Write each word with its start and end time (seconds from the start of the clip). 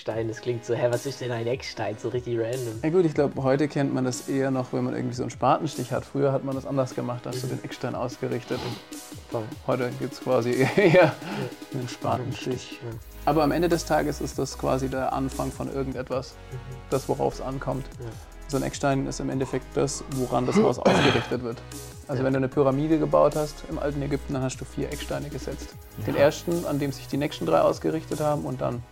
Eckstein. 0.00 0.28
Das 0.28 0.40
klingt 0.40 0.64
so, 0.64 0.74
hä, 0.74 0.86
was 0.88 1.04
ist 1.04 1.20
denn 1.20 1.30
ein 1.30 1.46
Eckstein? 1.46 1.94
So 1.98 2.08
richtig 2.08 2.38
random. 2.38 2.80
Ja 2.82 2.88
gut, 2.88 3.04
ich 3.04 3.12
glaube, 3.12 3.42
heute 3.42 3.68
kennt 3.68 3.92
man 3.92 4.06
das 4.06 4.30
eher 4.30 4.50
noch, 4.50 4.72
wenn 4.72 4.82
man 4.84 4.94
irgendwie 4.94 5.14
so 5.14 5.22
einen 5.22 5.30
Spatenstich 5.30 5.92
hat. 5.92 6.06
Früher 6.06 6.32
hat 6.32 6.42
man 6.42 6.54
das 6.54 6.64
anders 6.64 6.94
gemacht, 6.94 7.20
da 7.26 7.30
hast 7.30 7.42
du 7.42 7.48
den 7.48 7.62
Eckstein 7.62 7.94
ausgerichtet. 7.94 8.58
Voll. 9.30 9.42
Heute 9.66 9.90
gibt 9.98 10.14
es 10.14 10.20
quasi 10.20 10.66
eher 10.76 11.12
einen 11.74 11.86
Spatenstich. 11.86 12.80
Ja. 12.82 12.98
Aber 13.26 13.42
am 13.42 13.52
Ende 13.52 13.68
des 13.68 13.84
Tages 13.84 14.22
ist 14.22 14.38
das 14.38 14.56
quasi 14.56 14.88
der 14.88 15.12
Anfang 15.12 15.52
von 15.52 15.70
irgendetwas, 15.70 16.34
das 16.88 17.06
worauf 17.06 17.34
es 17.34 17.40
ankommt. 17.42 17.84
Ja. 17.98 18.06
So 18.48 18.56
ein 18.56 18.62
Eckstein 18.62 19.06
ist 19.06 19.20
im 19.20 19.28
Endeffekt 19.28 19.66
das, 19.74 20.02
woran 20.12 20.46
das 20.46 20.56
Haus 20.56 20.78
ausgerichtet 20.78 21.42
wird. 21.42 21.58
Also 22.08 22.24
wenn 22.24 22.32
du 22.32 22.38
eine 22.38 22.48
Pyramide 22.48 22.98
gebaut 22.98 23.36
hast 23.36 23.62
im 23.68 23.78
alten 23.78 24.00
Ägypten, 24.02 24.32
dann 24.32 24.42
hast 24.42 24.56
du 24.60 24.64
vier 24.64 24.90
Ecksteine 24.90 25.28
gesetzt. 25.28 25.74
Den 26.06 26.16
ersten, 26.16 26.64
an 26.64 26.78
dem 26.78 26.90
sich 26.90 27.06
die 27.06 27.18
nächsten 27.18 27.46
drei 27.46 27.60
ausgerichtet 27.60 28.18
haben 28.18 28.44
und 28.46 28.60
dann, 28.62 28.82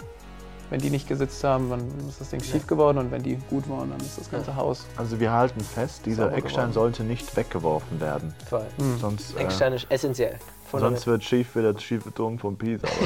wenn 0.70 0.80
die 0.80 0.90
nicht 0.90 1.08
gesetzt 1.08 1.42
haben, 1.44 1.70
dann 1.70 1.80
ist 2.08 2.20
das 2.20 2.30
Ding 2.30 2.42
schief 2.42 2.66
geworden 2.66 2.98
und 2.98 3.10
wenn 3.10 3.22
die 3.22 3.36
gut 3.50 3.68
waren, 3.68 3.90
dann 3.90 4.00
ist 4.00 4.18
das 4.18 4.30
ganze 4.30 4.56
Haus. 4.56 4.86
Also 4.96 5.18
wir 5.20 5.32
halten 5.32 5.60
fest, 5.60 6.06
dieser 6.06 6.32
Eckstein 6.32 6.70
geworden. 6.70 6.72
sollte 6.72 7.04
nicht 7.04 7.36
weggeworfen 7.36 8.00
werden. 8.00 8.34
Voll. 8.48 8.66
Sonst, 9.00 9.36
äh, 9.36 9.42
Eckstein 9.42 9.72
ist 9.72 9.86
essentiell. 9.90 10.38
Sonst 10.70 11.06
wird 11.06 11.24
schief 11.24 11.56
wie 11.56 11.62
der 11.62 11.78
schiefe 11.78 12.12
Turm 12.12 12.38
von 12.38 12.56
Pisa. 12.56 12.86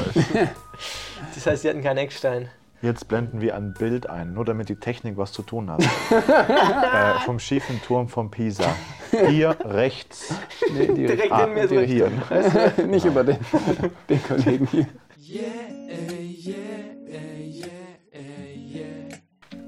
Das 1.35 1.45
heißt, 1.45 1.61
sie 1.61 1.69
hatten 1.69 1.81
keinen 1.81 1.99
Eckstein. 1.99 2.49
Jetzt 2.81 3.07
blenden 3.07 3.39
wir 3.39 3.55
ein 3.55 3.73
Bild 3.73 4.09
ein, 4.09 4.33
nur 4.33 4.43
damit 4.43 4.67
die 4.67 4.75
Technik 4.75 5.15
was 5.15 5.31
zu 5.31 5.41
tun 5.41 5.71
hat. 5.71 5.81
äh, 6.11 7.19
vom 7.23 7.39
schiefen 7.39 7.81
Turm 7.81 8.09
von 8.09 8.29
Pisa. 8.29 8.75
Hier 9.29 9.55
rechts. 9.63 10.33
Nee, 10.73 10.87
die 10.87 11.05
Direkt 11.05 11.31
ah, 11.31 11.45
in 11.45 11.53
mir 11.53 11.67
so. 11.69 11.79
Hier. 11.79 12.11
Nicht 12.87 13.05
über 13.05 13.23
den, 13.23 13.37
den 14.09 14.23
Kollegen 14.23 14.67
hier. 14.67 14.87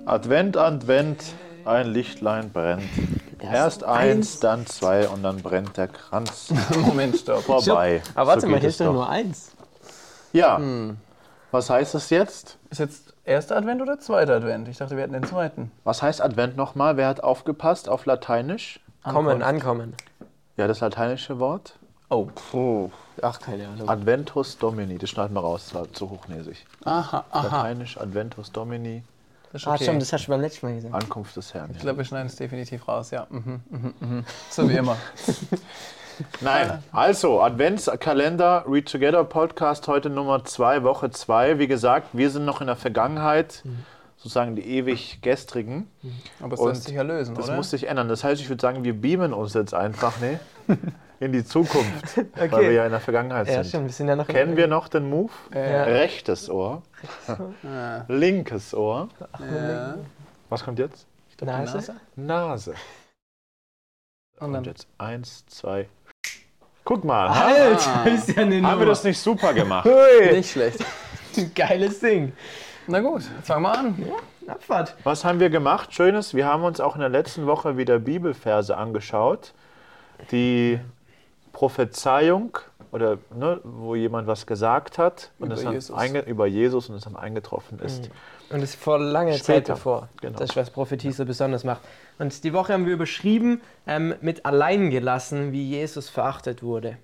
Advent, 0.06 0.56
Advent, 0.58 1.24
ein 1.66 1.88
Lichtlein 1.88 2.52
brennt. 2.52 2.84
Erst 3.40 3.84
eins, 3.84 4.40
dann 4.40 4.66
zwei 4.66 5.08
und 5.08 5.24
dann 5.24 5.42
brennt 5.42 5.78
der 5.78 5.88
Kranz 5.88 6.54
Moment, 6.86 7.18
stopp. 7.18 7.44
vorbei. 7.44 8.02
Aber 8.14 8.28
warte 8.32 8.42
So 8.42 8.48
mal, 8.48 8.60
hier 8.60 8.70
ist 8.70 8.80
doch 8.80 8.92
nur 8.94 9.10
eins. 9.10 9.52
Ja. 10.34 10.60
Was 11.52 11.70
heißt 11.70 11.94
das 11.96 12.10
jetzt? 12.10 12.58
Ist 12.70 12.80
jetzt 12.80 13.14
erster 13.24 13.56
Advent 13.58 13.82
oder 13.82 14.00
zweiter 14.00 14.36
Advent? 14.36 14.68
Ich 14.68 14.78
dachte, 14.78 14.96
wir 14.96 15.04
hätten 15.04 15.14
den 15.14 15.24
zweiten. 15.24 15.72
Was 15.84 16.02
heißt 16.02 16.22
Advent 16.22 16.58
nochmal? 16.58 16.98
Wer 16.98 17.08
hat 17.08 17.24
aufgepasst 17.24 17.88
auf 17.90 18.06
Lateinisch? 18.06 18.80
Kommen, 19.04 19.42
ankommen. 19.44 19.94
Ja, 20.58 20.68
das 20.68 20.80
lateinische 20.80 21.40
Wort. 21.40 21.78
Oh. 22.10 22.28
Oh. 22.54 22.90
Ach, 23.22 23.40
keine 23.40 23.68
Ahnung. 23.68 23.88
Adventus 23.90 24.58
Domini, 24.58 24.98
das 24.98 25.10
schneiden 25.10 25.34
wir 25.36 25.42
raus, 25.42 25.66
das 25.66 25.76
war 25.76 25.94
zu 25.94 26.10
hochnäsig. 26.10 26.66
Aha, 26.84 27.24
aha. 27.32 27.44
Lateinisch 27.44 27.98
Adventus 27.98 28.52
Domini, 28.52 29.04
Das 29.56 29.62
ist 29.62 29.68
Ah, 29.70 29.76
okay. 29.76 29.84
stimmt, 29.86 30.02
das 30.02 30.12
hast 30.12 30.26
du 30.28 30.32
beim 30.32 30.42
letzten 30.42 30.66
Mal 30.66 30.76
gesagt. 30.76 30.94
Ankunft 30.94 31.38
des 31.38 31.54
Herrn. 31.54 31.70
Ich 31.72 31.80
glaube, 31.80 32.00
wir 32.00 32.04
schneiden 32.04 32.28
es 32.28 32.36
definitiv 32.36 32.86
raus, 32.90 33.12
ja. 33.12 33.26
Mhm, 33.30 33.62
mhm, 33.70 33.94
mhm. 34.02 34.26
So 34.50 34.68
wie 34.68 34.74
immer. 34.74 34.98
Nein, 36.42 36.84
also 36.92 37.42
Adventskalender, 37.42 38.66
Read 38.68 38.92
Together 38.92 39.24
Podcast, 39.24 39.88
heute 39.88 40.10
Nummer 40.10 40.44
2, 40.44 40.84
Woche 40.84 41.10
2. 41.10 41.58
Wie 41.58 41.68
gesagt, 41.68 42.10
wir 42.12 42.30
sind 42.32 42.44
noch 42.44 42.60
in 42.60 42.68
der 42.68 42.76
Vergangenheit, 42.76 43.64
sozusagen 44.18 44.58
die 44.58 44.68
ewig 44.68 45.22
gestrigen. 45.22 45.90
Aber 46.42 46.56
es 46.56 46.60
Und 46.60 46.68
lässt 46.72 46.84
sich 46.84 46.96
ja 46.96 47.04
lösen, 47.04 47.34
Das 47.36 47.46
oder? 47.46 47.56
muss 47.56 47.70
sich 47.70 47.88
ändern. 47.88 48.10
Das 48.10 48.26
heißt, 48.26 48.42
ich 48.42 48.50
würde 48.50 48.62
sagen, 48.62 48.84
wir 48.84 48.94
beamen 49.00 49.32
uns 49.34 49.54
jetzt 49.54 49.74
einfach 49.74 50.20
ne, 50.20 50.42
in 51.20 51.32
die 51.32 51.44
Zukunft, 51.46 52.18
weil 52.36 52.48
Okay. 52.54 52.62
wir 52.62 52.72
ja 52.74 52.86
in 52.86 52.92
der 52.92 53.00
Vergangenheit 53.00 53.48
Ja, 53.48 53.54
sind. 53.56 53.68
stimmt, 53.68 53.86
wir 53.86 53.94
sind 53.94 54.08
ja 54.08 54.16
noch 54.16 54.28
in- 54.30 54.36
Kennen 54.36 54.58
wir 54.58 54.68
noch 54.68 54.88
den 54.88 55.10
Move? 55.10 55.32
Ja. 55.54 55.84
Rechtes 55.84 56.50
Ohr, 56.50 56.82
Ja. 57.64 58.06
linkes 58.08 58.74
Ohr. 58.74 59.10
Ja. 59.40 59.96
Was 60.50 60.64
kommt 60.64 60.80
jetzt? 60.80 61.08
Nase? 61.42 61.96
Nase. 62.16 62.74
Und 64.40 64.48
Und 64.48 64.54
dann 64.54 64.64
jetzt 64.66 64.88
eins, 64.98 65.46
zwei. 65.48 65.88
Guck 66.84 67.04
mal, 67.04 67.28
Alter, 67.28 68.06
ist 68.14 68.30
ja 68.30 68.44
eine 68.44 68.62
haben 68.62 68.80
wir 68.80 68.86
das 68.86 69.04
nicht 69.04 69.18
super 69.20 69.54
gemacht? 69.54 69.88
nicht 70.32 70.52
schlecht. 70.52 70.80
Geiles 71.56 72.00
Ding. 72.00 72.34
Na 72.88 73.00
gut, 73.00 73.24
fangen 73.44 73.64
wir 73.64 73.78
an. 73.78 74.06
Abfahrt. 74.48 74.96
Was 75.04 75.26
haben 75.26 75.40
wir 75.40 75.50
gemacht? 75.50 75.94
Schönes. 75.94 76.36
Wir 76.36 76.46
haben 76.46 76.64
uns 76.64 76.80
auch 76.80 76.94
in 76.94 77.02
der 77.02 77.10
letzten 77.10 77.48
Woche 77.48 77.78
wieder 77.78 77.98
Bibelverse 77.98 78.78
angeschaut, 78.78 79.54
die 80.32 80.80
Prophezeiung 81.56 82.58
oder 82.92 83.18
ne, 83.34 83.62
wo 83.64 83.96
jemand 83.96 84.28
was 84.28 84.46
gesagt 84.46 84.98
hat 84.98 85.32
und 85.40 85.46
Über 85.46 85.56
es 85.56 85.64
dann 85.64 85.74
Jesus. 85.74 85.98
Einge 85.98 86.20
über 86.20 86.48
Jesus 86.48 86.90
und 86.90 86.98
es 86.98 87.06
dann 87.06 87.16
eingetroffen 87.16 87.80
ist. 87.80 88.10
Und 88.50 88.62
das 88.62 88.76
vor 88.76 89.00
langer 89.00 89.32
Zeit 89.32 89.44
Später. 89.44 89.74
davor. 89.74 90.10
Genau. 90.20 90.38
Das 90.38 90.50
ist, 90.50 90.58
was 90.58 90.70
Prophetie 90.70 91.14
so 91.14 91.24
besonders 91.24 91.64
macht. 91.64 91.80
Und 92.20 92.44
die 92.44 92.52
Woche 92.52 92.74
haben 92.74 92.86
wir 92.86 92.94
überschrieben 92.94 93.62
ähm, 93.88 94.16
mit 94.20 94.46
allein 94.46 94.90
gelassen, 94.90 95.54
wie 95.54 95.64
Jesus 95.64 96.10
verachtet 96.10 96.62
wurde. 96.62 96.98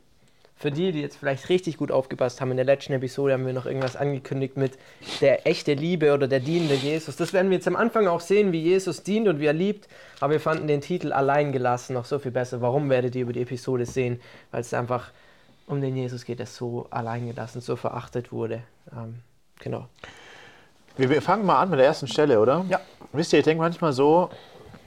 Für 0.62 0.70
die, 0.70 0.92
die 0.92 1.02
jetzt 1.02 1.18
vielleicht 1.18 1.50
richtig 1.50 1.78
gut 1.78 1.92
aufgepasst 1.92 2.40
haben, 2.40 2.52
in 2.52 2.58
der 2.58 2.68
letzten 2.68 2.94
Episode 2.94 3.34
haben 3.34 3.48
wir 3.48 3.54
noch 3.54 3.66
irgendwas 3.66 3.96
angekündigt 3.96 4.58
mit 4.58 4.78
der 5.20 5.48
echte 5.48 5.74
Liebe 5.74 6.14
oder 6.14 6.28
der 6.28 6.40
dienende 6.40 6.76
Jesus. 6.76 7.16
Das 7.16 7.34
werden 7.34 7.50
wir 7.50 7.58
jetzt 7.58 7.68
am 7.68 7.76
Anfang 7.76 8.06
auch 8.06 8.20
sehen, 8.20 8.52
wie 8.52 8.62
Jesus 8.62 9.02
dient 9.02 9.28
und 9.28 9.40
wie 9.40 9.48
er 9.48 9.54
liebt. 9.54 9.88
Aber 10.20 10.34
wir 10.34 10.40
fanden 10.40 10.68
den 10.68 10.82
Titel 10.82 11.14
allein 11.14 11.52
gelassen 11.52 11.96
noch 11.96 12.06
so 12.06 12.20
viel 12.20 12.30
besser. 12.30 12.62
Warum 12.62 12.92
werdet 12.92 13.16
ihr 13.16 13.24
über 13.24 13.34
die 13.34 13.42
Episode 13.42 13.88
sehen? 13.88 14.22
Weil 14.52 14.62
es 14.62 14.72
einfach 14.72 15.10
um 15.66 15.82
den 15.82 15.96
Jesus 15.96 16.26
geht, 16.26 16.38
der 16.38 16.46
so 16.46 16.86
allein 16.92 17.26
gelassen, 17.26 17.60
so 17.60 17.76
verachtet 17.76 18.32
wurde. 18.32 18.62
Ähm, 18.96 19.16
genau. 19.60 19.88
Wir, 20.96 21.10
wir 21.10 21.24
fangen 21.24 21.44
mal 21.44 21.60
an 21.60 21.72
mit 21.72 21.80
der 21.80 21.88
ersten 21.88 22.06
Stelle, 22.06 22.40
oder? 22.40 22.66
Ja. 22.70 22.80
Wisst 23.14 23.34
ihr, 23.34 23.40
ich 23.40 23.46
denke 23.46 23.64
manchmal 23.64 23.94
so, 23.94 24.30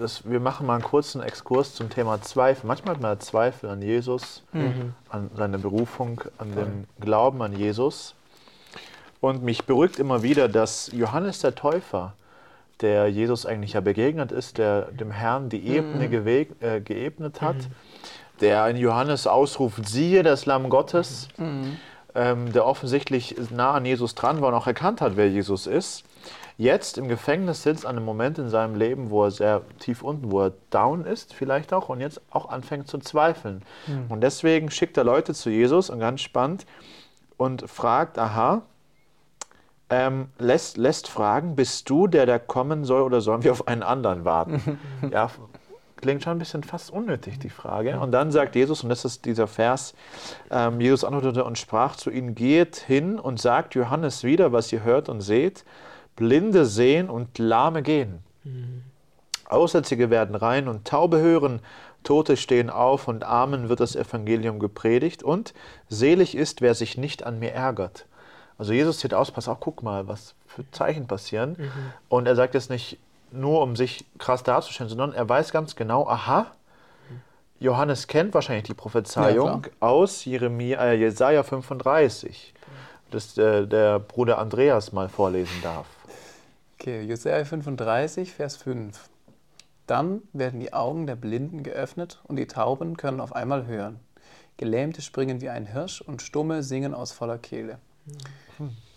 dass 0.04 0.28
wir 0.31 0.38
machen 0.38 0.66
mal 0.66 0.75
einen 0.75 0.84
kurzen 0.84 1.22
Exkurs 1.22 1.75
zum 1.75 1.88
Thema 1.88 2.20
Zweifel. 2.20 2.66
Manchmal 2.66 2.97
hat 2.97 3.00
man 3.00 3.19
Zweifel 3.20 3.70
an 3.70 3.81
Jesus, 3.81 4.42
an 5.09 5.31
seine 5.34 5.59
Berufung, 5.59 6.20
an 6.37 6.54
den 6.54 6.87
Glauben 7.00 7.41
an 7.41 7.56
Jesus. 7.56 8.15
Und 9.22 9.42
mich 9.42 9.65
beruhigt 9.65 9.98
immer 9.98 10.22
wieder, 10.22 10.47
dass 10.50 10.92
Johannes 10.92 11.38
der 11.38 11.54
Täufer, 11.54 12.12
der 12.82 13.09
Jesus 13.09 13.47
eigentlich 13.47 13.72
ja 13.72 13.81
begegnet 13.81 14.31
ist, 14.31 14.59
der 14.59 14.82
dem 14.92 15.10
Herrn 15.10 15.48
die 15.48 15.66
Ebene 15.66 16.10
geweg, 16.10 16.50
äh, 16.60 16.82
geebnet 16.82 17.41
hat, 17.41 17.56
der 18.42 18.69
in 18.69 18.76
Johannes 18.76 19.26
ausruft, 19.26 19.88
siehe 19.88 20.22
das 20.22 20.44
Lamm 20.44 20.69
Gottes, 20.69 21.28
ähm, 22.15 22.53
der 22.53 22.66
offensichtlich 22.66 23.36
nah 23.50 23.72
an 23.72 23.86
Jesus 23.86 24.15
dran 24.15 24.42
war 24.42 24.48
und 24.48 24.54
auch 24.54 24.66
erkannt 24.66 25.00
hat, 25.00 25.16
wer 25.16 25.31
Jesus 25.31 25.66
ist, 25.66 26.04
jetzt 26.56 26.98
im 26.98 27.09
Gefängnis 27.09 27.62
sitzt 27.62 27.84
an 27.84 27.97
einem 27.97 28.04
Moment 28.04 28.38
in 28.38 28.48
seinem 28.48 28.76
Leben, 28.76 29.10
wo 29.10 29.25
er 29.25 29.31
sehr 29.31 29.62
tief 29.78 30.03
unten, 30.03 30.31
wo 30.31 30.42
er 30.42 30.53
down 30.70 31.04
ist 31.04 31.34
vielleicht 31.34 31.72
auch 31.72 31.88
und 31.88 32.00
jetzt 32.00 32.20
auch 32.31 32.48
anfängt 32.48 32.88
zu 32.88 32.98
zweifeln. 32.98 33.62
Und 34.09 34.20
deswegen 34.20 34.70
schickt 34.70 34.97
er 34.97 35.04
Leute 35.04 35.34
zu 35.34 35.50
Jesus 35.50 35.91
und 35.91 35.98
ganz 35.98 36.20
spannend 36.20 36.66
und 37.37 37.69
fragt, 37.69 38.19
aha, 38.19 38.62
ähm, 39.91 40.28
lässt, 40.38 40.76
lässt 40.76 41.09
fragen, 41.09 41.56
bist 41.56 41.88
du 41.91 42.06
der, 42.06 42.26
der 42.26 42.38
kommen 42.38 42.84
soll 42.84 43.03
oder 43.03 43.21
sollen 43.21 43.44
wir 43.44 43.53
auf 43.53 43.69
einen 43.69 43.82
anderen 43.82 44.25
warten? 44.25 44.78
ja, 45.10 45.31
klingt 45.97 46.22
schon 46.22 46.32
ein 46.32 46.38
bisschen 46.38 46.62
fast 46.62 46.91
unnötig, 46.91 47.38
die 47.38 47.50
Frage. 47.50 47.98
Und 48.00 48.12
dann 48.12 48.31
sagt 48.31 48.56
Jesus, 48.56 48.82
und 48.82 48.88
das 48.88 49.04
ist 49.04 49.25
dieser 49.25 49.47
Vers, 49.47 49.94
ähm, 50.50 50.81
Jesus 50.81 51.04
antwortete 51.04 51.44
und 51.44 51.59
sprach 51.59 51.97
zu 51.97 52.10
ihnen, 52.10 52.34
geht 52.34 52.76
hin 52.76 53.19
und 53.19 53.41
sagt 53.41 53.75
Johannes 53.75 54.25
wieder, 54.25 54.53
was 54.53 54.72
ihr 54.72 54.82
hört 54.84 55.09
und 55.09 55.21
seht, 55.21 55.65
Blinde 56.17 56.65
sehen 56.67 57.11
und 57.11 57.39
Lahme 57.39 57.83
gehen. 57.83 58.21
Aussätzige 59.49 60.11
werden 60.11 60.35
rein 60.35 60.69
und 60.69 60.87
Taube 60.87 61.19
hören, 61.19 61.61
Tote 62.03 62.37
stehen 62.37 62.71
auf 62.71 63.09
und 63.09 63.25
Armen 63.25 63.69
wird 63.69 63.81
das 63.81 63.97
Evangelium 63.97 64.59
gepredigt 64.59 65.23
und 65.23 65.55
selig 65.89 66.37
ist, 66.37 66.61
wer 66.61 66.75
sich 66.75 66.99
nicht 66.99 67.25
an 67.25 67.39
mir 67.39 67.53
ärgert. 67.53 68.07
Also 68.59 68.73
Jesus 68.73 68.99
zieht 68.99 69.15
aus, 69.15 69.31
pass 69.31 69.49
auf, 69.49 69.59
guck 69.61 69.83
mal, 69.83 70.07
was 70.07 70.35
für 70.47 70.71
Zeichen 70.71 71.07
passieren. 71.07 71.57
Und 72.09 72.27
er 72.27 72.37
sagt 72.37 72.55
es 72.55 72.69
nicht 72.69 72.99
nur, 73.33 73.63
um 73.63 73.75
sich 73.75 74.05
krass 74.19 74.43
darzustellen, 74.43 74.89
sondern 74.89 75.13
er 75.13 75.28
weiß 75.28 75.51
ganz 75.51 75.75
genau, 75.75 76.07
aha, 76.07 76.47
Johannes 77.59 78.07
kennt 78.07 78.34
wahrscheinlich 78.34 78.65
die 78.65 78.75
Prophezeiung 78.75 79.65
Ja, 79.65 79.71
aus 79.81 80.25
Jeremia, 80.25 80.78
äh, 80.84 80.95
Jesaja 80.97 81.43
35, 81.43 82.53
das 83.10 83.39
äh, 83.39 83.67
der 83.67 83.99
Bruder 83.99 84.39
Andreas 84.39 84.93
mal 84.93 85.09
vorlesen 85.09 85.63
darf. 85.63 85.87
Okay, 86.84 87.01
Jesaja 87.01 87.47
35, 87.47 88.34
Vers 88.34 88.57
5. 88.57 89.09
Dann 89.86 90.21
werden 90.34 90.60
die 90.60 90.75
Augen 90.75 91.07
der 91.07 91.16
Blinden 91.16 91.63
geöffnet 91.63 92.21
und 92.25 92.36
die 92.36 92.47
Tauben 92.47 92.98
können 92.98 93.22
auf 93.22 93.34
einmal 93.34 93.65
hören. 93.65 94.01
Gelähmte 94.59 95.01
springen 95.01 95.41
wie 95.41 95.48
ein 95.48 95.65
Hirsch 95.65 96.03
und 96.03 96.21
Stumme 96.21 96.63
singen 96.63 96.92
aus 96.92 97.10
voller 97.10 97.39
Kehle. 97.39 97.78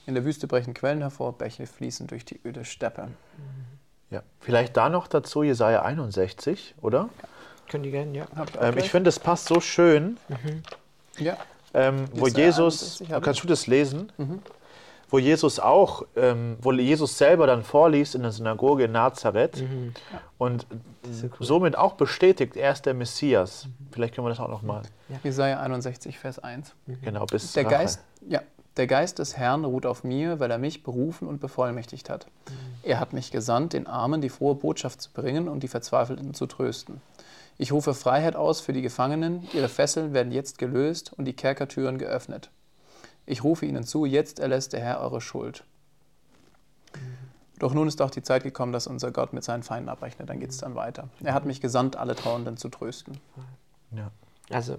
In 0.06 0.16
der 0.16 0.26
Wüste 0.26 0.48
brechen 0.48 0.74
Quellen 0.74 1.00
hervor, 1.00 1.38
Bäche 1.38 1.66
fließen 1.66 2.08
durch 2.08 2.26
die 2.26 2.42
öde 2.44 2.66
Steppe. 2.66 3.08
Ja. 4.10 4.22
Vielleicht 4.42 4.76
da 4.76 4.90
noch 4.90 5.08
dazu 5.08 5.44
Jesaja 5.44 5.84
61, 5.84 6.76
oder? 6.82 7.08
Könnt 7.70 7.86
ihr 7.86 7.94
gerne, 7.94 8.18
ja. 8.18 8.26
Auch 8.36 8.48
Ähm, 8.64 8.78
ich 8.80 8.92
finde, 8.92 9.08
es 9.08 9.20
passt 9.20 9.46
so 9.46 9.62
schön, 9.62 10.18
ja. 11.20 11.38
ähm, 11.74 12.10
wo 12.12 12.26
Jesaja 12.26 12.48
Jesus, 12.48 12.82
61 12.82 13.12
hab 13.12 13.20
ich. 13.20 13.24
kannst 13.24 13.44
du 13.44 13.48
das 13.48 13.66
lesen? 13.68 14.12
Wo 15.10 15.20
Jesus 15.20 15.60
auch, 15.60 16.04
ähm, 16.16 16.58
wo 16.62 16.72
Jesus 16.74 17.18
selber 17.18 17.48
dann 17.48 17.64
vorliest 17.64 18.16
in 18.16 18.24
der 18.24 18.32
Synagoge 18.32 18.86
in 18.86 18.92
Nazareth 18.92 19.62
Mhm. 19.62 19.94
und 20.38 20.68
so 21.10 21.28
cool. 21.28 21.32
somit 21.46 21.78
auch 21.78 21.94
bestätigt, 21.94 22.56
er 22.58 22.72
ist 22.74 22.86
der 22.86 22.94
Messias. 22.94 23.68
Vielleicht 23.92 24.16
können 24.16 24.26
wir 24.26 24.30
das 24.32 24.40
auch 24.40 24.50
nochmal, 24.50 24.82
Jesaja 25.24 25.60
61, 25.62 26.20
Vers 26.20 26.40
1. 26.40 26.76
genau, 27.02 27.26
bis 27.26 27.54
Der 27.54 27.66
Rache. 27.66 27.76
Geist, 27.76 28.02
ja, 28.28 28.42
der 28.76 28.88
Geist 28.88 29.20
des 29.20 29.38
Herrn 29.38 29.66
ruht 29.66 29.86
auf 29.86 30.04
mir, 30.04 30.40
weil 30.40 30.52
er 30.52 30.58
mich 30.60 30.84
berufen 30.84 31.28
und 31.28 31.40
bevollmächtigt 31.40 32.10
hat. 32.10 32.28
Er 32.84 33.00
hat 33.00 33.12
mich 33.14 33.32
gesandt, 33.32 33.74
den 33.74 33.88
Armen 33.88 34.22
die 34.22 34.30
frohe 34.30 34.56
Botschaft 34.56 35.02
zu 35.02 35.12
bringen 35.12 35.48
und 35.48 35.64
die 35.64 35.68
Verzweifelten 35.68 36.34
zu 36.34 36.46
trösten. 36.46 37.02
Ich 37.58 37.72
rufe 37.72 37.96
Freiheit 37.96 38.36
aus 38.36 38.60
für 38.62 38.74
die 38.74 38.84
Gefangenen, 38.84 39.48
ihre 39.54 39.68
Fesseln 39.70 40.14
werden 40.14 40.32
jetzt 40.32 40.60
gelöst 40.60 41.12
und 41.18 41.26
die 41.26 41.34
Kerkertüren 41.34 41.98
geöffnet. 41.98 42.52
Ich 43.28 43.44
rufe 43.44 43.66
ihnen 43.66 43.84
zu, 43.84 44.06
jetzt 44.06 44.40
erlässt 44.40 44.74
der 44.74 44.80
Herr 44.80 45.02
eure 45.02 45.22
Schuld. 45.22 45.64
Doch 47.60 47.74
nun 47.74 47.88
ist 47.88 48.02
auch 48.02 48.10
die 48.10 48.22
Zeit 48.24 48.44
gekommen, 48.44 48.72
dass 48.72 48.88
unser 48.88 49.12
Gott 49.12 49.34
mit 49.34 49.44
seinen 49.44 49.64
Feinden 49.64 49.90
abrechnet. 49.90 50.30
Dann 50.30 50.40
geht 50.40 50.52
es 50.52 50.58
dann 50.60 50.76
weiter. 50.76 51.10
Er 51.24 51.34
hat 51.34 51.46
mich 51.46 51.60
gesandt, 51.60 51.96
alle 51.98 52.16
Trauernden 52.16 52.56
zu 52.56 52.70
trösten. 52.70 53.20
Ja. 53.92 54.12
Also, 54.50 54.74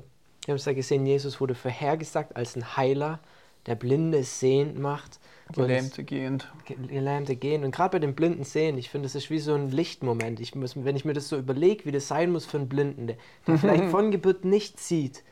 wir 0.44 0.52
haben 0.52 0.56
es 0.56 0.64
ja 0.64 0.72
gesehen, 0.72 1.04
Jesus 1.04 1.40
wurde 1.40 1.54
vorhergesagt 1.54 2.36
als 2.36 2.56
ein 2.56 2.76
Heiler, 2.76 3.18
der 3.66 3.74
Blinde 3.74 4.22
sehend 4.24 4.78
macht. 4.78 5.20
Gelähmte 5.52 6.04
gehend. 6.04 6.48
Ge- 6.64 6.76
Gelähmte 6.86 7.36
gehen. 7.36 7.64
Und 7.64 7.72
gerade 7.74 7.92
bei 7.92 7.98
den 7.98 8.14
Blinden 8.14 8.44
sehen, 8.44 8.78
ich 8.78 8.88
finde, 8.88 9.06
das 9.06 9.14
ist 9.14 9.28
wie 9.28 9.40
so 9.40 9.54
ein 9.54 9.70
Lichtmoment. 9.70 10.40
Ich 10.40 10.54
muss, 10.54 10.74
wenn 10.82 10.96
ich 10.96 11.04
mir 11.04 11.12
das 11.14 11.28
so 11.28 11.36
überlege, 11.36 11.84
wie 11.84 11.92
das 11.92 12.08
sein 12.08 12.30
muss 12.30 12.46
für 12.46 12.56
einen 12.58 12.68
Blinden, 12.68 13.08
der, 13.08 13.16
der 13.46 13.58
vielleicht 13.58 13.84
von 13.90 14.10
Geburt 14.10 14.44
nicht 14.44 14.80
sieht 14.80 15.22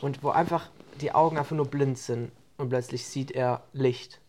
und 0.00 0.24
wo 0.24 0.30
einfach 0.30 0.70
die 1.00 1.12
Augen 1.12 1.36
einfach 1.38 1.54
nur 1.54 1.66
blind 1.66 1.98
sind 1.98 2.32
und 2.58 2.68
plötzlich 2.68 3.06
sieht 3.06 3.30
er 3.30 3.62
Licht. 3.72 4.20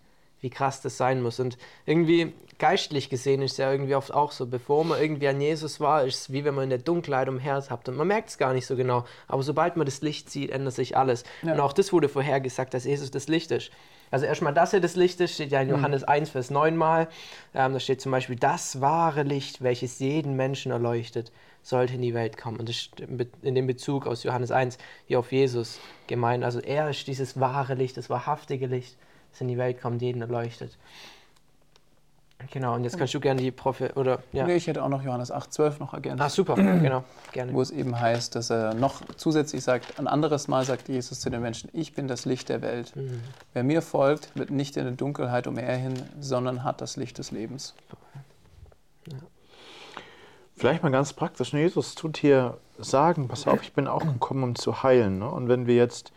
Wie 0.42 0.50
krass 0.50 0.82
das 0.82 0.96
sein 0.96 1.22
muss. 1.22 1.42
Und 1.42 1.58
irgendwie 1.86 2.32
geistlich 2.60 3.10
gesehen 3.10 3.42
ist 3.42 3.54
es 3.54 3.58
ja 3.58 3.72
irgendwie 3.72 3.96
oft 3.96 4.14
auch 4.14 4.32
so, 4.32 4.46
bevor 4.46 4.86
man 4.86 5.02
irgendwie 5.02 5.28
an 5.28 5.42
Jesus 5.42 5.82
war, 5.82 6.06
ist 6.06 6.16
es 6.16 6.32
wie 6.32 6.46
wenn 6.46 6.56
man 6.56 6.66
in 6.66 6.70
der 6.70 6.80
Dunkelheit 6.80 7.28
umherhabt 7.28 7.90
und 7.90 7.98
man 7.98 8.08
merkt 8.08 8.30
es 8.30 8.38
gar 8.38 8.54
nicht 8.54 8.66
so 8.66 8.78
genau. 8.78 9.06
Aber 9.28 9.44
sobald 9.44 9.76
man 9.76 9.86
das 9.86 10.02
Licht 10.02 10.30
sieht, 10.30 10.52
ändert 10.52 10.76
sich 10.76 10.96
alles. 10.96 11.24
Ja. 11.42 11.54
Und 11.54 11.60
auch 11.60 11.74
das 11.74 11.92
wurde 11.92 12.08
vorhergesagt, 12.08 12.74
dass 12.74 12.86
Jesus 12.86 13.12
das 13.12 13.28
Licht 13.28 13.52
ist. 13.52 13.72
Also 14.12 14.26
erstmal, 14.26 14.54
dass 14.54 14.74
er 14.74 14.80
das 14.80 14.96
Licht 14.96 15.20
ist, 15.20 15.36
steht 15.36 15.52
ja 15.52 15.62
in 15.62 15.70
Johannes 15.70 16.04
1, 16.04 16.30
Vers 16.30 16.50
9 16.50 16.76
mal. 16.76 17.08
Ähm, 17.54 17.74
da 17.74 17.80
steht 17.80 18.02
zum 18.02 18.12
Beispiel, 18.12 18.36
das 18.36 18.82
wahre 18.82 19.24
Licht, 19.24 19.62
welches 19.62 20.00
jeden 20.00 20.36
Menschen 20.36 20.72
erleuchtet, 20.72 21.32
sollte 21.62 21.96
in 21.96 22.02
die 22.02 22.14
Welt 22.14 22.38
kommen. 22.38 22.58
Und 22.58 22.70
das 22.70 22.76
ist 22.78 23.00
in 23.42 23.56
dem 23.56 23.68
Bezug 23.68 24.08
aus 24.08 24.24
Johannes 24.24 24.52
1 24.52 24.78
hier 25.06 25.20
auf 25.20 25.32
Jesus 25.32 25.80
gemeint. 26.08 26.44
Also 26.44 26.60
er 26.60 26.90
ist 26.90 27.08
dieses 27.08 27.40
wahre 27.40 27.76
Licht, 27.76 27.98
das 27.98 28.10
wahrhaftige 28.10 28.68
Licht, 28.68 28.98
das 29.32 29.42
in 29.42 29.48
die 29.48 29.58
Welt 29.58 29.82
kommt, 29.82 30.02
jeden 30.02 30.22
erleuchtet. 30.22 30.78
Genau, 32.52 32.74
und 32.76 32.86
jetzt 32.86 32.98
kannst 32.98 33.14
du 33.14 33.20
gerne 33.20 33.42
die 33.42 33.52
Profe 33.52 33.92
oder 33.96 34.24
ja. 34.32 34.46
Nee, 34.46 34.56
ich 34.56 34.68
hätte 34.68 34.82
auch 34.82 34.88
noch 34.88 35.04
Johannes 35.04 35.30
8, 35.30 35.52
12 35.52 35.80
noch 35.80 35.94
ergänzt. 35.94 36.24
Ah, 36.24 36.30
super, 36.30 36.56
genau, 36.56 37.04
gerne. 37.34 37.54
wo 37.54 37.62
es 37.62 37.70
eben 37.70 38.00
heißt, 38.00 38.34
dass 38.34 38.50
er 38.50 38.74
noch 38.74 39.02
zusätzlich 39.18 39.62
sagt, 39.62 40.00
ein 40.00 40.08
anderes 40.08 40.48
Mal 40.48 40.64
sagt 40.64 40.88
Jesus 40.88 41.20
zu 41.20 41.30
den 41.30 41.42
Menschen, 41.42 41.70
ich 41.74 41.94
bin 41.94 42.08
das 42.08 42.24
Licht 42.24 42.48
der 42.48 42.62
Welt. 42.62 42.96
Mhm. 42.96 43.22
Wer 43.54 43.64
mir 43.64 43.82
folgt, 43.82 44.36
wird 44.36 44.52
nicht 44.52 44.78
in 44.78 44.86
der 44.86 44.94
Dunkelheit 44.94 45.48
umherhin, 45.48 45.94
sondern 46.22 46.64
hat 46.64 46.80
das 46.80 46.96
Licht 46.96 47.18
des 47.18 47.32
Lebens. 47.32 47.76
Vielleicht 50.60 50.84
mal 50.84 50.92
ganz 50.92 51.14
praktisch. 51.14 51.54
ne, 51.54 51.62
Jesus 51.62 51.96
tut 51.96 52.18
hier 52.18 52.58
sagen, 52.78 53.30
pass 53.30 53.48
auf, 53.48 53.62
ich 53.62 53.72
bin 53.72 53.88
auch 53.88 54.04
gekommen, 54.04 54.44
um 54.44 54.56
zu 54.56 54.84
heilen. 54.84 55.20
Ne? 55.20 55.30
Und 55.30 55.48
wenn 55.48 55.68
wir 55.68 55.76
jetzt 55.76 56.12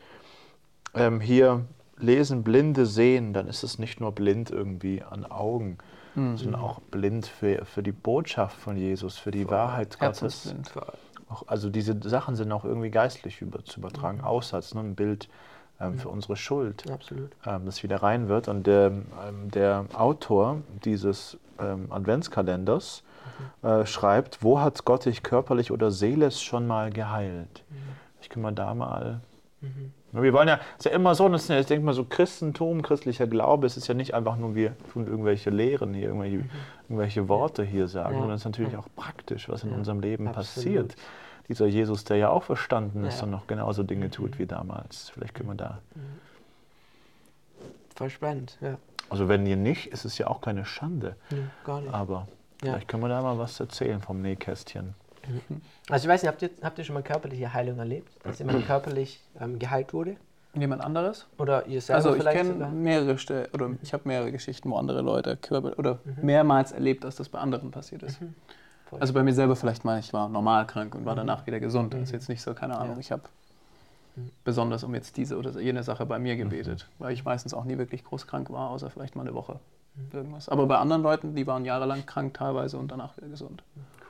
ähm, 0.94 1.20
hier 1.20 1.64
lesen, 1.96 2.42
Blinde 2.42 2.84
sehen, 2.86 3.32
dann 3.34 3.46
ist 3.46 3.62
es 3.62 3.78
nicht 3.78 4.00
nur 4.00 4.10
blind 4.10 4.50
irgendwie 4.50 5.02
an 5.02 5.24
Augen, 5.24 5.78
sondern 6.36 6.60
auch 6.60 6.80
blind 6.80 7.26
für, 7.26 7.64
für 7.64 7.84
die 7.84 7.92
Botschaft 7.92 8.56
von 8.56 8.76
Jesus, 8.76 9.16
für 9.16 9.30
die 9.30 9.48
Wahrheit 9.48 10.00
Gottes. 10.00 10.52
Auch, 11.28 11.44
also 11.46 11.70
diese 11.70 11.96
Sachen 12.02 12.34
sind 12.34 12.50
auch 12.50 12.64
irgendwie 12.64 12.90
geistlich 12.90 13.40
über, 13.40 13.64
zu 13.64 13.78
übertragen. 13.78 14.20
Aussatz, 14.22 14.74
ne? 14.74 14.80
ein 14.80 14.96
Bild 14.96 15.28
ähm, 15.80 15.98
für 15.98 16.08
unsere 16.08 16.36
Schuld, 16.36 16.84
ähm, 17.46 17.64
das 17.64 17.82
wieder 17.84 18.02
rein 18.02 18.28
wird. 18.28 18.48
Und 18.48 18.66
ähm, 18.66 19.06
ähm, 19.26 19.50
der 19.52 19.86
Autor 19.94 20.62
dieses 20.84 21.38
ähm, 21.60 21.92
Adventskalenders 21.92 23.04
äh, 23.62 23.86
schreibt, 23.86 24.42
wo 24.42 24.60
hat 24.60 24.84
Gott 24.84 25.04
dich 25.04 25.22
körperlich 25.22 25.70
oder 25.70 25.90
seelisch 25.90 26.40
schon 26.42 26.66
mal 26.66 26.90
geheilt? 26.90 27.64
Ich 28.20 28.28
kann 28.28 28.42
mal 28.42 28.52
da 28.52 28.74
mal... 28.74 29.20
Wir 30.10 30.32
wollen 30.32 30.48
ja, 30.48 30.56
es 30.76 30.84
ist 30.84 30.90
ja 30.90 30.90
immer 30.90 31.14
so, 31.14 31.28
das 31.28 31.44
ist 31.44 31.48
ja, 31.48 31.58
ich 31.60 31.66
denke 31.66 31.86
mal 31.86 31.94
so 31.94 32.04
Christentum, 32.04 32.82
christlicher 32.82 33.26
Glaube, 33.26 33.66
es 33.66 33.76
ist 33.76 33.86
ja 33.86 33.94
nicht 33.94 34.12
einfach 34.12 34.36
nur, 34.36 34.54
wir 34.54 34.76
tun 34.92 35.06
irgendwelche 35.06 35.50
Lehren 35.50 35.94
hier, 35.94 36.08
irgendwelche, 36.08 36.44
irgendwelche 36.88 37.28
Worte 37.28 37.62
hier 37.62 37.88
sagen, 37.88 38.14
Ja. 38.14 38.18
sondern 38.18 38.34
es 38.34 38.42
ist 38.42 38.44
natürlich 38.46 38.76
auch 38.76 38.88
praktisch, 38.96 39.48
was 39.48 39.62
in 39.62 39.70
Ja, 39.70 39.76
unserem 39.76 40.00
Leben 40.00 40.26
absolut. 40.28 40.46
passiert. 40.46 40.96
Dieser 41.48 41.66
Jesus, 41.66 42.04
der 42.04 42.16
ja 42.18 42.28
auch 42.30 42.42
verstanden 42.42 43.04
ist 43.04 43.22
und 43.22 43.30
noch 43.30 43.46
genauso 43.46 43.84
Dinge 43.84 44.10
tut 44.10 44.38
wie 44.38 44.46
damals. 44.46 45.10
Vielleicht 45.10 45.34
können 45.34 45.48
wir 45.50 45.54
da. 45.54 45.78
Voll 47.94 48.10
spannend, 48.10 48.58
ja. 48.60 48.76
Also 49.10 49.28
wenn 49.28 49.46
ihr 49.46 49.56
nicht, 49.56 49.86
ist 49.86 50.04
es 50.04 50.18
ja 50.18 50.26
auch 50.26 50.40
keine 50.40 50.64
Schande. 50.64 51.16
Nee, 51.30 51.38
gar 51.64 51.80
nicht. 51.80 51.94
Aber 51.94 52.26
Ja. 52.62 52.72
vielleicht 52.72 52.88
können 52.88 53.02
wir 53.02 53.08
da 53.08 53.22
mal 53.22 53.38
was 53.38 53.58
erzählen 53.58 54.00
vom 54.00 54.22
Nähkästchen. 54.22 54.94
Also 55.88 56.06
ich 56.06 56.12
weiß 56.12 56.22
nicht, 56.22 56.28
habt 56.28 56.42
ihr, 56.42 56.50
habt 56.62 56.78
ihr 56.78 56.84
schon 56.84 56.94
mal 56.94 57.02
körperliche 57.02 57.52
Heilung 57.52 57.78
erlebt? 57.78 58.12
Dass 58.24 58.38
jemand 58.38 58.66
körperlich 58.66 59.20
ähm, 59.40 59.58
geheilt 59.58 59.92
wurde? 59.92 60.16
Jemand 60.54 60.82
anderes? 60.82 61.26
Oder 61.38 61.66
ihr 61.66 61.80
selber 61.80 61.96
Also 61.96 62.14
ich 62.14 62.20
vielleicht 62.20 62.36
kenne 62.36 62.66
mehrere 62.68 63.18
Ste 63.18 63.48
oder 63.54 63.70
ich 63.82 63.92
habe 63.92 64.06
mehrere 64.06 64.30
Geschichten, 64.32 64.70
wo 64.70 64.76
andere 64.76 65.00
Leute 65.00 65.36
Körper 65.36 65.78
oder 65.78 66.00
mehrmals 66.20 66.72
erlebt, 66.72 67.04
dass 67.04 67.16
das 67.16 67.28
bei 67.28 67.38
anderen 67.38 67.70
passiert 67.70 68.02
ist. 68.02 68.18
Voll. 68.86 69.00
Also 69.00 69.14
bei 69.14 69.22
mir 69.22 69.32
selber 69.32 69.56
vielleicht 69.56 69.84
mal, 69.84 69.98
ich 69.98 70.12
war 70.12 70.28
normal 70.28 70.66
krank 70.66 70.94
und 70.94 71.06
war 71.06 71.16
danach 71.16 71.46
wieder 71.46 71.58
gesund. 71.60 71.94
Das 71.94 72.02
ist 72.02 72.12
jetzt 72.12 72.28
nicht 72.28 72.42
so, 72.42 72.52
keine 72.52 72.76
Ahnung. 72.76 72.96
Ja. 72.96 73.00
Ich 73.00 73.12
habe 73.12 73.22
besonders 74.44 74.84
um 74.84 74.94
jetzt 74.94 75.16
diese 75.16 75.38
oder 75.38 75.58
jene 75.58 75.82
Sache 75.82 76.04
bei 76.04 76.18
mir 76.18 76.36
gebetet, 76.36 76.86
weil 76.98 77.12
ich 77.12 77.24
meistens 77.24 77.54
auch 77.54 77.64
nie 77.64 77.78
wirklich 77.78 78.04
groß 78.04 78.26
krank 78.26 78.50
war, 78.50 78.70
außer 78.70 78.90
vielleicht 78.90 79.16
mal 79.16 79.22
eine 79.22 79.34
Woche. 79.34 79.58
Irgendwas. 80.12 80.48
Aber 80.48 80.66
bei 80.66 80.78
anderen 80.78 81.02
Leuten, 81.02 81.34
die 81.34 81.46
waren 81.46 81.64
jahrelang 81.64 82.06
krank 82.06 82.34
teilweise 82.34 82.78
und 82.78 82.90
danach 82.90 83.16
wieder 83.16 83.28
gesund. 83.28 83.62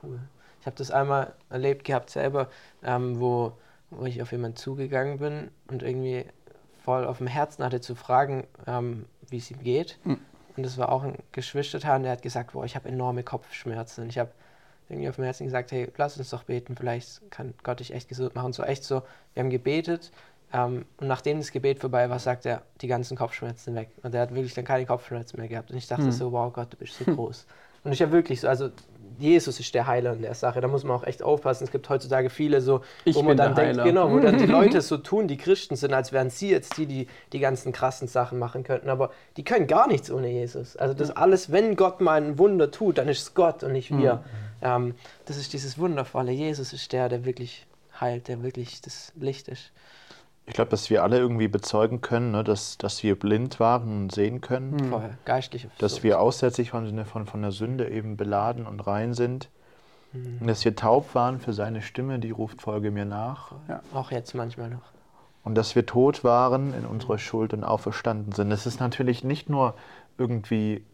Cool. 0.02 0.19
Ich 0.61 0.67
habe 0.67 0.76
das 0.76 0.90
einmal 0.90 1.32
erlebt 1.50 1.84
gehabt 1.84 2.11
selber, 2.11 2.49
ähm, 2.84 3.19
wo, 3.20 3.52
wo 3.90 4.05
ich 4.05 4.23
auf 4.23 4.31
jemanden 4.32 4.56
zugegangen 4.56 5.19
bin 5.19 5.50
und 5.69 5.82
irgendwie 5.82 6.25
voll 6.84 7.05
auf 7.05 7.19
dem 7.19 7.26
Herzen 7.26 7.64
hatte 7.64 7.81
zu 7.81 7.94
fragen, 7.94 8.44
ähm, 8.67 9.06
wie 9.29 9.38
es 9.38 9.50
ihm 9.50 9.61
geht. 9.61 9.99
Mhm. 10.05 10.19
Und 10.56 10.64
das 10.64 10.79
war 10.79 10.93
auch 10.93 11.02
ein 11.02 11.19
Geschwisterteil 11.32 11.96
und 11.96 12.02
der 12.02 12.12
hat 12.12 12.23
gesagt, 12.23 12.52
boah, 12.52 12.64
ich 12.64 12.76
habe 12.76 12.88
enorme 12.88 13.23
Kopfschmerzen. 13.23 14.05
Und 14.05 14.11
ich 14.11 14.18
habe 14.18 14.30
irgendwie 14.88 15.09
auf 15.09 15.16
dem 15.16 15.25
Herzen 15.25 15.45
gesagt, 15.45 15.73
hey, 15.73 15.90
lass 15.97 16.18
uns 16.18 16.30
doch 16.30 16.45
beten, 16.45 16.76
vielleicht 16.76 17.30
kann 17.30 17.54
Gott 17.62 17.80
dich 17.80 17.95
echt 17.95 18.09
gesund 18.09 18.35
machen. 18.35 18.47
Und 18.47 18.54
so 18.54 18.62
echt 18.62 18.85
so, 18.85 19.02
wir 19.35 19.42
haben 19.42 19.50
gebetet 19.50 20.12
ähm, 20.52 20.85
und 20.99 21.06
nachdem 21.09 21.38
das 21.38 21.50
Gebet 21.50 21.78
vorbei 21.78 22.09
war, 22.11 22.18
sagt 22.18 22.44
er, 22.47 22.62
die 22.80 22.87
ganzen 22.88 23.16
Kopfschmerzen 23.16 23.75
weg. 23.75 23.90
Und 24.02 24.14
er 24.14 24.23
hat 24.23 24.35
wirklich 24.35 24.54
dann 24.54 24.64
keine 24.64 24.85
Kopfschmerzen 24.87 25.38
mehr 25.38 25.49
gehabt. 25.49 25.71
Und 25.71 25.76
ich 25.78 25.87
dachte 25.87 26.04
Mhm. 26.04 26.12
so, 26.12 26.32
wow 26.32 26.52
Gott, 26.52 26.73
du 26.73 26.76
bist 26.76 26.94
so 26.99 27.04
groß. 27.04 27.47
Und 27.85 27.92
ich 27.92 28.00
habe 28.02 28.12
wirklich 28.12 28.40
so, 28.40 28.49
also 28.49 28.68
Jesus 29.18 29.59
ist 29.61 29.75
der 29.75 29.87
Heiler 29.87 30.12
in 30.12 30.23
der 30.23 30.35
Sache. 30.35 30.61
Da 30.61 30.68
muss 30.68 30.85
man 30.85 30.97
auch 30.97 31.04
echt 31.04 31.23
aufpassen. 31.23 31.64
Es 31.64 31.71
gibt 31.73 31.88
heutzutage 31.88 32.30
viele 32.30 32.61
so, 32.61 32.82
Ich 33.04 33.16
wo 33.16 33.23
man 33.23 33.37
dann 33.37 33.54
denkt, 33.54 33.73
Heiler. 33.73 33.85
genau, 33.85 34.11
wo 34.11 34.18
dann 34.21 34.38
die 34.38 34.47
Leute 34.59 34.80
so 34.82 34.99
tun, 34.99 35.26
die 35.26 35.37
Christen 35.37 35.75
sind, 35.75 35.92
als 35.92 36.12
wären 36.12 36.30
sie 36.30 36.50
jetzt 36.50 36.76
die, 36.76 36.87
die 36.87 37.09
die 37.32 37.38
ganzen 37.40 37.73
krassen 37.73 38.06
Sachen 38.06 38.38
machen 38.38 38.62
könnten. 38.62 38.88
Aber 38.88 39.11
die 39.37 39.44
können 39.44 39.66
gar 39.66 39.87
nichts 39.88 40.11
ohne 40.11 40.28
Jesus. 40.28 40.76
Also 40.76 40.94
das 40.94 41.11
alles, 41.11 41.50
wenn 41.50 41.76
Gott 41.76 42.00
mal 42.00 42.23
ein 42.23 42.38
Wunder 42.38 42.71
tut, 42.71 42.99
dann 42.99 43.09
ist 43.09 43.23
es 43.23 43.35
Gott 43.35 43.62
und 43.64 43.73
nicht 43.73 43.90
wir. 43.97 44.23
Ähm, 44.61 44.94
das 45.26 45.37
ist 45.38 45.52
dieses 45.52 45.76
Wundervolle. 45.78 46.30
Jesus 46.30 46.73
ist 46.73 46.92
der, 46.92 47.09
der 47.09 47.25
wirklich 47.25 47.66
heilt, 48.00 48.28
der 48.28 48.42
wirklich 48.42 48.80
das 48.80 49.12
Licht 49.18 49.49
ist. 49.49 49.73
Ich 50.52 50.54
glaube, 50.54 50.71
dass 50.71 50.90
wir 50.90 51.02
alle 51.02 51.16
irgendwie 51.16 51.49
bezeugen 51.49 52.02
können, 52.02 52.32
ne, 52.32 52.44
dass, 52.44 52.76
dass 52.76 53.02
wir 53.02 53.18
blind 53.18 53.59
waren 53.59 54.02
und 54.02 54.12
sehen 54.12 54.42
können. 54.42 54.90
Vorher, 54.90 55.16
geistliche 55.25 55.68
dass 55.78 55.92
Versorgung. 55.92 56.02
wir 56.02 56.21
aussätzlich 56.21 56.68
von, 56.68 56.85
Sinne 56.85 57.06
von, 57.06 57.25
von 57.25 57.40
der 57.40 57.52
Sünde 57.52 57.88
eben 57.88 58.18
beladen 58.18 58.66
und 58.66 58.87
rein 58.87 59.14
sind. 59.14 59.49
Und 60.12 60.47
dass 60.47 60.62
wir 60.66 60.76
taub 60.76 61.14
waren 61.14 61.40
für 61.40 61.54
seine 61.54 61.80
Stimme, 61.80 62.18
die 62.18 62.32
ruft, 62.32 62.61
folge 62.61 62.90
mir 62.90 63.06
nach. 63.06 63.52
Auch 63.94 64.11
jetzt 64.11 64.35
manchmal 64.35 64.68
noch. 64.68 64.82
Und 65.42 65.54
dass 65.54 65.75
wir 65.75 65.87
tot 65.87 66.23
waren 66.23 66.75
in 66.75 66.85
unserer 66.85 67.16
Schuld 67.16 67.54
und 67.54 67.64
auferstanden 67.64 68.32
sind. 68.32 68.50
Das 68.50 68.66
ist 68.66 68.78
natürlich 68.78 69.25
nicht 69.25 69.49
nur 69.49 69.75
irgendwie 70.18 70.85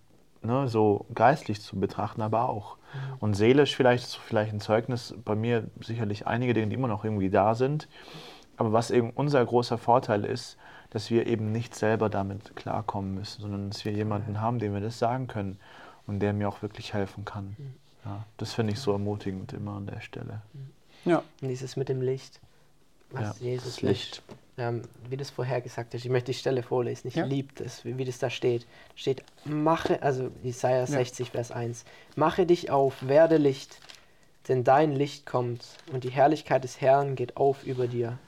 ne, 0.40 0.68
so 0.68 1.06
geistlich 1.16 1.62
zu 1.62 1.80
betrachten, 1.80 2.22
aber 2.22 2.48
auch. 2.48 2.76
Und 3.18 3.34
seelisch 3.34 3.74
vielleicht, 3.74 4.04
ist 4.04 4.18
vielleicht 4.18 4.52
ein 4.52 4.60
Zeugnis, 4.60 5.16
bei 5.24 5.34
mir 5.34 5.64
sicherlich 5.80 6.28
einige 6.28 6.54
Dinge, 6.54 6.68
die 6.68 6.74
immer 6.74 6.86
noch 6.86 7.02
irgendwie 7.04 7.28
da 7.28 7.56
sind. 7.56 7.88
Aber 8.58 8.72
was 8.72 8.90
eben 8.90 9.10
unser 9.10 9.44
großer 9.44 9.78
Vorteil 9.78 10.24
ist, 10.24 10.56
dass 10.90 11.10
wir 11.10 11.26
eben 11.26 11.52
nicht 11.52 11.74
selber 11.74 12.10
damit 12.10 12.56
klarkommen 12.56 13.14
müssen, 13.14 13.40
sondern 13.42 13.70
dass 13.70 13.84
wir 13.84 13.92
jemanden 13.92 14.40
haben, 14.40 14.58
dem 14.58 14.74
wir 14.74 14.80
das 14.80 14.98
sagen 14.98 15.28
können 15.28 15.58
und 16.06 16.20
der 16.20 16.32
mir 16.32 16.48
auch 16.48 16.60
wirklich 16.60 16.92
helfen 16.92 17.24
kann. 17.24 17.56
Ja, 18.04 18.24
das 18.36 18.54
finde 18.54 18.72
ich 18.72 18.80
so 18.80 18.92
ermutigend 18.92 19.52
immer 19.52 19.72
an 19.76 19.86
der 19.86 20.00
Stelle. 20.00 20.42
Ja, 21.04 21.22
Und 21.40 21.48
dieses 21.48 21.76
mit 21.76 21.88
dem 21.88 22.00
Licht, 22.02 22.40
was 23.10 23.38
Ja, 23.40 23.46
Jesus 23.46 23.74
das 23.76 23.82
Licht. 23.82 24.16
ist. 24.18 24.22
ähm, 24.60 24.82
wie 25.08 25.16
du 25.16 25.22
es 25.22 25.30
vorher 25.30 25.60
gesagt 25.60 25.94
hast, 25.94 26.04
ich 26.04 26.10
möchte 26.10 26.32
die 26.32 26.38
Stelle 26.38 26.64
vorlesen. 26.64 27.06
Ich 27.08 27.14
Ja. 27.14 27.24
liebe 27.24 27.52
das, 27.54 27.84
wie, 27.84 27.96
wie 27.96 28.04
das 28.04 28.18
da 28.18 28.28
steht. 28.28 28.66
Steht, 28.96 29.22
mache, 29.44 30.02
also 30.02 30.30
Jesaja 30.42 30.84
60, 30.84 31.30
Vers 31.30 31.52
1, 31.52 31.84
mache 32.16 32.44
dich 32.44 32.70
auf, 32.70 33.06
werde 33.06 33.36
Licht, 33.36 33.78
denn 34.48 34.64
dein 34.64 34.92
Licht 34.92 35.26
kommt 35.26 35.64
und 35.92 36.02
die 36.02 36.10
Herrlichkeit 36.10 36.64
des 36.64 36.80
Herrn 36.80 37.14
geht 37.14 37.36
auf 37.36 37.62
über 37.64 37.86
dir. 37.86 38.18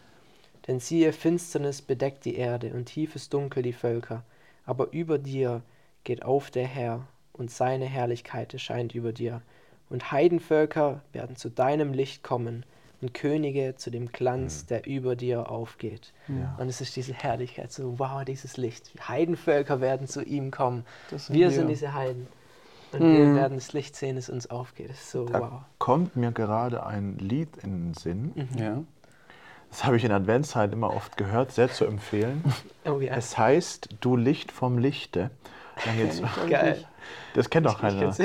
Denn 0.67 0.81
siehe, 0.81 1.13
Finsternis 1.13 1.83
bedeckt 1.83 2.25
die 2.25 2.37
Erde 2.37 2.73
und 2.73 2.87
tiefes 2.87 3.29
Dunkel 3.29 3.63
die 3.63 3.73
Völker, 3.73 4.25
aber 4.67 4.93
über 4.93 5.19
dir 5.19 5.63
geht 6.05 6.23
auf 6.23 6.51
der 6.51 6.67
Herr 6.67 7.07
und 7.33 7.51
seine 7.51 7.87
Herrlichkeit 7.87 8.53
erscheint 8.53 8.95
über 8.95 9.13
dir. 9.13 9.43
Und 9.89 10.13
Heidenvölker 10.13 11.03
werden 11.13 11.37
zu 11.37 11.49
deinem 11.49 11.93
Licht 11.93 12.23
kommen 12.23 12.65
und 13.01 13.15
Könige 13.15 13.75
zu 13.77 13.91
dem 13.91 14.13
Glanz, 14.13 14.67
der 14.67 14.87
über 14.87 15.17
dir 15.17 15.51
aufgeht. 15.51 16.13
Und 16.59 16.69
es 16.69 16.81
ist 16.81 16.95
diese 16.97 17.15
Herrlichkeit, 17.15 17.73
so 17.73 17.99
wow, 17.99 18.25
dieses 18.25 18.57
Licht. 18.57 18.93
Heidenvölker 19.09 19.81
werden 19.81 20.07
zu 20.07 20.23
ihm 20.23 20.51
kommen. 20.51 20.85
Das 21.11 21.27
sind 21.27 21.37
wir 21.37 21.49
wir. 21.49 21.57
sind 21.57 21.69
diese 21.69 21.95
Heiden. 21.95 22.29
Und 22.93 23.01
wir 23.01 23.35
werden 23.35 23.57
das 23.57 23.73
Licht 23.73 23.97
sehen, 23.97 24.17
das 24.17 24.29
uns 24.29 24.51
aufgeht. 24.51 24.91
Das 24.91 24.99
ist 25.01 25.11
so 25.11 25.25
Da 25.25 25.41
wow. 25.41 25.63
kommt 25.79 26.17
mir 26.17 26.33
gerade 26.33 26.85
ein 26.85 27.19
Lied 27.19 27.57
in 27.63 27.87
den 27.87 27.95
Sinn. 27.95 28.49
Ja. 28.57 28.83
Das 29.71 29.85
habe 29.85 29.97
ich 29.97 30.05
in 30.05 30.13
Adventszeit 30.13 30.73
immer 30.73 30.95
oft 30.95 31.17
gehört, 31.17 31.53
sehr 31.53 31.71
zu 31.71 31.85
empfehlen. 31.85 32.45
Oh 32.87 32.99
ja, 32.99 33.13
Es 33.15 33.37
heißt, 33.37 33.91
du 34.01 34.17
Licht 34.17 34.51
vom 34.51 34.79
Lichte. 34.79 35.31
Dann 35.85 35.97
geht's, 35.99 36.23
geil. 36.49 36.83
das 37.35 37.51
kennt 37.51 37.67
doch 37.67 37.79
keiner. 37.79 38.07
Das 38.07 38.19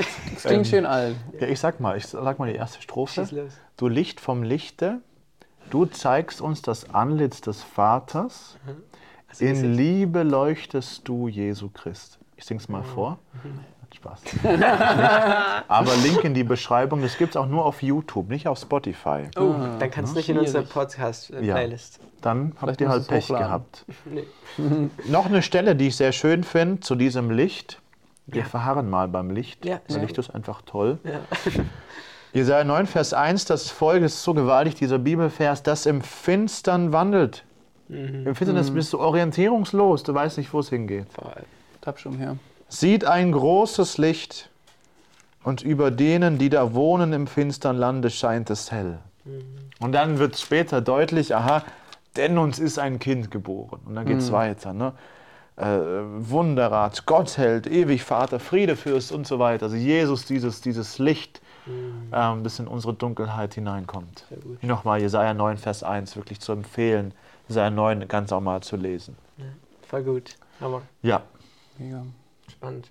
klingt 0.43 0.65
schön 0.65 0.85
alt. 0.85 1.17
Ja, 1.39 1.47
ich 1.47 1.59
sag 1.59 1.81
mal, 1.81 1.97
ich 1.97 2.07
sag 2.07 2.39
mal 2.39 2.49
die 2.49 2.55
erste 2.55 2.81
Strophe. 2.81 3.27
Du 3.75 3.87
Licht 3.89 4.21
vom 4.21 4.43
Lichte, 4.43 5.01
du 5.69 5.85
zeigst 5.85 6.39
uns 6.39 6.61
das 6.61 6.89
Antlitz 6.93 7.41
des 7.41 7.61
Vaters. 7.63 8.57
Also 9.27 9.45
das 9.45 9.61
In 9.61 9.73
Liebe 9.75 10.23
leuchtest 10.23 11.05
du, 11.07 11.27
Jesu 11.27 11.69
Christ. 11.69 12.17
Ich 12.37 12.45
sing's 12.45 12.69
mal 12.69 12.83
vor. 12.83 13.19
Hat 13.43 13.74
Spaß. 13.95 14.21
Aber 15.67 15.95
Link 16.03 16.23
in 16.23 16.33
die 16.33 16.43
Beschreibung, 16.43 17.01
das 17.01 17.17
gibt's 17.17 17.35
auch 17.35 17.47
nur 17.47 17.65
auf 17.65 17.81
YouTube, 17.81 18.29
nicht 18.29 18.47
auf 18.47 18.57
Spotify. 18.59 19.29
Oh, 19.37 19.53
dann 19.79 19.91
kannst 19.91 20.13
du 20.13 20.17
nicht 20.17 20.29
in 20.29 20.37
unserer 20.37 20.61
schwierig. 20.61 20.73
Podcast-Playlist. 20.73 21.99
Dann 22.21 22.47
habt 22.51 22.59
Vielleicht 22.59 22.81
ihr 22.81 22.89
halt 22.89 23.07
Pech 23.07 23.23
hochladen. 23.25 23.45
gehabt. 23.45 23.85
Nee. 24.05 24.23
Noch 25.09 25.25
eine 25.25 25.41
Stelle, 25.41 25.75
die 25.75 25.87
ich 25.87 25.95
sehr 25.95 26.11
schön 26.11 26.43
finde 26.43 26.79
zu 26.81 26.95
diesem 26.95 27.29
Licht. 27.31 27.81
Wir 28.27 28.41
Ja. 28.41 28.47
verharren 28.47 28.89
mal 28.89 29.07
beim 29.07 29.29
Licht. 29.29 29.65
Ja, 29.65 29.79
das 29.85 29.93
sehr 29.95 30.03
Licht 30.03 30.17
ist 30.17 30.29
einfach 30.31 30.61
toll. 30.63 30.97
Ja. 31.03 31.19
Jesaja 32.33 32.63
9, 32.65 32.85
Vers 32.87 33.13
1, 33.13 33.45
das 33.45 33.69
Folge 33.69 34.01
das 34.01 34.15
ist 34.15 34.23
so 34.23 34.33
gewaltig, 34.33 34.75
dieser 34.75 34.97
Bibelvers, 34.99 35.63
das 35.63 35.85
im 35.85 36.01
Finstern 36.01 36.91
wandelt. 36.91 37.45
Mhm. 37.87 38.27
Im 38.27 38.35
Finsternis 38.35 38.71
bist 38.71 38.91
du 38.93 38.99
orientierungslos, 38.99 40.03
du 40.03 40.13
weißt 40.13 40.37
nicht, 40.39 40.51
wo 40.51 40.59
es 40.59 40.69
hingeht. 40.69 41.05
Voll. 41.13 41.43
Tapp 41.81 41.99
schon 41.99 42.17
her. 42.17 42.35
Sieht 42.67 43.05
ein 43.05 43.31
großes 43.31 43.97
Licht 43.97 44.49
und 45.43 45.61
über 45.61 45.91
denen, 45.91 46.37
die 46.37 46.49
da 46.49 46.73
wohnen 46.73 47.13
im 47.13 47.27
finstern 47.27 47.77
Lande, 47.77 48.09
scheint 48.09 48.49
es 48.49 48.71
hell. 48.71 48.99
Und 49.79 49.91
dann 49.91 50.19
wird 50.19 50.37
später 50.37 50.81
deutlich, 50.81 51.35
aha, 51.35 51.63
denn 52.15 52.37
uns 52.37 52.59
ist 52.59 52.79
ein 52.79 52.99
Kind 52.99 53.31
geboren. 53.31 53.81
Und 53.85 53.95
dann 53.95 54.05
geht 54.05 54.17
es 54.17 54.31
weiter. 54.31 54.73
Ne? 54.73 54.93
Äh, 55.57 55.63
Wunderrat, 56.29 57.05
Gott 57.05 57.37
hält, 57.37 57.67
ewig 57.67 58.03
Vater, 58.03 58.39
Friede 58.39 58.75
Fürst 58.75 59.11
und 59.11 59.27
so 59.27 59.39
weiter. 59.39 59.65
Also 59.65 59.75
Jesus, 59.75 60.25
dieses, 60.25 60.61
dieses 60.61 60.99
Licht, 60.99 61.41
ähm, 62.13 62.43
das 62.43 62.59
in 62.59 62.67
unsere 62.67 62.93
Dunkelheit 62.93 63.53
hineinkommt. 63.53 64.25
Nochmal 64.61 65.01
Jesaja 65.01 65.33
9, 65.33 65.57
Vers 65.57 65.83
1 65.83 66.15
wirklich 66.15 66.39
zu 66.39 66.51
empfehlen, 66.51 67.13
Jesaja 67.47 67.69
9 67.69 68.07
ganz 68.07 68.31
auch 68.31 68.41
mal 68.41 68.61
zu 68.61 68.75
lesen. 68.75 69.15
Voll 69.87 70.03
gut. 70.03 70.35
Hammer. 70.59 70.81
Ja, 71.01 71.21
Mega. 71.77 72.05
Spannend. 72.65 72.89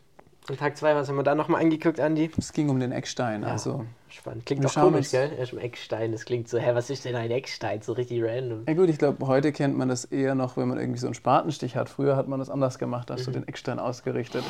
Und 0.48 0.58
Tag 0.60 0.76
2, 0.76 0.94
was 0.94 1.08
haben 1.08 1.16
wir 1.16 1.22
da 1.24 1.34
nochmal 1.34 1.62
angeguckt, 1.62 1.98
Andi? 1.98 2.30
Es 2.36 2.52
ging 2.52 2.68
um 2.68 2.78
den 2.78 2.92
Eckstein. 2.92 3.42
Ja. 3.42 3.48
Also, 3.48 3.86
Spannend. 4.08 4.44
Klingt 4.46 4.64
auch 4.64 4.70
schauen 4.70 4.92
komisch, 4.92 5.10
gell? 5.10 5.32
Erst 5.36 5.52
im 5.52 5.58
Eckstein. 5.58 6.12
Das 6.12 6.24
klingt 6.26 6.48
so, 6.48 6.58
hä, 6.58 6.70
was 6.74 6.90
ist 6.90 7.04
denn 7.06 7.16
ein 7.16 7.30
Eckstein? 7.32 7.80
So 7.82 7.94
richtig 7.94 8.22
random. 8.22 8.62
ja 8.68 8.74
gut, 8.74 8.88
ich 8.90 8.98
glaube, 8.98 9.26
heute 9.26 9.50
kennt 9.52 9.76
man 9.76 9.88
das 9.88 10.04
eher 10.04 10.34
noch, 10.36 10.56
wenn 10.56 10.68
man 10.68 10.78
irgendwie 10.78 11.00
so 11.00 11.06
einen 11.08 11.14
Spatenstich 11.14 11.74
hat. 11.76 11.88
Früher 11.88 12.14
hat 12.14 12.28
man 12.28 12.38
das 12.38 12.50
anders 12.50 12.78
gemacht, 12.78 13.10
hast 13.10 13.26
du 13.26 13.30
den 13.32 13.48
Eckstein 13.48 13.78
ausgerichtet. 13.80 14.44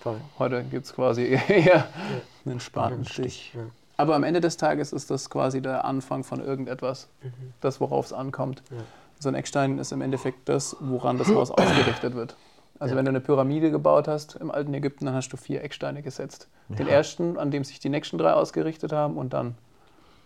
Voll. 0.00 0.20
Heute 0.38 0.62
gibt 0.64 0.84
es 0.86 0.92
quasi 0.94 1.22
eher 1.48 1.88
einen 2.44 2.60
Spatenstich. 2.60 3.54
Ja. 3.54 3.62
Aber 3.96 4.14
am 4.14 4.22
Ende 4.24 4.40
des 4.42 4.58
Tages 4.58 4.92
ist 4.92 5.10
das 5.10 5.30
quasi 5.30 5.62
der 5.62 5.84
Anfang 5.86 6.22
von 6.24 6.40
irgendetwas, 6.40 7.08
Mhm. 7.22 7.54
das, 7.62 7.80
worauf 7.80 8.04
es 8.06 8.12
ankommt. 8.12 8.62
Ja. 8.70 8.76
So 9.18 9.28
ein 9.30 9.34
Eckstein 9.34 9.78
ist 9.78 9.92
im 9.92 10.02
Endeffekt 10.02 10.48
das, 10.48 10.76
woran 10.80 11.16
das 11.18 11.28
Haus 11.28 11.50
ausgerichtet 11.52 12.14
wird. 12.14 12.36
Also 12.78 12.94
Ja. 12.94 12.98
wenn 12.98 13.04
du 13.04 13.10
eine 13.10 13.20
Pyramide 13.20 13.70
gebaut 13.70 14.08
hast 14.08 14.36
im 14.36 14.50
alten 14.50 14.74
Ägypten, 14.74 15.06
dann 15.06 15.14
hast 15.14 15.28
du 15.30 15.36
vier 15.36 15.62
Ecksteine 15.62 16.02
gesetzt. 16.02 16.48
Den 16.68 16.88
ersten, 16.88 17.36
an 17.38 17.50
dem 17.50 17.64
sich 17.64 17.78
die 17.80 17.88
nächsten 17.90 18.18
drei 18.18 18.32
ausgerichtet 18.32 18.92
haben 18.92 19.16
und 19.18 19.32
dann, 19.34 19.56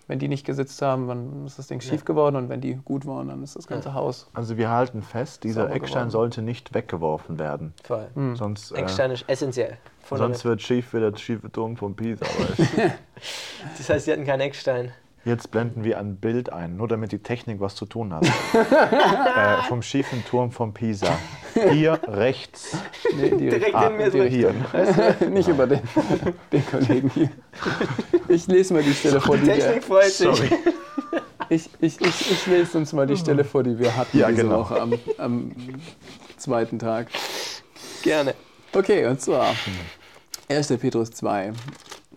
wenn 0.06 0.18
die 0.20 0.28
nicht 0.28 0.46
gesetzt 0.46 0.80
haben, 0.80 1.08
dann 1.08 1.44
ist 1.46 1.58
das 1.58 1.66
Ding 1.66 1.80
Ja. 1.80 1.88
schief 1.90 2.04
geworden 2.04 2.36
und 2.36 2.48
wenn 2.48 2.60
die 2.60 2.74
gut 2.76 3.04
waren, 3.06 3.28
dann 3.28 3.42
ist 3.42 3.56
das 3.56 3.66
ganze 3.66 3.92
Haus. 3.94 4.28
also 4.32 4.56
wir 4.56 4.70
halten 4.70 5.02
fest, 5.02 5.42
dieser 5.44 5.64
Eckstein 5.70 5.80
geworden. 6.04 6.10
sollte 6.10 6.42
nicht 6.42 6.72
weggeworfen 6.72 7.38
werden. 7.38 7.74
Voll. 7.84 8.06
Sonst, 8.34 8.70
äh, 8.72 8.76
Eckstein 8.78 9.10
ist 9.10 9.24
essentiell. 9.28 9.76
Sonst 10.08 10.44
wird 10.44 10.62
schief 10.62 10.94
wie 10.94 11.00
der 11.00 11.16
schiefe 11.16 11.50
Turm 11.50 11.76
von 11.76 11.94
Pisa. 11.96 12.24
Das 13.78 13.88
heißt, 13.88 14.04
sie 14.04 14.12
hatten 14.12 14.24
keinen 14.24 14.42
Eckstein. 14.42 14.92
Jetzt 15.26 15.50
blenden 15.50 15.82
wir 15.82 15.98
ein 15.98 16.18
Bild 16.18 16.52
ein, 16.52 16.76
nur 16.76 16.86
damit 16.86 17.10
die 17.10 17.18
Technik 17.18 17.58
was 17.58 17.74
zu 17.74 17.84
tun 17.84 18.14
hat. 18.14 18.24
äh, 18.54 19.60
vom 19.66 19.82
schiefen 19.82 20.24
Turm 20.24 20.52
von 20.52 20.72
Pisa. 20.72 21.18
Hier 21.72 21.98
rechts. 22.06 22.76
Nee, 23.16 23.30
die 23.30 23.48
Direkt 23.48 23.74
ah, 23.74 23.88
in 23.88 23.96
mir 23.96 24.12
so. 24.12 24.22
Hier. 24.22 24.54
Du, 25.18 25.28
nicht 25.28 25.48
über 25.48 25.66
den, 25.66 25.80
den 26.52 26.64
Kollegen 26.64 27.10
hier. 27.10 27.30
Ich 28.28 28.46
lese 28.46 28.74
mal 28.74 28.84
die 28.84 28.94
Stelle 28.94 29.20
vor, 29.20 29.36
die 29.36 29.46
wir, 29.48 29.54
Technik 29.54 29.82
freut 29.82 30.04
sich. 30.04 30.28
Sorry. 30.28 30.48
ich, 31.48 31.70
ich, 31.80 32.00
ich, 32.00 32.30
ich 32.30 32.46
lese 32.46 32.78
uns 32.78 32.92
mal 32.92 33.08
die 33.08 33.16
Stelle 33.16 33.42
vor, 33.42 33.64
die 33.64 33.76
wir 33.80 33.96
hatten 33.96 34.16
Ja, 34.16 34.28
diese 34.28 34.42
genau. 34.42 34.60
Woche 34.60 34.80
am, 34.80 34.92
am 35.18 35.56
zweiten 36.36 36.78
Tag. 36.78 37.08
Gerne. 38.04 38.32
Okay, 38.72 39.04
und 39.06 39.20
zwar 39.20 39.56
1. 40.48 40.68
Petrus 40.78 41.10
2, 41.10 41.48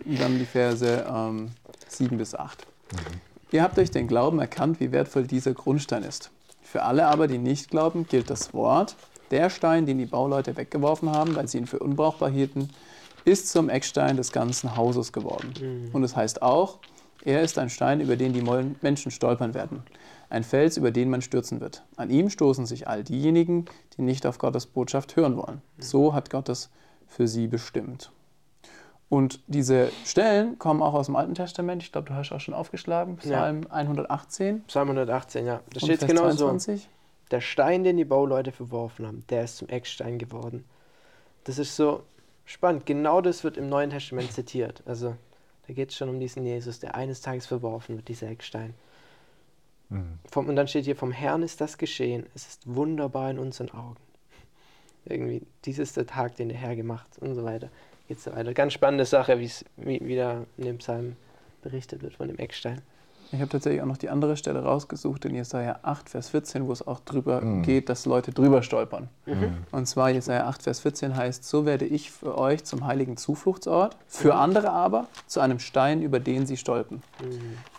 und 0.04 0.20
dann 0.20 0.38
die 0.38 0.46
Verse 0.46 1.04
ähm, 1.12 1.50
7 1.88 2.16
bis 2.16 2.36
8. 2.36 2.69
Ihr 3.52 3.62
habt 3.62 3.76
durch 3.76 3.90
den 3.90 4.06
Glauben 4.06 4.38
erkannt, 4.38 4.80
wie 4.80 4.92
wertvoll 4.92 5.26
dieser 5.26 5.54
Grundstein 5.54 6.04
ist. 6.04 6.30
Für 6.62 6.82
alle 6.82 7.06
aber, 7.06 7.26
die 7.26 7.38
nicht 7.38 7.70
glauben, 7.70 8.06
gilt 8.06 8.30
das 8.30 8.54
Wort. 8.54 8.96
Der 9.30 9.50
Stein, 9.50 9.86
den 9.86 9.98
die 9.98 10.06
Bauleute 10.06 10.56
weggeworfen 10.56 11.10
haben, 11.10 11.34
weil 11.34 11.48
sie 11.48 11.58
ihn 11.58 11.66
für 11.66 11.78
unbrauchbar 11.80 12.30
hielten, 12.30 12.70
ist 13.24 13.48
zum 13.48 13.68
Eckstein 13.68 14.16
des 14.16 14.32
ganzen 14.32 14.76
Hauses 14.76 15.12
geworden. 15.12 15.90
Und 15.92 16.04
es 16.04 16.16
heißt 16.16 16.42
auch, 16.42 16.78
er 17.24 17.42
ist 17.42 17.58
ein 17.58 17.70
Stein, 17.70 18.00
über 18.00 18.16
den 18.16 18.32
die 18.32 18.42
Menschen 18.80 19.10
stolpern 19.10 19.52
werden. 19.52 19.82
Ein 20.30 20.44
Fels, 20.44 20.76
über 20.76 20.90
den 20.90 21.10
man 21.10 21.22
stürzen 21.22 21.60
wird. 21.60 21.82
An 21.96 22.08
ihm 22.08 22.30
stoßen 22.30 22.66
sich 22.66 22.88
all 22.88 23.02
diejenigen, 23.04 23.66
die 23.96 24.02
nicht 24.02 24.26
auf 24.26 24.38
Gottes 24.38 24.66
Botschaft 24.66 25.16
hören 25.16 25.36
wollen. 25.36 25.60
So 25.78 26.14
hat 26.14 26.30
Gott 26.30 26.48
es 26.48 26.70
für 27.08 27.26
sie 27.26 27.48
bestimmt. 27.48 28.12
Und 29.10 29.40
diese 29.48 29.90
Stellen 30.04 30.56
kommen 30.60 30.82
auch 30.82 30.94
aus 30.94 31.06
dem 31.06 31.16
Alten 31.16 31.34
Testament. 31.34 31.82
Ich 31.82 31.90
glaube, 31.90 32.08
du 32.08 32.14
hast 32.14 32.30
auch 32.30 32.40
schon 32.40 32.54
aufgeschlagen. 32.54 33.16
Psalm 33.16 33.66
118 33.68 34.62
Psalm 34.68 34.88
118, 34.88 35.46
ja. 35.46 35.54
Da 35.56 35.60
und 35.64 35.80
steht 35.80 35.98
Vers 35.98 36.08
genau 36.08 36.30
so. 36.30 36.46
22. 36.46 36.88
Der 37.32 37.40
Stein, 37.40 37.82
den 37.82 37.96
die 37.96 38.04
Bauleute 38.04 38.52
verworfen 38.52 39.06
haben, 39.06 39.24
der 39.28 39.42
ist 39.44 39.56
zum 39.56 39.68
Eckstein 39.68 40.18
geworden. 40.18 40.64
Das 41.42 41.58
ist 41.58 41.74
so 41.74 42.04
spannend. 42.44 42.86
Genau 42.86 43.20
das 43.20 43.42
wird 43.42 43.56
im 43.56 43.68
Neuen 43.68 43.90
Testament 43.90 44.32
zitiert. 44.32 44.82
Also 44.86 45.16
da 45.66 45.74
geht 45.74 45.90
es 45.90 45.96
schon 45.96 46.08
um 46.08 46.20
diesen 46.20 46.46
Jesus, 46.46 46.78
der 46.78 46.94
eines 46.94 47.20
Tages 47.20 47.46
verworfen 47.46 47.96
wird, 47.96 48.06
dieser 48.06 48.28
Eckstein. 48.28 48.74
Vom, 50.30 50.48
und 50.48 50.54
dann 50.54 50.68
steht 50.68 50.84
hier, 50.84 50.94
vom 50.94 51.10
Herrn 51.10 51.42
ist 51.42 51.60
das 51.60 51.78
geschehen. 51.78 52.26
Es 52.36 52.46
ist 52.46 52.62
wunderbar 52.72 53.28
in 53.28 53.40
unseren 53.40 53.70
Augen. 53.70 53.96
Irgendwie, 55.04 55.42
dies 55.64 55.80
ist 55.80 55.96
der 55.96 56.06
Tag, 56.06 56.36
den 56.36 56.48
der 56.48 56.58
Herr 56.58 56.76
gemacht 56.76 57.18
und 57.20 57.34
so 57.34 57.42
weiter. 57.42 57.70
Geht's 58.10 58.24
so 58.24 58.32
weiter. 58.34 58.52
Ganz 58.54 58.72
spannende 58.72 59.04
Sache, 59.04 59.38
wie's, 59.38 59.64
wie, 59.76 60.00
wie 60.02 60.16
da 60.16 60.38
in 60.56 60.64
dem 60.64 60.78
Psalm 60.78 61.14
berichtet 61.62 62.02
wird 62.02 62.14
von 62.14 62.26
dem 62.26 62.38
Eckstein. 62.38 62.80
Ich 63.30 63.38
habe 63.38 63.48
tatsächlich 63.48 63.80
auch 63.82 63.86
noch 63.86 63.98
die 63.98 64.08
andere 64.08 64.36
Stelle 64.36 64.64
rausgesucht 64.64 65.26
in 65.26 65.36
Jesaja 65.36 65.78
8, 65.82 66.08
Vers 66.08 66.30
14, 66.30 66.66
wo 66.66 66.72
es 66.72 66.84
auch 66.84 66.98
drüber 66.98 67.40
geht, 67.62 67.88
dass 67.88 68.06
Leute 68.06 68.32
drüber 68.32 68.64
stolpern. 68.64 69.08
Und 69.70 69.86
zwar 69.86 70.10
Jesaja 70.10 70.48
8, 70.48 70.60
Vers 70.60 70.80
14 70.80 71.14
heißt: 71.14 71.44
So 71.44 71.66
werde 71.66 71.84
ich 71.84 72.10
für 72.10 72.36
euch 72.36 72.64
zum 72.64 72.84
heiligen 72.84 73.16
Zufluchtsort, 73.16 73.96
für 74.08 74.34
andere 74.34 74.70
aber 74.72 75.06
zu 75.28 75.38
einem 75.38 75.60
Stein, 75.60 76.02
über 76.02 76.18
den 76.18 76.46
sie 76.46 76.56
stolpen. 76.56 77.04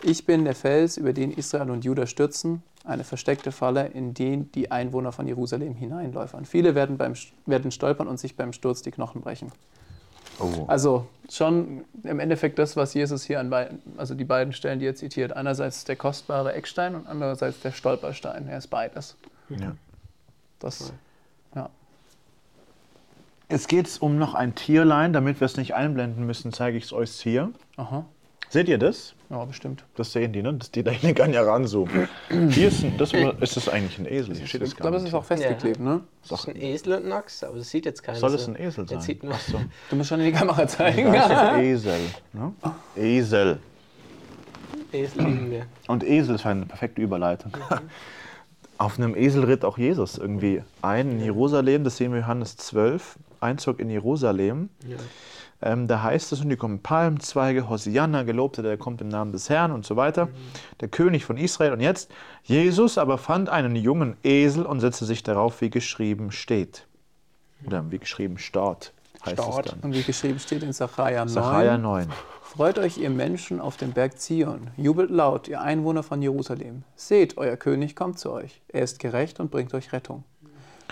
Ich 0.02 0.24
bin 0.24 0.46
der 0.46 0.54
Fels, 0.54 0.96
über 0.96 1.12
den 1.12 1.30
Israel 1.30 1.68
und 1.68 1.84
Juda 1.84 2.06
stürzen, 2.06 2.62
eine 2.84 3.04
versteckte 3.04 3.52
Falle, 3.52 3.88
in 3.88 4.14
den 4.14 4.50
die 4.52 4.70
Einwohner 4.70 5.12
von 5.12 5.26
Jerusalem 5.26 5.74
hineinläufern. 5.74 6.46
Viele 6.46 6.74
werden, 6.74 6.96
beim, 6.96 7.12
werden 7.44 7.70
stolpern 7.70 8.08
und 8.08 8.18
sich 8.18 8.34
beim 8.34 8.54
Sturz 8.54 8.80
die 8.80 8.92
Knochen 8.92 9.20
brechen. 9.20 9.52
Oh. 10.38 10.64
Also 10.66 11.06
schon 11.30 11.84
im 12.02 12.20
Endeffekt 12.20 12.58
das, 12.58 12.76
was 12.76 12.94
Jesus 12.94 13.24
hier 13.24 13.40
an 13.40 13.50
beiden, 13.50 13.80
also 13.96 14.14
die 14.14 14.24
beiden 14.24 14.52
Stellen, 14.52 14.78
die 14.78 14.86
er 14.86 14.94
zitiert. 14.94 15.34
Einerseits 15.34 15.84
der 15.84 15.96
kostbare 15.96 16.52
Eckstein 16.52 16.94
und 16.94 17.06
andererseits 17.06 17.60
der 17.60 17.72
Stolperstein. 17.72 18.48
Er 18.48 18.58
ist 18.58 18.68
beides. 18.68 19.16
Ja. 19.48 19.76
Das, 20.58 20.92
ja. 21.54 21.70
Jetzt 23.48 23.68
geht 23.68 23.86
es 23.86 23.98
um 23.98 24.18
noch 24.18 24.34
ein 24.34 24.54
Tierlein. 24.54 25.12
Damit 25.12 25.40
wir 25.40 25.46
es 25.46 25.56
nicht 25.56 25.74
einblenden 25.74 26.26
müssen, 26.26 26.52
zeige 26.52 26.76
ich 26.76 26.84
es 26.84 26.92
euch 26.92 27.10
hier. 27.12 27.50
Aha. 27.76 28.04
Seht 28.52 28.68
ihr 28.68 28.76
das? 28.76 29.14
Ja, 29.30 29.42
bestimmt. 29.46 29.82
Das 29.96 30.12
sehen 30.12 30.34
die, 30.34 30.42
ne? 30.42 30.52
Das, 30.52 30.70
die 30.70 30.84
Technik 30.84 31.16
kann 31.16 31.32
ja 31.32 31.40
ranzoomen. 31.42 32.06
Hier 32.50 32.68
ist, 32.68 32.84
ein, 32.84 32.98
das, 32.98 33.14
ist 33.14 33.56
das 33.56 33.66
eigentlich 33.70 33.98
ein 33.98 34.04
Esel. 34.04 34.36
Hier 34.36 34.46
steht 34.46 34.60
das 34.60 34.68
Ich 34.68 34.76
glaube, 34.76 34.98
es 34.98 35.04
ist 35.04 35.14
auch 35.14 35.24
festgeklebt, 35.24 35.80
ne? 35.80 36.02
Das 36.28 36.40
ist 36.40 36.48
ein 36.50 36.60
Esel 36.60 36.98
und 36.98 37.06
ein 37.06 37.12
Ochs, 37.12 37.42
aber 37.42 37.56
das 37.56 37.70
sieht 37.70 37.86
jetzt 37.86 38.02
keiner. 38.02 38.18
Soll 38.18 38.34
es 38.34 38.44
so. 38.44 38.50
ein 38.50 38.60
Esel 38.60 38.86
sein? 38.86 39.00
Sieht 39.00 39.22
man. 39.24 39.38
Du 39.88 39.96
musst 39.96 40.10
schon 40.10 40.20
in 40.20 40.26
die 40.26 40.32
Kamera 40.32 40.68
zeigen. 40.68 41.10
Das 41.14 41.24
ist 41.24 41.32
ein 41.32 41.60
Esel. 41.64 42.00
Ne? 42.34 42.52
Esel. 42.94 43.58
Esel 44.92 45.24
lieben 45.24 45.50
wir. 45.50 45.64
Und 45.88 46.04
Esel 46.04 46.34
ist 46.34 46.44
eine 46.44 46.66
perfekte 46.66 47.00
Überleitung. 47.00 47.52
Auf 48.76 48.98
einem 48.98 49.16
Esel 49.16 49.44
ritt 49.44 49.64
auch 49.64 49.78
Jesus 49.78 50.18
irgendwie 50.18 50.62
ein 50.82 51.12
in 51.12 51.24
Jerusalem. 51.24 51.84
Das 51.84 51.96
sehen 51.96 52.12
wir 52.12 52.18
in 52.18 52.24
Johannes 52.24 52.58
12. 52.58 53.16
Einzug 53.40 53.80
in 53.80 53.88
Jerusalem. 53.88 54.68
Ja. 54.86 54.98
Ähm, 55.62 55.86
da 55.86 56.02
heißt 56.02 56.32
es, 56.32 56.40
und 56.40 56.48
die 56.48 56.56
kommen 56.56 56.80
Palmzweige, 56.80 57.68
Hosianna, 57.68 58.24
gelobte, 58.24 58.62
der 58.62 58.76
kommt 58.76 59.00
im 59.00 59.08
Namen 59.08 59.32
des 59.32 59.48
Herrn 59.48 59.70
und 59.70 59.86
so 59.86 59.96
weiter. 59.96 60.28
Der 60.80 60.88
König 60.88 61.24
von 61.24 61.36
Israel. 61.36 61.72
Und 61.72 61.80
jetzt, 61.80 62.10
Jesus 62.42 62.98
aber 62.98 63.16
fand 63.16 63.48
einen 63.48 63.76
jungen 63.76 64.16
Esel 64.24 64.66
und 64.66 64.80
setzte 64.80 65.04
sich 65.04 65.22
darauf, 65.22 65.60
wie 65.60 65.70
geschrieben 65.70 66.32
steht. 66.32 66.86
Oder 67.64 67.90
wie 67.90 67.98
geschrieben 67.98 68.38
steht, 68.38 68.92
heißt 69.24 69.40
Staat. 69.40 69.66
es 69.66 69.72
dann. 69.72 69.80
Und 69.82 69.94
wie 69.94 70.02
geschrieben 70.02 70.40
steht 70.40 70.64
in 70.64 70.72
Sacharja 70.72 71.24
9. 71.24 71.28
Sacharja 71.28 71.78
9. 71.78 72.08
Freut 72.42 72.78
euch, 72.78 72.98
ihr 72.98 73.08
Menschen 73.08 73.60
auf 73.60 73.76
dem 73.76 73.92
Berg 73.92 74.20
Zion. 74.20 74.72
Jubelt 74.76 75.10
laut, 75.10 75.48
ihr 75.48 75.62
Einwohner 75.62 76.02
von 76.02 76.20
Jerusalem. 76.20 76.82
Seht, 76.96 77.38
euer 77.38 77.56
König 77.56 77.96
kommt 77.96 78.18
zu 78.18 78.30
euch. 78.30 78.60
Er 78.68 78.82
ist 78.82 78.98
gerecht 78.98 79.40
und 79.40 79.50
bringt 79.50 79.72
euch 79.72 79.92
Rettung. 79.92 80.24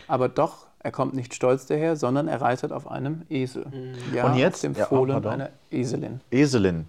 Aber 0.07 0.29
doch, 0.29 0.70
er 0.83 0.91
kommt 0.93 1.15
nicht 1.15 1.35
stolz 1.35 1.67
daher, 1.67 1.97
sondern 1.97 2.27
er 2.29 2.41
reitet 2.41 2.73
auf 2.73 2.91
einem 2.91 3.23
Esel. 3.29 3.67
Ja, 4.15 4.27
Und 4.27 4.37
jetzt- 4.37 4.57
auf 4.67 4.73
dem 4.73 4.75
ja, 4.75 4.87
Fohlen 4.87 5.13
pardon. 5.13 5.33
einer 5.33 5.51
Eselin. 5.71 6.21
Eselin. 6.31 6.87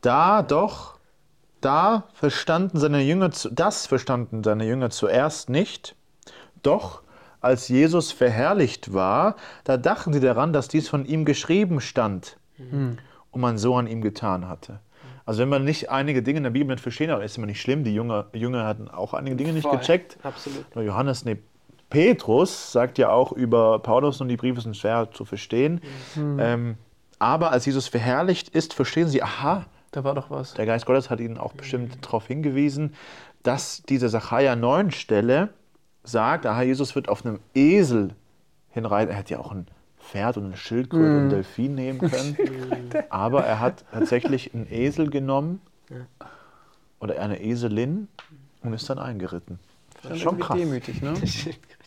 Da 0.00 0.42
doch, 0.42 0.98
da 1.60 2.04
verstanden 2.14 2.78
seine 2.78 3.00
Jünger, 3.02 3.30
zu- 3.32 3.50
das 3.50 3.86
verstanden 3.86 4.42
seine 4.44 4.64
Jünger 4.66 4.90
zuerst 4.90 5.50
nicht. 5.50 5.94
Doch, 6.62 7.02
als 7.40 7.68
Jesus 7.68 8.12
verherrlicht 8.12 8.92
war, 8.92 9.36
da 9.64 9.76
dachten 9.76 10.12
sie 10.12 10.20
daran, 10.20 10.52
dass 10.52 10.68
dies 10.68 10.88
von 10.88 11.04
ihm 11.06 11.24
geschrieben 11.24 11.80
stand 11.80 12.36
und 13.30 13.40
man 13.40 13.56
so 13.56 13.74
an 13.76 13.86
ihm 13.86 14.02
getan 14.02 14.46
hatte. 14.48 14.80
Also 15.24 15.40
wenn 15.40 15.48
man 15.48 15.64
nicht 15.64 15.90
einige 15.90 16.22
Dinge 16.22 16.38
in 16.38 16.44
der 16.44 16.50
Bibel 16.50 16.74
nicht 16.74 16.82
verstehen, 16.82 17.10
aber 17.10 17.24
ist 17.24 17.36
immer 17.38 17.46
nicht 17.46 17.60
schlimm. 17.60 17.84
Die 17.84 17.94
Jünger, 17.94 18.26
Jünger 18.32 18.66
hatten 18.66 18.88
auch 18.88 19.14
einige 19.14 19.36
Dinge 19.36 19.52
nicht 19.52 19.62
Voll. 19.62 19.78
gecheckt. 19.78 20.18
Absolut. 20.22 20.74
Nur 20.74 20.84
Johannes, 20.84 21.24
nee, 21.24 21.38
Petrus 21.90 22.72
sagt 22.72 22.98
ja 22.98 23.10
auch 23.10 23.32
über 23.32 23.78
Paulus 23.80 24.20
und 24.20 24.28
die 24.28 24.36
Briefe 24.36 24.60
sind 24.60 24.76
schwer 24.76 25.10
zu 25.12 25.24
verstehen. 25.24 25.80
Ähm, 26.16 26.76
aber 27.18 27.50
als 27.50 27.66
Jesus 27.66 27.88
verherrlicht 27.88 28.48
ist, 28.48 28.72
verstehen 28.74 29.08
sie, 29.08 29.22
aha, 29.22 29.66
Da 29.90 30.04
war 30.04 30.14
doch 30.14 30.30
was. 30.30 30.54
der 30.54 30.66
Geist 30.66 30.86
Gottes 30.86 31.10
hat 31.10 31.20
ihnen 31.20 31.36
auch 31.36 31.52
bestimmt 31.52 31.98
darauf 32.04 32.26
hingewiesen, 32.26 32.94
dass 33.42 33.82
diese 33.82 34.08
Sacharja 34.08 34.54
9 34.56 34.90
Stelle 34.92 35.50
sagt, 36.04 36.46
aha, 36.46 36.62
Jesus 36.62 36.94
wird 36.94 37.08
auf 37.08 37.26
einem 37.26 37.40
Esel 37.54 38.14
hinreiten. 38.70 39.10
Er 39.12 39.18
hätte 39.18 39.34
ja 39.34 39.40
auch 39.40 39.52
ein 39.52 39.66
Pferd 39.98 40.36
und 40.38 40.46
ein 40.52 40.56
Schildkröte 40.56 41.04
und 41.04 41.18
einen 41.18 41.30
Delfin 41.30 41.74
nehmen 41.74 41.98
können. 41.98 42.36
aber 43.10 43.44
er 43.44 43.60
hat 43.60 43.84
tatsächlich 43.92 44.54
einen 44.54 44.66
Esel 44.70 45.10
genommen 45.10 45.60
oder 47.00 47.20
eine 47.20 47.42
Eselin 47.42 48.08
und 48.62 48.72
ist 48.72 48.88
dann 48.88 48.98
eingeritten. 48.98 49.58
Schon, 50.02 50.16
Schon 50.16 50.38
irgendwie 50.38 50.46
krass. 50.46 50.56
demütig, 50.58 51.02
ne? 51.02 51.14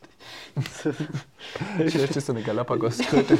Vielleicht 1.77 2.15
ist 2.15 2.25
so 2.27 2.33
eine 2.33 2.41
Galapagos-Kröte. 2.41 3.37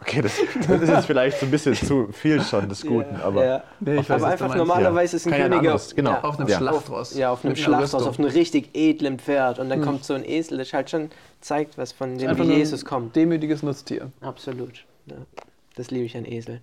Okay, 0.00 0.22
das, 0.22 0.34
das 0.68 0.82
ist 0.82 0.88
jetzt 0.88 1.06
vielleicht 1.06 1.40
so 1.40 1.46
ein 1.46 1.50
bisschen 1.50 1.74
zu 1.74 2.08
viel 2.12 2.40
schon 2.40 2.68
des 2.68 2.82
Guten, 2.86 3.16
aber 3.16 3.44
ja. 3.44 3.64
Nee, 3.80 3.96
ich 4.00 4.08
weiß, 4.08 4.22
aber 4.22 4.32
einfach 4.32 4.54
normalerweise 4.54 5.16
ist 5.16 5.26
ein 5.26 5.32
ja 5.32 5.38
König 5.48 5.58
anderes, 5.58 5.94
genau. 5.96 6.10
ja, 6.12 6.20
Auf 6.24 6.38
einem 6.38 6.48
Ja. 6.48 6.58
Schlachtross. 6.58 7.14
ja, 7.16 7.30
auf 7.32 7.44
einem 7.44 7.52
Mit 7.54 7.58
einer 7.58 7.64
Schlachthaus, 7.64 7.94
Rüstung. 7.94 8.08
auf 8.10 8.18
einem 8.20 8.28
richtig 8.28 8.70
edlen 8.74 9.18
Pferd 9.18 9.58
und 9.58 9.68
dann 9.68 9.82
kommt 9.82 10.04
so 10.04 10.14
ein 10.14 10.24
Esel, 10.24 10.58
das 10.58 10.72
halt 10.72 10.90
schon 10.90 11.10
zeigt, 11.40 11.76
was 11.76 11.90
von 11.92 12.16
dem 12.18 12.40
Jesus 12.50 12.82
ein 12.84 12.86
kommt. 12.88 13.16
Demütiges 13.16 13.64
Nutztier. 13.64 14.12
Absolut. 14.20 14.84
Ja. 15.06 15.16
Das 15.74 15.90
liebe 15.90 16.04
ich 16.04 16.16
an 16.16 16.24
Eseln. 16.24 16.60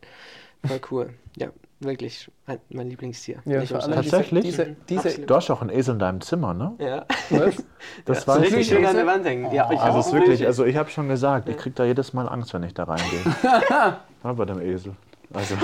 Voll 0.65 0.79
cool. 0.91 1.09
Ja, 1.35 1.49
wirklich 1.83 2.29
mein, 2.47 2.59
mein 2.69 2.89
Lieblingstier. 2.89 3.39
Ja, 3.45 3.61
umsonst. 3.61 3.87
Tatsächlich? 3.91 4.43
Diese, 4.45 4.75
diese, 4.89 5.07
Absolut. 5.09 5.29
du 5.29 5.35
hast 5.35 5.49
auch 5.51 5.61
einen 5.61 5.69
Esel 5.69 5.93
in 5.93 5.99
deinem 5.99 6.21
Zimmer, 6.21 6.53
ne? 6.53 6.73
Ja. 6.79 7.05
was? 7.29 7.55
Das 8.05 8.21
so 8.21 8.27
weiß 8.27 8.41
richtig 8.43 8.59
ich. 8.61 8.67
schön 8.69 8.85
an 8.85 8.95
der 8.95 9.05
Wand 9.05 9.25
hängen. 9.25 9.53
Ja, 9.53 9.69
ich 9.71 9.79
Also 9.79 9.97
auch 9.97 9.99
es 10.01 10.07
ist 10.07 10.13
wirklich, 10.13 10.45
also 10.45 10.65
ich 10.65 10.75
habe 10.77 10.89
schon 10.89 11.07
gesagt, 11.09 11.49
ich 11.49 11.57
kriege 11.57 11.75
da 11.75 11.83
jedes 11.85 12.13
Mal 12.13 12.27
Angst, 12.29 12.53
wenn 12.53 12.63
ich 12.63 12.73
da 12.73 12.83
reingehe. 12.85 13.21
ja, 13.69 13.99
bei 14.33 14.45
dem 14.45 14.61
Esel. 14.61 14.93
Also, 15.33 15.55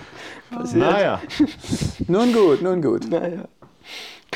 naja, 0.78 1.20
Nun 2.06 2.32
gut, 2.32 2.62
nun 2.62 2.80
gut. 2.82 3.08
Naja. 3.10 3.44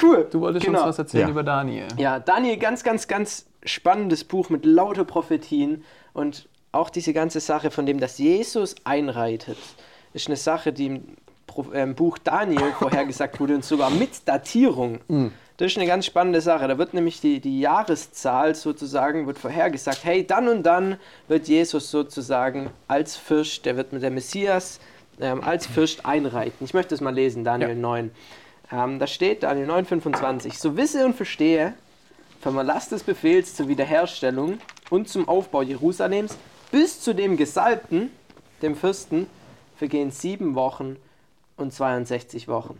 Cool. 0.00 0.26
Du 0.30 0.40
wolltest 0.40 0.64
Genau. 0.66 0.80
uns 0.80 0.88
was 0.88 0.98
erzählen 0.98 1.24
Ja. 1.26 1.30
über 1.30 1.42
Daniel. 1.42 1.86
Ja, 1.96 2.18
Daniel, 2.18 2.56
ganz, 2.56 2.82
ganz, 2.82 3.06
ganz 3.08 3.46
spannendes 3.64 4.24
Buch 4.24 4.48
mit 4.50 4.64
lauter 4.64 5.04
Prophetien 5.04 5.84
und 6.12 6.48
auch 6.72 6.90
diese 6.90 7.12
ganze 7.12 7.40
Sache 7.40 7.70
von 7.70 7.86
dem, 7.86 8.00
dass 8.00 8.18
Jesus 8.18 8.74
einreitet, 8.84 9.58
ist 10.14 10.26
eine 10.28 10.36
Sache, 10.36 10.72
die 10.72 11.02
Buch 11.94 12.18
Daniel 12.18 12.72
vorhergesagt 12.78 13.38
wurde 13.40 13.54
und 13.54 13.64
sogar 13.64 13.90
mit 13.90 14.26
Datierung. 14.26 15.00
Das 15.58 15.70
ist 15.70 15.76
eine 15.78 15.86
ganz 15.86 16.06
spannende 16.06 16.40
Sache. 16.40 16.66
Da 16.66 16.78
wird 16.78 16.94
nämlich 16.94 17.20
die, 17.20 17.40
die 17.40 17.60
Jahreszahl 17.60 18.54
sozusagen 18.54 19.26
wird 19.26 19.38
vorhergesagt, 19.38 20.00
hey, 20.04 20.26
dann 20.26 20.48
und 20.48 20.62
dann 20.64 20.96
wird 21.28 21.46
Jesus 21.48 21.90
sozusagen 21.90 22.70
als 22.88 23.16
Fürst, 23.16 23.64
der 23.66 23.76
wird 23.76 23.92
mit 23.92 24.02
der 24.02 24.10
Messias 24.10 24.80
ähm, 25.20 25.42
als 25.44 25.66
Fürst 25.66 26.04
einreiten. 26.06 26.64
Ich 26.64 26.74
möchte 26.74 26.94
es 26.94 27.00
mal 27.00 27.14
lesen, 27.14 27.44
Daniel 27.44 27.70
Ja. 27.70 27.74
9. 27.76 28.10
Ähm, 28.72 28.98
da 28.98 29.06
steht 29.06 29.42
Daniel 29.42 29.66
9, 29.66 29.84
25. 29.84 30.58
So 30.58 30.76
wisse 30.76 31.04
und 31.04 31.14
verstehe, 31.14 31.74
vom 32.40 32.56
Erlass 32.56 32.88
des 32.88 33.04
Befehls 33.04 33.54
zur 33.54 33.68
Wiederherstellung 33.68 34.58
und 34.90 35.08
zum 35.08 35.28
Aufbau 35.28 35.62
Jerusalems 35.62 36.36
bis 36.72 37.00
zu 37.00 37.14
dem 37.14 37.36
Gesalbten, 37.36 38.10
dem 38.62 38.74
Fürsten, 38.74 39.26
vergehen 39.76 40.10
sieben 40.10 40.54
Wochen 40.54 40.96
und 41.62 41.72
62 41.72 42.48
Wochen. 42.48 42.78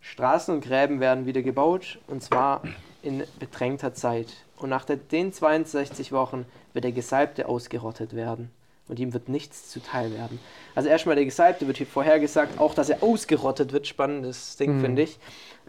Straßen 0.00 0.54
und 0.54 0.62
Gräben 0.62 1.00
werden 1.00 1.26
wieder 1.26 1.42
gebaut 1.42 1.98
und 2.08 2.22
zwar 2.22 2.62
in 3.02 3.24
bedrängter 3.38 3.94
Zeit. 3.94 4.28
Und 4.58 4.68
nach 4.68 4.84
den 4.84 5.32
62 5.32 6.12
Wochen 6.12 6.44
wird 6.72 6.84
der 6.84 6.92
Gesalbte 6.92 7.48
ausgerottet 7.48 8.14
werden 8.14 8.50
und 8.88 8.98
ihm 8.98 9.14
wird 9.14 9.28
nichts 9.28 9.70
zuteil 9.70 10.12
werden. 10.12 10.38
Also 10.74 10.88
erstmal 10.88 11.16
der 11.16 11.24
Gesalbte 11.24 11.66
wird 11.66 11.78
hier 11.78 11.86
vorhergesagt, 11.86 12.60
auch 12.60 12.74
dass 12.74 12.90
er 12.90 13.02
ausgerottet 13.02 13.72
wird. 13.72 13.86
Spannendes 13.86 14.56
Ding, 14.56 14.80
finde 14.80 15.02
ich. 15.02 15.18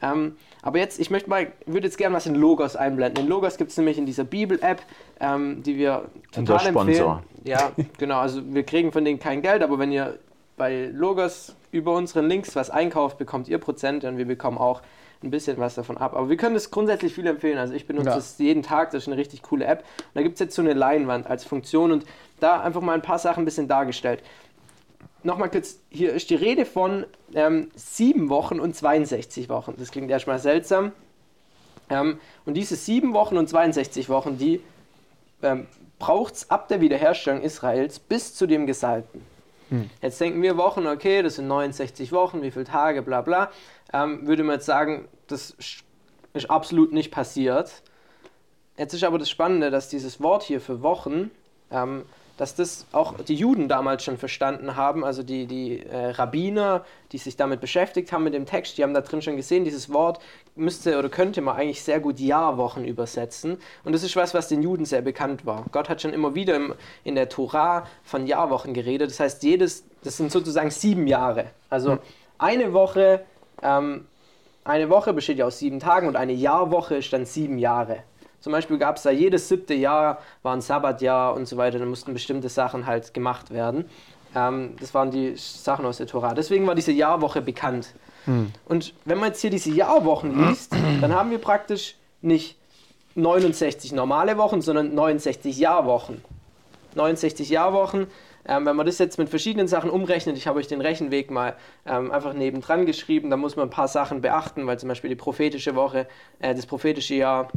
Ähm, 0.01 0.35
aber 0.61 0.79
jetzt, 0.79 0.99
ich 0.99 1.09
möchte 1.09 1.29
mal, 1.29 1.51
würde 1.65 1.87
jetzt 1.87 1.97
gerne 1.97 2.15
was 2.15 2.25
in 2.25 2.35
Logos 2.35 2.75
einblenden. 2.75 3.23
In 3.23 3.29
Logos 3.29 3.57
gibt 3.57 3.71
es 3.71 3.77
nämlich 3.77 3.97
in 3.97 4.05
dieser 4.05 4.25
Bibel-App, 4.25 4.81
ähm, 5.21 5.63
die 5.63 5.77
wir 5.77 6.09
Unser 6.35 6.57
total 6.57 6.71
Sponsor. 6.71 7.23
empfehlen. 7.23 7.45
Ja, 7.45 7.71
genau. 7.97 8.19
Also 8.19 8.41
wir 8.53 8.63
kriegen 8.63 8.91
von 8.91 9.05
denen 9.05 9.19
kein 9.19 9.41
Geld, 9.41 9.63
aber 9.63 9.79
wenn 9.79 9.91
ihr 9.91 10.19
bei 10.57 10.89
Logos 10.93 11.55
über 11.75 11.93
unseren 11.93 12.27
Links 12.27 12.55
was 12.55 12.69
einkauft, 12.69 13.17
bekommt 13.17 13.47
ihr 13.47 13.57
Prozente 13.57 14.07
und 14.07 14.17
wir 14.17 14.25
bekommen 14.25 14.57
auch 14.57 14.81
ein 15.21 15.29
bisschen 15.29 15.57
was 15.57 15.75
davon 15.75 15.97
ab. 15.97 16.15
Aber 16.15 16.29
wir 16.29 16.37
können 16.37 16.53
das 16.55 16.71
grundsätzlich 16.71 17.13
viel 17.13 17.27
empfehlen. 17.27 17.57
Also 17.57 17.73
ich 17.73 17.85
benutze 17.85 18.09
Ja. 18.09 18.17
es 18.17 18.37
jeden 18.37 18.63
Tag, 18.63 18.91
das 18.91 19.03
ist 19.03 19.07
eine 19.07 19.17
richtig 19.17 19.41
coole 19.41 19.65
App. 19.65 19.79
Und 19.79 20.15
da 20.15 20.21
gibt 20.21 20.35
es 20.35 20.39
jetzt 20.39 20.55
so 20.55 20.61
eine 20.61 20.73
Leinwand 20.73 21.27
als 21.27 21.43
Funktion 21.43 21.91
und 21.91 22.05
da 22.39 22.61
einfach 22.61 22.81
mal 22.81 22.93
ein 22.93 23.01
paar 23.01 23.19
Sachen 23.19 23.41
ein 23.41 23.45
bisschen 23.45 23.67
dargestellt. 23.67 24.23
Nochmal 25.23 25.49
kurz, 25.49 25.79
hier 25.89 26.13
ist 26.13 26.29
die 26.29 26.35
Rede 26.35 26.65
von 26.65 27.05
ähm, 27.33 27.69
sieben 27.75 28.29
Wochen 28.29 28.59
und 28.59 28.75
62 28.75 29.49
Wochen. 29.49 29.73
Das 29.77 29.91
klingt 29.91 30.09
erstmal 30.09 30.39
seltsam. 30.39 30.91
Ähm, 31.89 32.19
und 32.45 32.53
diese 32.55 32.75
sieben 32.75 33.13
Wochen 33.13 33.37
und 33.37 33.49
62 33.49 34.07
Wochen, 34.09 34.37
die 34.37 34.61
ähm, 35.41 35.67
braucht 35.99 36.35
es 36.35 36.49
ab 36.49 36.67
der 36.67 36.79
Wiederherstellung 36.81 37.41
Israels 37.41 37.99
bis 37.99 38.35
zu 38.35 38.47
dem 38.47 38.65
Gesalbten. 38.65 39.21
Jetzt 40.01 40.21
denken 40.21 40.41
wir 40.41 40.57
Wochen, 40.57 40.85
okay, 40.87 41.21
das 41.21 41.35
sind 41.35 41.47
69 41.47 42.11
Wochen, 42.11 42.41
wie 42.41 42.51
viele 42.51 42.65
Tage, 42.65 43.01
bla 43.01 43.21
bla. 43.21 43.51
Ähm, 43.93 44.27
würde 44.27 44.43
man 44.43 44.55
jetzt 44.55 44.65
sagen, 44.65 45.07
das 45.27 45.55
ist 46.33 46.49
absolut 46.49 46.91
nicht 46.91 47.11
passiert. 47.11 47.81
Jetzt 48.77 48.93
ist 48.93 49.03
aber 49.03 49.17
das 49.17 49.29
Spannende, 49.29 49.71
dass 49.71 49.89
dieses 49.89 50.21
Wort 50.21 50.43
hier 50.43 50.59
für 50.59 50.81
Wochen, 50.81 51.31
ähm, 51.71 52.03
dass 52.37 52.55
das 52.55 52.85
auch 52.91 53.13
die 53.21 53.35
Juden 53.35 53.67
damals 53.67 54.03
schon 54.03 54.17
verstanden 54.17 54.75
haben, 54.75 55.03
also 55.03 55.23
die, 55.23 55.45
die 55.45 55.81
äh, 55.81 56.11
Rabbiner, 56.11 56.85
die 57.11 57.17
sich 57.17 57.37
damit 57.37 57.61
beschäftigt 57.61 58.11
haben 58.11 58.23
mit 58.23 58.33
dem 58.33 58.45
Text, 58.45 58.77
die 58.77 58.83
haben 58.83 58.93
da 58.93 59.01
drin 59.01 59.21
schon 59.21 59.35
gesehen, 59.37 59.63
dieses 59.63 59.91
Wort 59.91 60.19
müsste 60.55 60.97
oder 60.99 61.09
könnte 61.09 61.41
man 61.41 61.55
eigentlich 61.55 61.83
sehr 61.83 61.99
gut 61.99 62.19
Jahrwochen 62.19 62.85
übersetzen. 62.85 63.57
Und 63.83 63.93
das 63.93 64.03
ist 64.03 64.15
was, 64.15 64.33
was 64.33 64.47
den 64.47 64.63
Juden 64.63 64.85
sehr 64.85 65.01
bekannt 65.01 65.45
war. 65.45 65.65
Gott 65.71 65.89
hat 65.89 66.01
schon 66.01 66.13
immer 66.13 66.35
wieder 66.35 66.55
im, 66.55 66.73
in 67.03 67.15
der 67.15 67.29
Tora 67.29 67.87
von 68.03 68.27
Jahrwochen 68.27 68.73
geredet. 68.73 69.09
Das 69.09 69.19
heißt, 69.19 69.43
jedes, 69.43 69.85
das 70.03 70.17
sind 70.17 70.31
sozusagen 70.31 70.71
sieben 70.71 71.07
Jahre. 71.07 71.51
Also 71.69 71.97
eine 72.37 72.73
Woche 72.73 73.25
ähm, 73.61 74.05
eine 74.65 74.89
Woche 74.89 75.13
besteht 75.13 75.37
ja 75.37 75.45
aus 75.45 75.59
sieben 75.59 75.79
Tagen 75.79 76.07
und 76.07 76.15
eine 76.15 76.33
Jahrwoche 76.33 76.95
ist 76.95 77.13
dann 77.13 77.25
sieben 77.25 77.59
Jahre. 77.59 77.99
Zum 78.45 78.51
Beispiel 78.51 78.77
gab 78.77 78.97
es 78.97 79.01
da 79.01 79.09
jedes 79.09 79.49
siebte 79.49 79.73
Jahr 79.73 80.19
war 80.43 80.55
ein 80.55 80.61
Sabbatjahr 80.61 81.33
und 81.33 81.47
so 81.47 81.57
weiter, 81.57 81.79
da 81.79 81.85
mussten 81.85 82.13
bestimmte 82.13 82.47
Sachen 82.47 82.85
halt 82.85 83.11
gemacht 83.11 83.49
werden. 83.49 83.85
Ähm, 84.35 84.75
das 84.79 84.93
waren 84.93 85.09
die 85.09 85.33
Sachen 85.35 85.83
aus 85.83 85.97
der 85.97 86.05
Tora. 86.05 86.35
Deswegen 86.35 86.67
war 86.67 86.75
diese 86.75 86.91
Jahrwoche 86.91 87.41
bekannt. 87.41 87.95
Hm. 88.25 88.51
Und 88.65 88.93
wenn 89.03 89.17
man 89.17 89.29
jetzt 89.29 89.41
hier 89.41 89.49
diese 89.49 89.71
Jahrwochen 89.71 90.47
liest, 90.47 90.75
dann 91.01 91.11
haben 91.15 91.31
wir 91.31 91.39
praktisch 91.39 91.95
nicht 92.21 92.55
69 93.15 93.93
normale 93.93 94.37
Wochen, 94.37 94.61
sondern 94.61 94.93
69 94.93 95.57
Jahrwochen. 95.57 96.21
69 96.93 97.49
Jahrwochen. 97.49 98.05
Ähm, 98.47 98.67
wenn 98.67 98.75
man 98.75 98.85
das 98.85 98.99
jetzt 98.99 99.17
mit 99.17 99.27
verschiedenen 99.27 99.67
Sachen 99.67 99.89
umrechnet, 99.89 100.37
ich 100.37 100.45
habe 100.45 100.59
euch 100.59 100.67
den 100.67 100.81
Rechenweg 100.81 101.31
mal 101.31 101.55
ähm, 101.87 102.11
einfach 102.11 102.33
nebendran 102.33 102.85
geschrieben, 102.85 103.31
da 103.31 103.37
muss 103.37 103.55
man 103.55 103.69
ein 103.69 103.71
paar 103.71 103.87
Sachen 103.87 104.21
beachten, 104.21 104.67
weil 104.67 104.77
zum 104.77 104.87
Beispiel 104.87 105.09
die 105.09 105.15
prophetische 105.15 105.73
Woche, 105.73 106.05
äh, 106.37 106.53
das 106.53 106.67
prophetische 106.67 107.15
Jahr, 107.15 107.47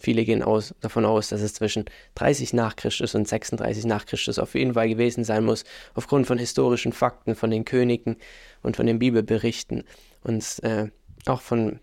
Viele 0.00 0.24
gehen 0.24 0.42
aus, 0.42 0.74
davon 0.80 1.04
aus, 1.04 1.28
dass 1.28 1.40
es 1.40 1.54
zwischen 1.54 1.86
30 2.14 2.52
nach 2.52 2.76
Christus 2.76 3.14
und 3.14 3.26
36 3.26 3.84
nach 3.84 4.06
Christus 4.06 4.38
auf 4.38 4.54
jeden 4.54 4.74
Fall 4.74 4.88
gewesen 4.88 5.24
sein 5.24 5.44
muss, 5.44 5.64
aufgrund 5.94 6.26
von 6.26 6.38
historischen 6.38 6.92
Fakten, 6.92 7.34
von 7.34 7.50
den 7.50 7.64
Königen 7.64 8.16
und 8.62 8.76
von 8.76 8.86
den 8.86 8.98
Bibelberichten 8.98 9.84
und 10.22 10.62
äh, 10.62 10.88
auch 11.26 11.40
von 11.40 11.80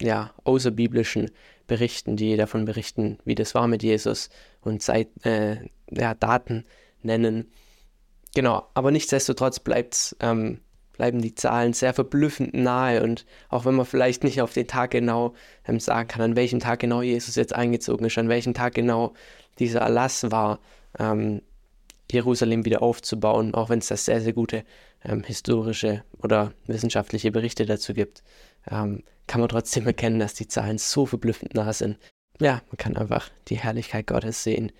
ja, 0.00 0.32
außerbiblischen 0.44 1.30
Berichten, 1.66 2.16
die 2.16 2.36
davon 2.36 2.64
berichten, 2.64 3.18
wie 3.24 3.34
das 3.34 3.54
war 3.54 3.66
mit 3.66 3.82
Jesus 3.82 4.30
und 4.60 4.82
Zeit, 4.82 5.08
äh, 5.24 5.56
ja, 5.90 6.14
Daten 6.14 6.64
nennen. 7.02 7.50
Genau, 8.34 8.68
aber 8.74 8.90
nichtsdestotrotz 8.90 9.58
bleibt's, 9.58 10.16
ähm, 10.20 10.60
bleiben 10.98 11.22
die 11.22 11.34
Zahlen 11.34 11.72
sehr 11.72 11.94
verblüffend 11.94 12.52
nahe 12.52 13.02
und 13.02 13.24
auch 13.48 13.64
wenn 13.64 13.74
man 13.74 13.86
vielleicht 13.86 14.24
nicht 14.24 14.42
auf 14.42 14.52
den 14.52 14.66
Tag 14.66 14.90
genau 14.90 15.34
ähm, 15.66 15.80
sagen 15.80 16.08
kann, 16.08 16.20
an 16.20 16.36
welchem 16.36 16.60
Tag 16.60 16.80
genau 16.80 17.00
Jesus 17.00 17.36
jetzt 17.36 17.54
eingezogen 17.54 18.04
ist, 18.04 18.18
an 18.18 18.28
welchem 18.28 18.52
Tag 18.52 18.74
genau 18.74 19.14
dieser 19.58 19.80
Erlass 19.80 20.30
war, 20.30 20.58
ähm, 20.98 21.40
Jerusalem 22.10 22.64
wieder 22.64 22.82
aufzubauen, 22.82 23.54
auch 23.54 23.70
wenn 23.70 23.78
es 23.78 23.88
da 23.88 23.96
sehr, 23.96 24.20
sehr 24.20 24.32
gute 24.32 24.64
ähm, 25.04 25.22
historische 25.22 26.02
oder 26.22 26.52
wissenschaftliche 26.66 27.30
Berichte 27.30 27.64
dazu 27.64 27.94
gibt, 27.94 28.22
ähm, 28.70 29.04
kann 29.26 29.40
man 29.40 29.48
trotzdem 29.48 29.86
erkennen, 29.86 30.18
dass 30.18 30.34
die 30.34 30.48
Zahlen 30.48 30.78
so 30.78 31.06
verblüffend 31.06 31.54
nah 31.54 31.72
sind. 31.72 31.98
Ja, 32.40 32.62
man 32.68 32.76
kann 32.76 32.96
einfach 32.96 33.30
die 33.48 33.58
Herrlichkeit 33.58 34.06
Gottes 34.06 34.42
sehen. 34.42 34.72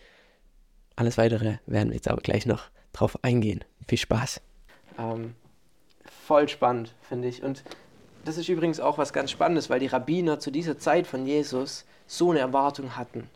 Alles 0.97 1.17
weitere 1.17 1.59
werden 1.67 1.91
wir 1.91 1.97
jetzt 1.97 2.09
aber 2.09 2.23
gleich 2.23 2.45
noch 2.45 2.71
drauf 2.93 3.23
eingehen. 3.23 3.65
Viel 3.87 3.99
Spaß. 3.99 4.41
Ähm, 4.99 5.35
voll 6.29 6.47
spannend, 6.47 6.95
finde 7.01 7.27
ich. 7.27 7.43
Und 7.43 7.64
das 8.27 8.37
ist 8.37 8.51
übrigens 8.51 8.81
auch 8.81 8.99
was 8.99 9.14
ganz 9.14 9.31
Spannendes, 9.31 9.71
weil 9.71 9.81
die 9.81 9.87
Rabbiner 9.87 10.38
zu 10.38 10.51
dieser 10.51 10.79
Zeit 10.79 11.07
von 11.07 11.27
Jesus 11.27 11.87
so 12.07 12.31
eine 12.31 12.41
Erwartung 12.41 12.99
hatten. 12.99 13.31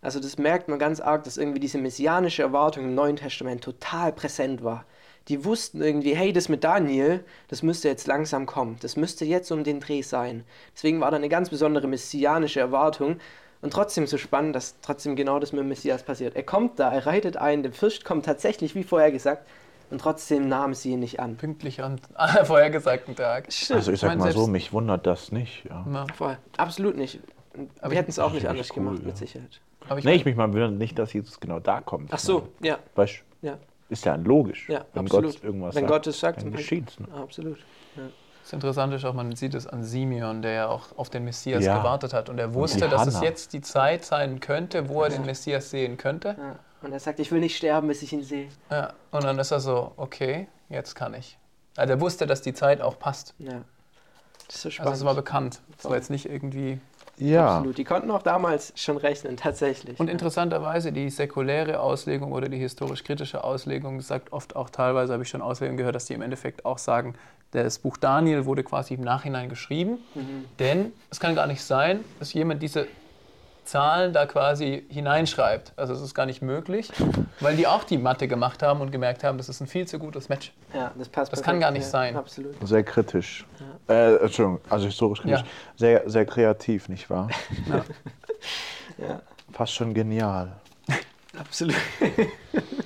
Also 0.00 0.20
das 0.20 0.38
merkt 0.38 0.68
man 0.68 0.78
ganz 0.78 1.00
arg, 1.00 1.24
dass 1.24 1.36
irgendwie 1.36 1.60
diese 1.60 1.76
messianische 1.76 2.40
Erwartung 2.40 2.84
im 2.84 2.94
Neuen 2.94 3.16
Testament 3.16 3.62
total 3.62 4.10
präsent 4.14 4.64
war. 4.64 4.86
Die 5.28 5.44
wussten 5.44 5.82
irgendwie, 5.82 6.14
hey, 6.14 6.32
das 6.32 6.48
mit 6.48 6.64
Daniel, 6.64 7.22
das 7.48 7.62
müsste 7.62 7.88
jetzt 7.88 8.06
langsam 8.06 8.46
kommen. 8.46 8.78
Das 8.80 8.96
müsste 8.96 9.26
jetzt 9.26 9.52
um 9.52 9.62
den 9.62 9.78
Dreh 9.78 10.00
sein. 10.00 10.44
Deswegen 10.74 11.02
war 11.02 11.10
da 11.10 11.18
eine 11.18 11.28
ganz 11.28 11.50
besondere 11.50 11.88
messianische 11.88 12.60
Erwartung. 12.60 13.18
Und 13.60 13.74
trotzdem 13.74 14.06
so 14.06 14.16
spannend, 14.16 14.56
dass 14.56 14.80
trotzdem 14.80 15.14
genau 15.14 15.38
das 15.38 15.52
mit 15.52 15.60
dem 15.60 15.68
Messias 15.68 16.02
passiert. 16.02 16.34
Er 16.34 16.44
kommt 16.44 16.78
da, 16.78 16.90
er 16.90 17.04
reitet 17.04 17.36
ein, 17.36 17.62
der 17.62 17.72
Fürst 17.72 18.06
kommt 18.06 18.24
tatsächlich, 18.24 18.74
wie 18.74 18.84
vorher 18.84 19.12
gesagt, 19.12 19.46
und 19.90 20.00
trotzdem 20.00 20.48
nahmen 20.48 20.74
sie 20.74 20.92
ihn 20.92 21.00
nicht 21.00 21.20
an. 21.20 21.36
Pünktlich 21.36 21.82
an 21.82 22.00
vorhergesagten 22.44 23.16
Tag. 23.16 23.52
Stimmt. 23.52 23.78
Also 23.78 23.92
ich 23.92 24.00
sag 24.00 24.16
mal 24.16 24.32
so, 24.32 24.46
mich 24.46 24.72
wundert 24.72 25.06
das 25.06 25.32
nicht. 25.32 25.64
Ja. 25.64 26.06
Voll. 26.14 26.36
Absolut 26.56 26.96
nicht. 26.96 27.20
Aber 27.80 27.90
wir 27.90 27.98
hätten 27.98 28.10
es 28.10 28.18
auch 28.18 28.32
nicht 28.32 28.46
anders 28.46 28.70
cool, 28.70 28.74
gemacht, 28.76 28.98
ja. 29.00 29.06
mit 29.06 29.16
Sicherheit. 29.16 29.60
Aber 29.88 29.98
ich 29.98 30.04
nee, 30.04 30.14
ich 30.14 30.24
mich 30.24 30.36
mal 30.36 30.52
wundern 30.52 30.78
nicht, 30.78 30.98
dass 30.98 31.12
Jesus 31.12 31.40
genau 31.40 31.58
da 31.58 31.80
kommt. 31.80 32.12
Ach 32.12 32.18
so, 32.18 32.48
ja. 32.60 32.78
Weißt, 32.94 33.22
ja. 33.42 33.58
Ist 33.88 34.04
ja 34.04 34.14
logisch. 34.14 34.68
Ja, 34.68 34.84
wenn 34.92 35.04
absolut. 35.04 35.34
Gott 35.34 35.44
irgendwas 35.44 35.74
wenn 35.74 35.82
sagt, 35.82 35.92
Gott 35.92 36.06
es 36.06 36.20
sagt, 36.20 36.42
dann 36.42 36.52
geschieht 36.52 37.00
Ne? 37.00 37.08
Absolut. 37.12 37.58
Ja. 37.96 38.02
Das 38.42 38.52
Interessante 38.52 38.96
ist 38.96 39.04
auch, 39.04 39.14
man 39.14 39.34
sieht 39.34 39.54
es 39.54 39.66
an 39.66 39.82
Simeon, 39.84 40.42
der 40.42 40.52
ja 40.52 40.68
auch 40.68 40.96
auf 40.96 41.10
den 41.10 41.24
Messias 41.24 41.64
ja. 41.64 41.78
gewartet 41.78 42.12
hat. 42.12 42.28
Und 42.28 42.38
er 42.38 42.54
wusste, 42.54 42.88
dass 42.88 43.06
es 43.06 43.20
jetzt 43.20 43.52
die 43.52 43.60
Zeit 43.60 44.04
sein 44.04 44.40
könnte, 44.40 44.88
wo 44.88 45.02
er 45.02 45.10
den 45.10 45.24
Messias 45.26 45.70
sehen 45.70 45.96
könnte. 45.96 46.36
Und 46.82 46.92
er 46.92 47.00
sagt, 47.00 47.20
ich 47.20 47.30
will 47.30 47.40
nicht 47.40 47.56
sterben, 47.56 47.88
bis 47.88 48.02
ich 48.02 48.12
ihn 48.12 48.22
sehe. 48.22 48.48
Ja. 48.70 48.92
Und 49.10 49.24
dann 49.24 49.38
ist 49.38 49.50
er 49.50 49.60
so, 49.60 49.92
okay, 49.96 50.48
jetzt 50.68 50.94
kann 50.94 51.14
ich. 51.14 51.36
Also 51.76 51.92
er 51.92 52.00
wusste, 52.00 52.26
dass 52.26 52.42
die 52.42 52.54
Zeit 52.54 52.80
auch 52.80 52.98
passt. 52.98 53.34
Ja. 53.38 53.62
Das 54.46 54.56
ist 54.56 54.62
so 54.62 54.70
spannend. 54.70 54.90
Also 54.90 55.02
es 55.02 55.06
war 55.06 55.14
bekannt. 55.14 55.60
Es 55.78 55.84
war 55.84 55.96
jetzt 55.96 56.10
nicht 56.10 56.26
irgendwie 56.26 56.80
ja. 57.20 57.56
Absolut. 57.56 57.78
Die 57.78 57.84
konnten 57.84 58.10
auch 58.10 58.22
damals 58.22 58.72
schon 58.76 58.96
rechnen, 58.96 59.36
tatsächlich. 59.36 60.00
Und 60.00 60.08
interessanterweise, 60.08 60.90
die 60.90 61.10
säkuläre 61.10 61.80
Auslegung 61.80 62.32
oder 62.32 62.48
die 62.48 62.58
historisch-kritische 62.58 63.44
Auslegung 63.44 64.00
sagt 64.00 64.32
oft 64.32 64.56
auch 64.56 64.70
teilweise, 64.70 65.12
habe 65.12 65.22
ich 65.22 65.28
schon 65.28 65.42
Auslegungen 65.42 65.76
gehört, 65.76 65.94
dass 65.94 66.06
die 66.06 66.14
im 66.14 66.22
Endeffekt 66.22 66.64
auch 66.64 66.78
sagen, 66.78 67.14
das 67.50 67.78
Buch 67.78 67.96
Daniel 67.96 68.46
wurde 68.46 68.64
quasi 68.64 68.94
im 68.94 69.02
Nachhinein 69.02 69.48
geschrieben. 69.48 69.98
Mhm. 70.14 70.44
Denn 70.58 70.92
es 71.10 71.20
kann 71.20 71.34
gar 71.34 71.46
nicht 71.46 71.62
sein, 71.62 72.04
dass 72.18 72.32
jemand 72.32 72.62
diese 72.62 72.86
Zahlen 73.70 74.12
da 74.12 74.26
quasi 74.26 74.84
hineinschreibt. 74.88 75.72
Also 75.76 75.94
es 75.94 76.00
ist 76.00 76.12
gar 76.12 76.26
nicht 76.26 76.42
möglich, 76.42 76.90
weil 77.38 77.56
die 77.56 77.68
auch 77.68 77.84
die 77.84 77.98
Mathe 77.98 78.26
gemacht 78.26 78.64
haben 78.64 78.80
und 78.80 78.90
gemerkt 78.90 79.22
haben, 79.22 79.38
das 79.38 79.48
ist 79.48 79.60
ein 79.60 79.68
viel 79.68 79.86
zu 79.86 80.00
gutes 80.00 80.28
Match. 80.28 80.52
Ja, 80.74 80.90
das 80.98 81.08
passt. 81.08 81.32
Das 81.32 81.40
kann 81.40 81.60
gar 81.60 81.70
nicht 81.70 81.84
ja, 81.84 81.88
sein. 81.88 82.16
Absolut. 82.16 82.56
Sehr 82.66 82.82
kritisch. 82.82 83.46
Ja. 83.88 83.94
Äh, 83.94 84.16
Entschuldigung, 84.16 84.60
also 84.68 84.86
historisch 84.86 85.20
kritisch. 85.20 85.40
Ja. 85.40 85.46
Sehr, 85.76 86.10
sehr 86.10 86.26
kreativ, 86.26 86.88
nicht 86.88 87.08
wahr? 87.10 87.28
ja. 88.98 89.20
Fast 89.52 89.74
schon 89.74 89.94
genial. 89.94 90.52
Absolut. 91.38 91.76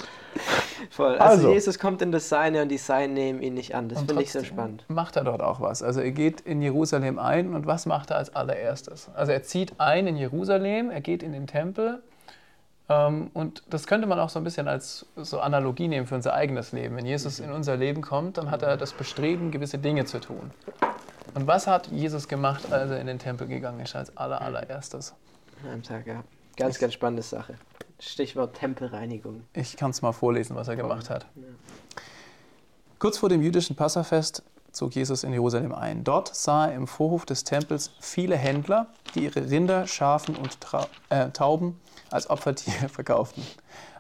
Voll. 0.95 1.19
Also, 1.19 1.25
also, 1.25 1.53
Jesus 1.53 1.81
kommt 1.81 2.03
in 2.03 2.13
das 2.13 2.29
Seine 2.29 2.63
und 2.63 2.69
die 2.69 2.79
Seine 2.79 3.13
nehmen 3.13 3.43
ihn 3.43 3.55
nicht 3.55 3.75
an. 3.75 3.89
Das 3.89 3.99
finde 3.99 4.23
ich 4.23 4.31
sehr 4.31 4.45
spannend. 4.45 4.85
Macht 4.87 5.17
er 5.17 5.25
dort 5.25 5.43
auch 5.43 5.61
was. 5.61 5.83
Also 5.83 6.01
er 6.01 6.13
geht 6.13 6.41
in 6.43 6.63
Jerusalem 6.63 7.19
ein 7.19 7.53
und 7.53 7.67
was 7.67 7.85
macht 7.85 8.11
er 8.11 8.19
als 8.19 8.37
allererstes? 8.37 9.11
Also 9.13 9.33
er 9.33 9.43
zieht 9.43 9.81
ein 9.81 10.07
in 10.07 10.17
Jerusalem, 10.17 10.91
er 10.91 11.01
geht 11.01 11.25
in 11.25 11.33
den 11.33 11.49
Tempel 11.49 12.01
ähm, 12.89 13.33
und 13.35 13.65
das 13.71 13.89
könnte 13.89 14.07
man 14.07 14.21
auch 14.21 14.29
so 14.29 14.39
ein 14.39 14.45
bisschen 14.45 14.69
als 14.69 15.05
so 15.17 15.41
Analogie 15.41 15.89
nehmen 15.89 16.07
für 16.07 16.15
unser 16.15 16.35
eigenes 16.35 16.71
Leben. 16.71 16.95
Wenn 16.97 17.07
Jesus 17.07 17.41
in 17.41 17.51
unser 17.51 17.77
Leben 17.77 18.01
kommt, 18.01 18.39
dann 18.39 18.53
hat 18.53 18.63
er 18.63 18.77
das 18.77 18.93
Bestreben, 18.93 19.51
gewisse 19.51 19.79
Dinge 19.79 20.05
zu 20.05 20.21
tun. 20.21 20.53
Und 21.35 21.49
was 21.49 21.67
hat 21.67 21.89
Jesus 21.89 22.29
gemacht, 22.29 22.73
als 22.73 22.93
er 22.93 23.01
in 23.01 23.09
den 23.09 23.19
Tempel 23.19 23.49
gegangen 23.49 23.81
ist, 23.81 23.97
als 23.97 24.17
aller, 24.17 24.41
allererstes? 24.41 25.13
Tag, 25.83 26.07
ja. 26.07 26.23
Ganz, 26.57 26.79
ganz 26.79 26.95
spannende 26.95 27.23
Sache. 27.23 27.55
Stichwort 27.99 28.57
Tempelreinigung. 28.57 29.45
Ich 29.53 29.77
kann 29.77 29.91
es 29.91 30.03
mal 30.03 30.13
vorlesen, 30.13 30.57
was 30.57 30.69
er 30.69 30.77
gemacht 30.77 31.11
hat. 31.11 31.27
Ja. 31.35 31.43
Kurz 32.99 33.19
vor 33.19 33.29
dem 33.29 33.43
jüdischen 33.43 33.77
Passafest 33.77 34.43
zog 34.73 34.95
Jesus 34.95 35.25
in 35.25 35.33
Jerusalem 35.33 35.73
ein. 35.73 36.05
Dort 36.05 36.35
sah 36.35 36.67
er 36.67 36.75
im 36.75 36.87
Vorhof 36.87 37.27
des 37.27 37.45
Tempels 37.45 37.93
viele 38.01 38.37
Händler, 38.37 38.89
die 39.15 39.25
ihre 39.25 39.51
Rinder, 39.51 39.87
Schafen 39.87 40.37
und 40.37 40.61
Trau 40.61 40.87
äh, 41.11 41.31
Tauben 41.31 41.81
als 42.11 42.29
Opfertiere 42.29 42.89
verkauften. 42.89 43.45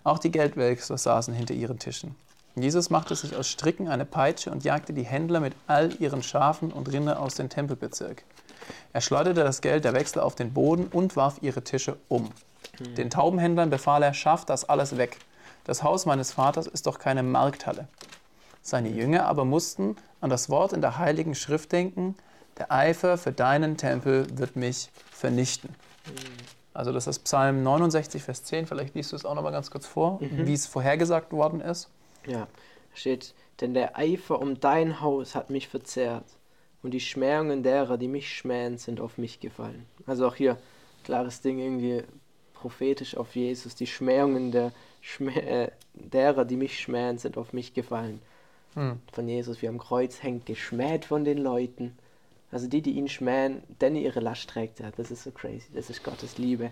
Auch 0.02 0.18
die 0.18 0.30
Geldwälzer 0.30 0.98
saßen 0.98 1.34
hinter 1.34 1.54
ihren 1.54 1.78
Tischen. 1.78 2.14
Jesus 2.56 2.88
machte 2.90 3.16
sich 3.16 3.34
aus 3.34 3.48
Stricken 3.48 3.88
eine 3.88 4.04
Peitsche 4.04 4.50
und 4.50 4.62
jagte 4.62 4.92
die 4.92 5.02
Händler 5.02 5.40
mit 5.40 5.54
all 5.66 5.92
ihren 6.00 6.22
Schafen 6.22 6.72
und 6.72 6.92
Rinder 6.92 7.20
aus 7.20 7.34
dem 7.34 7.48
Tempelbezirk. 7.48 8.24
Er 8.92 9.00
schleuderte 9.00 9.44
das 9.44 9.60
Geld 9.60 9.84
der 9.84 9.94
Wechsler 9.94 10.24
auf 10.24 10.34
den 10.34 10.52
Boden 10.52 10.86
und 10.86 11.16
warf 11.16 11.38
ihre 11.40 11.62
Tische 11.62 11.96
um. 12.08 12.30
Den 12.96 13.10
Taubenhändlern 13.10 13.70
befahl 13.70 14.02
er, 14.02 14.14
schafft 14.14 14.50
das 14.50 14.68
alles 14.68 14.96
weg. 14.96 15.18
Das 15.64 15.82
Haus 15.82 16.06
meines 16.06 16.32
Vaters 16.32 16.66
ist 16.66 16.86
doch 16.86 16.98
keine 16.98 17.22
Markthalle. 17.22 17.88
Seine 18.62 18.88
Jünger 18.88 19.26
aber 19.26 19.44
mussten 19.44 19.96
an 20.20 20.30
das 20.30 20.48
Wort 20.48 20.72
in 20.72 20.80
der 20.80 20.98
heiligen 20.98 21.34
Schrift 21.34 21.72
denken, 21.72 22.16
der 22.58 22.72
Eifer 22.72 23.18
für 23.18 23.32
deinen 23.32 23.76
Tempel 23.76 24.26
wird 24.38 24.56
mich 24.56 24.90
vernichten. 25.10 25.74
Also 26.72 26.92
das 26.92 27.06
ist 27.06 27.20
Psalm 27.20 27.62
69, 27.62 28.22
Vers 28.22 28.44
10, 28.44 28.66
vielleicht 28.66 28.94
liest 28.94 29.12
du 29.12 29.16
es 29.16 29.24
auch 29.24 29.34
noch 29.34 29.42
mal 29.42 29.50
ganz 29.52 29.70
kurz 29.70 29.86
vor, 29.86 30.18
wie 30.20 30.52
es 30.52 30.66
vorhergesagt 30.66 31.32
worden 31.32 31.60
ist. 31.60 31.88
Ja, 32.26 32.46
steht, 32.94 33.34
denn 33.60 33.74
der 33.74 33.96
Eifer 33.96 34.40
um 34.40 34.60
dein 34.60 35.00
Haus 35.00 35.34
hat 35.34 35.50
mich 35.50 35.68
verzehrt 35.68 36.24
und 36.84 36.90
die 36.90 37.00
Schmähungen 37.00 37.62
derer, 37.62 37.96
die 37.96 38.08
mich 38.08 38.28
schmähen, 38.28 38.76
sind 38.76 39.00
auf 39.00 39.16
mich 39.16 39.40
gefallen. 39.40 39.86
Also 40.06 40.28
auch 40.28 40.36
hier 40.36 40.58
klares 41.02 41.40
Ding 41.40 41.58
irgendwie 41.58 42.04
prophetisch 42.52 43.16
auf 43.16 43.34
Jesus. 43.34 43.74
Die 43.74 43.86
Schmähungen 43.86 44.52
der 44.52 44.70
Schmä 45.00 45.32
äh, 45.32 45.70
derer, 45.94 46.44
die 46.44 46.56
mich 46.56 46.78
schmähen, 46.78 47.16
sind 47.16 47.38
auf 47.38 47.54
mich 47.54 47.72
gefallen. 47.72 48.20
Hm. 48.74 49.00
Von 49.12 49.26
Jesus, 49.26 49.62
wie 49.62 49.68
am 49.68 49.78
Kreuz 49.78 50.22
hängt, 50.22 50.44
geschmäht 50.44 51.06
von 51.06 51.24
den 51.24 51.38
Leuten. 51.38 51.96
Also 52.52 52.68
die, 52.68 52.82
die 52.82 52.92
ihn 52.92 53.08
schmähen, 53.08 53.62
denn 53.80 53.96
er 53.96 54.02
ihre 54.02 54.20
Last 54.20 54.50
trägt. 54.50 54.80
Ja, 54.80 54.90
das 54.94 55.10
ist 55.10 55.22
so 55.22 55.30
crazy. 55.30 55.68
Das 55.74 55.88
ist 55.88 56.04
Gottes 56.04 56.36
Liebe. 56.36 56.70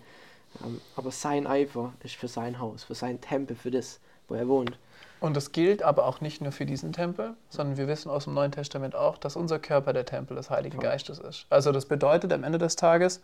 Ähm, 0.62 0.80
aber 0.94 1.10
sein 1.10 1.46
Eifer 1.46 1.94
ist 2.02 2.16
für 2.16 2.28
sein 2.28 2.58
Haus, 2.58 2.84
für 2.84 2.94
sein 2.94 3.22
Tempel, 3.22 3.56
für 3.56 3.70
das, 3.70 3.98
wo 4.28 4.34
er 4.34 4.46
wohnt. 4.46 4.78
Und 5.22 5.36
das 5.36 5.52
gilt 5.52 5.84
aber 5.84 6.04
auch 6.06 6.20
nicht 6.20 6.40
nur 6.40 6.50
für 6.50 6.66
diesen 6.66 6.92
Tempel, 6.92 7.34
sondern 7.48 7.76
wir 7.76 7.86
wissen 7.86 8.10
aus 8.10 8.24
dem 8.24 8.34
Neuen 8.34 8.50
Testament 8.50 8.96
auch, 8.96 9.16
dass 9.16 9.36
unser 9.36 9.60
Körper 9.60 9.92
der 9.92 10.04
Tempel 10.04 10.36
des 10.36 10.50
Heiligen 10.50 10.80
Geistes 10.80 11.20
ist. 11.20 11.46
Also 11.48 11.70
das 11.70 11.86
bedeutet 11.86 12.32
am 12.32 12.42
Ende 12.42 12.58
des 12.58 12.74
Tages, 12.74 13.22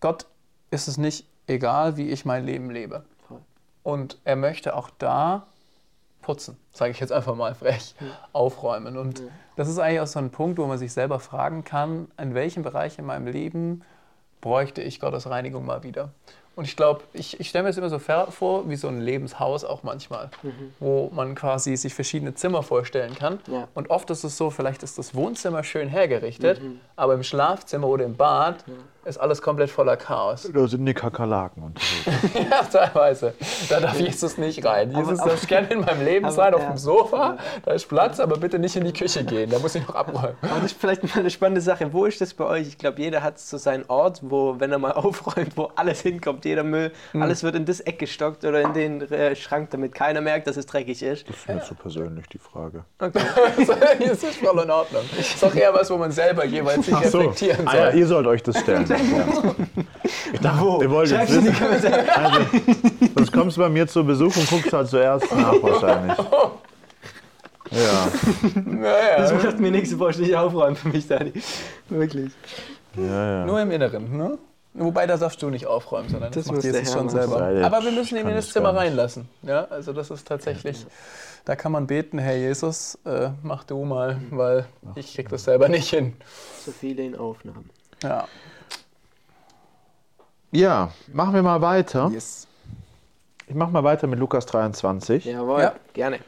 Gott 0.00 0.26
ist 0.70 0.86
es 0.86 0.98
nicht 0.98 1.26
egal, 1.46 1.96
wie 1.96 2.10
ich 2.10 2.26
mein 2.26 2.44
Leben 2.44 2.68
lebe. 2.70 3.06
Voll. 3.26 3.40
Und 3.84 4.18
er 4.24 4.36
möchte 4.36 4.76
auch 4.76 4.90
da 4.98 5.46
putzen, 6.20 6.58
sage 6.72 6.90
ich 6.90 7.00
jetzt 7.00 7.12
einfach 7.12 7.34
mal 7.34 7.54
frech, 7.54 7.94
aufräumen. 8.34 8.98
Und 8.98 9.22
das 9.56 9.66
ist 9.70 9.78
eigentlich 9.78 10.00
auch 10.00 10.06
so 10.06 10.18
ein 10.18 10.28
Punkt, 10.28 10.58
wo 10.58 10.66
man 10.66 10.76
sich 10.76 10.92
selber 10.92 11.20
fragen 11.20 11.64
kann, 11.64 12.08
in 12.18 12.34
welchem 12.34 12.62
Bereich 12.62 12.98
in 12.98 13.06
meinem 13.06 13.28
Leben 13.28 13.82
bräuchte 14.42 14.82
ich 14.82 15.00
Gottes 15.00 15.26
Reinigung 15.30 15.64
mal 15.64 15.82
wieder. 15.82 16.10
Und 16.58 16.64
ich 16.64 16.74
glaube, 16.74 17.02
ich, 17.12 17.38
ich 17.38 17.50
stelle 17.50 17.62
mir 17.62 17.68
das 17.68 17.76
immer 17.76 17.88
so 17.88 18.00
vor, 18.00 18.68
wie 18.68 18.74
so 18.74 18.88
ein 18.88 19.00
Lebenshaus 19.00 19.62
auch 19.62 19.84
manchmal, 19.84 20.28
wo 20.80 21.08
man 21.14 21.36
quasi 21.36 21.76
sich 21.76 21.94
verschiedene 21.94 22.34
Zimmer 22.34 22.64
vorstellen 22.64 23.14
kann. 23.14 23.38
Ja. 23.46 23.68
Und 23.74 23.90
oft 23.90 24.10
ist 24.10 24.24
es 24.24 24.36
so, 24.36 24.50
vielleicht 24.50 24.82
ist 24.82 24.98
das 24.98 25.14
Wohnzimmer 25.14 25.62
schön 25.62 25.86
hergerichtet, 25.86 26.60
aber 26.98 27.14
im 27.14 27.22
Schlafzimmer 27.22 27.86
oder 27.86 28.04
im 28.04 28.16
Bad 28.16 28.64
ist 29.04 29.16
alles 29.18 29.40
komplett 29.40 29.70
voller 29.70 29.96
Chaos. 29.96 30.50
Da 30.52 30.68
sind 30.68 30.84
die 30.84 30.92
Kakerlaken 30.92 31.62
unterwegs. 31.62 32.34
Ja, 32.50 32.62
teilweise. 32.62 33.32
Da 33.70 33.80
darf 33.80 33.98
Jesus 33.98 34.36
nicht 34.36 34.62
rein. 34.66 34.90
Jesus 34.92 35.20
aber- 35.20 35.30
darf 35.30 35.46
gerne 35.46 35.68
in 35.68 35.80
meinem 35.80 36.04
Leben 36.04 36.26
aber- 36.26 36.34
sein, 36.34 36.52
auf 36.52 36.60
ja. 36.60 36.68
dem 36.68 36.76
Sofa. 36.76 37.38
Da 37.64 37.72
ist 37.72 37.88
Platz, 37.88 38.20
aber 38.20 38.36
bitte 38.36 38.58
nicht 38.58 38.76
in 38.76 38.84
die 38.84 38.92
Küche 38.92 39.24
gehen. 39.24 39.48
Da 39.48 39.60
muss 39.60 39.74
ich 39.76 39.86
noch 39.86 39.94
abräumen. 39.94 40.36
Aber 40.42 40.56
das 40.60 40.72
ist 40.72 40.80
vielleicht 40.80 41.04
mal 41.04 41.20
eine 41.20 41.30
spannende 41.30 41.62
Sache. 41.62 41.90
Wo 41.92 42.04
ist 42.04 42.20
das 42.20 42.34
bei 42.34 42.44
euch? 42.44 42.68
Ich 42.68 42.76
glaube, 42.76 43.00
jeder 43.00 43.22
hat 43.22 43.38
so 43.38 43.56
seinen 43.56 43.84
Ort, 43.88 44.20
wo, 44.22 44.56
wenn 44.58 44.72
er 44.72 44.78
mal 44.78 44.92
aufräumt, 44.92 45.56
wo 45.56 45.70
alles 45.76 46.00
hinkommt, 46.02 46.44
jeder 46.44 46.64
Müll, 46.64 46.92
alles 47.14 47.42
wird 47.42 47.54
in 47.54 47.64
das 47.64 47.80
Eck 47.80 47.98
gestockt 48.00 48.44
oder 48.44 48.60
in 48.60 48.74
den 48.74 49.00
äh, 49.10 49.34
Schrank, 49.36 49.70
damit 49.70 49.94
keiner 49.94 50.20
merkt, 50.20 50.48
dass 50.48 50.58
es 50.58 50.66
dreckig 50.66 51.02
ist. 51.02 51.26
Das 51.28 51.36
ist 51.36 51.48
mir 51.48 51.62
zu 51.62 51.74
persönlich, 51.74 52.26
die 52.26 52.38
Frage. 52.38 52.84
Okay. 52.98 53.20
Das 54.08 54.22
ist 54.22 54.36
voll 54.36 54.58
in 54.62 54.70
Ordnung. 54.70 55.02
Das 55.16 55.26
ist 55.28 55.42
doch 55.42 55.54
eher 55.54 55.72
was, 55.72 55.90
wo 55.90 55.96
man 55.96 56.10
selber 56.10 56.44
jeweils 56.44 56.87
sich 56.88 57.04
reflektieren 57.04 57.66
Ah, 57.68 57.70
soll. 57.72 57.80
ja, 57.80 57.90
ihr 57.90 58.06
sollt 58.06 58.26
euch 58.26 58.42
das 58.42 58.58
stellen. 58.60 58.86
ja. 58.88 58.96
Ich 60.32 60.40
dachte, 60.40 60.64
ihr 60.82 60.90
wollt 60.90 61.10
jetzt 61.10 61.32
Schreib's 61.32 61.44
wissen. 61.44 61.94
Also, 62.14 62.40
sonst 63.16 63.32
kommst 63.32 63.56
du 63.56 63.60
bei 63.60 63.68
mir 63.68 63.86
zu 63.86 64.04
Besuch 64.04 64.36
und 64.36 64.48
guckst 64.50 64.72
halt 64.72 64.88
zuerst 64.88 65.34
nach 65.36 65.54
wahrscheinlich. 65.62 66.16
Ja, 67.70 68.08
Das 69.18 69.30
Naja, 69.30 69.44
macht 69.44 69.60
mir 69.60 69.70
nichts, 69.70 69.90
du 69.90 69.98
brauchst 69.98 70.18
nicht 70.20 70.34
aufräumen 70.34 70.74
für 70.74 70.88
mich, 70.88 71.06
Dani. 71.06 71.34
Wirklich. 71.90 72.32
ja, 72.96 73.40
ja. 73.40 73.44
nur 73.44 73.60
im 73.60 73.70
Inneren. 73.70 74.16
Ne? 74.16 74.38
Wobei, 74.72 75.06
da 75.06 75.18
darfst 75.18 75.42
du 75.42 75.50
nicht 75.50 75.66
aufräumen, 75.66 76.08
sondern 76.08 76.30
das, 76.32 76.44
Das 76.46 76.52
macht 76.54 76.64
Jesus 76.64 76.90
schon 76.92 77.10
selber. 77.10 77.42
Aber 77.64 77.84
wir 77.84 77.92
müssen 77.92 78.16
ihn 78.16 78.26
in 78.26 78.34
das 78.34 78.46
das 78.46 78.54
Zimmer 78.54 78.74
reinlassen. 78.74 79.28
Ja, 79.42 79.66
also 79.68 79.92
das 79.92 80.10
ist 80.10 80.26
tatsächlich, 80.26 80.86
da 81.48 81.56
kann 81.56 81.72
man 81.72 81.86
beten, 81.86 82.18
Herr 82.18 82.36
Jesus, 82.36 82.98
äh, 83.06 83.30
mach 83.42 83.64
du 83.64 83.82
mal, 83.82 84.20
weil 84.30 84.66
ich 84.96 85.14
krieg 85.14 85.30
das 85.30 85.44
selber 85.44 85.66
nicht 85.70 85.88
hin. 85.88 86.14
So 86.62 86.72
viele 86.72 87.02
in 87.02 87.16
Aufnahmen. 87.16 87.70
Ja. 88.02 88.28
ja, 90.50 90.92
machen 91.10 91.32
wir 91.32 91.42
mal 91.42 91.62
weiter. 91.62 92.10
Yes. 92.12 92.46
Ich 93.46 93.54
mache 93.54 93.70
mal 93.70 93.82
weiter 93.82 94.06
mit 94.06 94.18
Lukas 94.18 94.44
23, 94.44 95.24
Jawohl, 95.24 95.62
Ja. 95.62 95.74
gerne. 95.94 96.18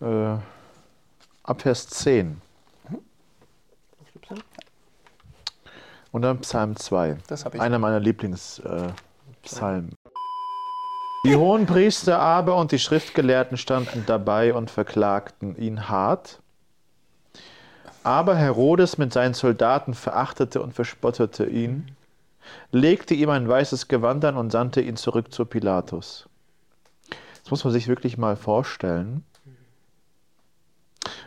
äh, 0.00 0.36
ab 1.44 1.62
Vers 1.62 1.86
10 1.86 2.42
und 6.10 6.22
dann 6.22 6.40
Psalm 6.40 6.74
2. 6.74 7.18
Das 7.28 7.44
habe 7.44 7.58
ich. 7.58 7.62
Einer 7.62 7.78
meiner 7.78 8.00
Lieblingspsalmen. 8.00 9.94
Die 11.24 11.36
hohen 11.36 11.66
Priester 11.66 12.20
aber 12.20 12.56
und 12.56 12.72
die 12.72 12.78
Schriftgelehrten 12.78 13.56
standen 13.56 14.04
dabei 14.06 14.54
und 14.54 14.70
verklagten 14.70 15.56
ihn 15.56 15.88
hart. 15.88 16.40
Aber 18.04 18.36
Herodes 18.36 18.98
mit 18.98 19.12
seinen 19.12 19.34
Soldaten 19.34 19.94
verachtete 19.94 20.62
und 20.62 20.72
verspottete 20.72 21.44
ihn, 21.46 21.90
legte 22.70 23.14
ihm 23.14 23.30
ein 23.30 23.48
weißes 23.48 23.88
Gewand 23.88 24.24
an 24.24 24.36
und 24.36 24.50
sandte 24.50 24.80
ihn 24.80 24.96
zurück 24.96 25.32
zu 25.32 25.44
Pilatus. 25.44 26.28
Das 27.42 27.50
muss 27.50 27.64
man 27.64 27.72
sich 27.72 27.88
wirklich 27.88 28.16
mal 28.16 28.36
vorstellen. 28.36 29.24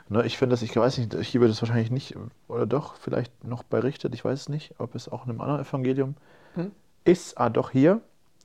Ne, 0.08 0.25
ich 0.25 0.38
finde 0.38 0.54
das, 0.54 0.62
ich 0.62 0.75
weiß 0.75 0.97
nicht, 0.97 1.15
hier 1.25 1.41
wird 1.41 1.51
es 1.51 1.62
wahrscheinlich 1.62 1.91
nicht, 1.91 2.15
oder 2.47 2.65
doch, 2.65 2.95
vielleicht 2.95 3.43
noch 3.43 3.63
berichtet, 3.63 4.13
ich 4.13 4.25
weiß 4.25 4.41
es 4.41 4.49
nicht, 4.49 4.75
ob 4.77 4.93
es 4.95 5.08
auch 5.10 5.25
in 5.25 5.32
einem 5.32 5.41
anderen 5.41 5.62
Evangelium 5.62 6.15
Hm? 6.56 6.71
ist. 7.06 7.38
Ah, 7.38 7.49
doch 7.49 7.71
hier. 7.71 8.01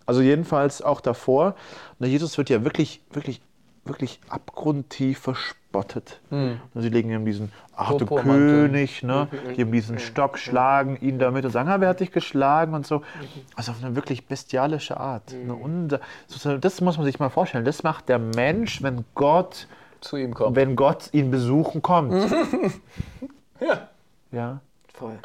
Also 0.06 0.20
jedenfalls 0.22 0.82
auch 0.82 1.00
davor. 1.00 1.54
Ne, 1.98 2.06
Jesus 2.08 2.38
wird 2.38 2.48
ja 2.50 2.64
wirklich, 2.64 3.00
wirklich, 3.12 3.40
wirklich 3.84 4.20
abgrundtief 4.28 5.18
verspottet. 5.18 6.20
Hm. 6.30 6.60
Und 6.74 6.82
Sie 6.82 6.88
legen 6.88 7.10
ihm 7.10 7.24
diesen, 7.24 7.52
ach 7.76 7.92
du. 7.94 8.06
König, 8.06 9.02
ne? 9.02 9.28
geben 9.54 9.72
diesen 9.72 9.98
Stock, 9.98 10.38
schlagen 10.38 10.96
ihn 11.00 11.18
damit 11.18 11.44
und 11.44 11.50
sagen, 11.50 11.68
ah, 11.68 11.80
wer 11.80 11.88
hat 11.90 12.00
dich 12.00 12.12
geschlagen 12.12 12.74
und 12.74 12.86
so. 12.86 13.02
Also 13.56 13.72
auf 13.72 13.82
eine 13.84 13.94
wirklich 13.96 14.26
bestialische 14.26 14.96
Art. 14.98 15.32
Ne? 15.32 15.54
Und 15.54 15.98
so- 16.28 16.56
das 16.56 16.80
muss 16.80 16.96
man 16.96 17.04
sich 17.06 17.18
mal 17.18 17.28
vorstellen. 17.28 17.64
Das 17.64 17.82
macht 17.82 18.08
der 18.08 18.18
Mensch, 18.18 18.82
wenn 18.82 19.04
Gott, 19.14 19.66
Zu 20.00 20.16
ihm 20.16 20.34
kommt. 20.34 20.56
wenn 20.56 20.76
Gott 20.76 21.08
ihn 21.12 21.30
besuchen 21.30 21.82
kommt. 21.82 22.14
Ja. 23.60 23.88
Ja. 24.32 24.60
Voll. 24.92 25.18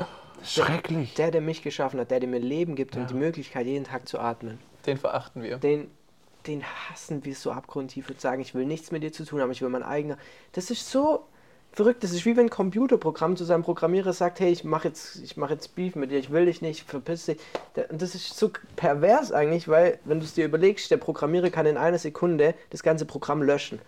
Schrecklich. 0.44 1.14
Der, 1.16 1.32
der 1.32 1.42
mich 1.42 1.62
geschaffen 1.62 2.00
hat, 2.00 2.12
der, 2.12 2.20
der 2.20 2.30
mir 2.30 2.40
Leben 2.40 2.76
gibt 2.76 2.96
und 2.96 3.10
die 3.10 3.14
Möglichkeit, 3.14 3.66
jeden 3.68 3.84
Tag 3.86 4.08
zu 4.08 4.20
atmen, 4.20 4.58
Den 4.86 4.98
verachten 4.98 5.44
wir. 5.44 5.58
den, 5.58 5.90
den 6.48 6.64
hassen 6.64 7.24
wir 7.26 7.36
so 7.36 7.52
abgrundtief 7.52 8.10
und 8.10 8.20
sagen, 8.20 8.42
ich 8.42 8.56
will 8.56 8.66
nichts 8.66 8.92
mit 8.92 9.04
dir 9.04 9.12
zu 9.12 9.26
tun 9.26 9.42
haben, 9.42 9.52
ich 9.52 9.62
will 9.62 9.70
mein 9.70 9.84
eigener. 9.84 10.18
Das 10.54 10.72
ist 10.72 10.90
so 10.90 11.26
verrückt. 11.72 12.04
Das 12.04 12.12
ist 12.12 12.26
wie 12.26 12.36
wenn 12.36 12.48
ein 12.48 12.50
Computerprogramm 12.50 13.38
zu 13.38 13.46
seinem 13.46 13.64
Programmierer 13.64 14.14
sagt, 14.14 14.40
hey, 14.40 14.52
ich 14.52 14.64
mache 14.64 14.90
jetzt, 14.90 15.18
ich 15.18 15.38
mache 15.38 15.54
jetzt 15.54 15.76
Beef 15.76 15.96
mit 15.96 16.12
dir, 16.12 16.20
ich 16.20 16.32
will 16.32 16.46
dich 16.46 16.62
nicht, 16.62 16.88
verpiss 16.88 17.26
dich. 17.26 17.38
Und 17.90 18.02
das 18.02 18.16
ist 18.16 18.38
so 18.38 18.52
pervers 18.76 19.32
eigentlich, 19.32 19.68
weil, 19.68 20.00
wenn 20.06 20.20
du 20.20 20.26
es 20.26 20.34
dir 20.34 20.46
überlegst, 20.46 20.92
der 20.92 20.98
Programmierer 20.98 21.50
kann 21.50 21.66
in 21.66 21.78
einer 21.78 22.00
Sekunde 22.00 22.54
das 22.70 22.84
ganze 22.84 23.06
Programm 23.06 23.42
löschen. 23.42 23.80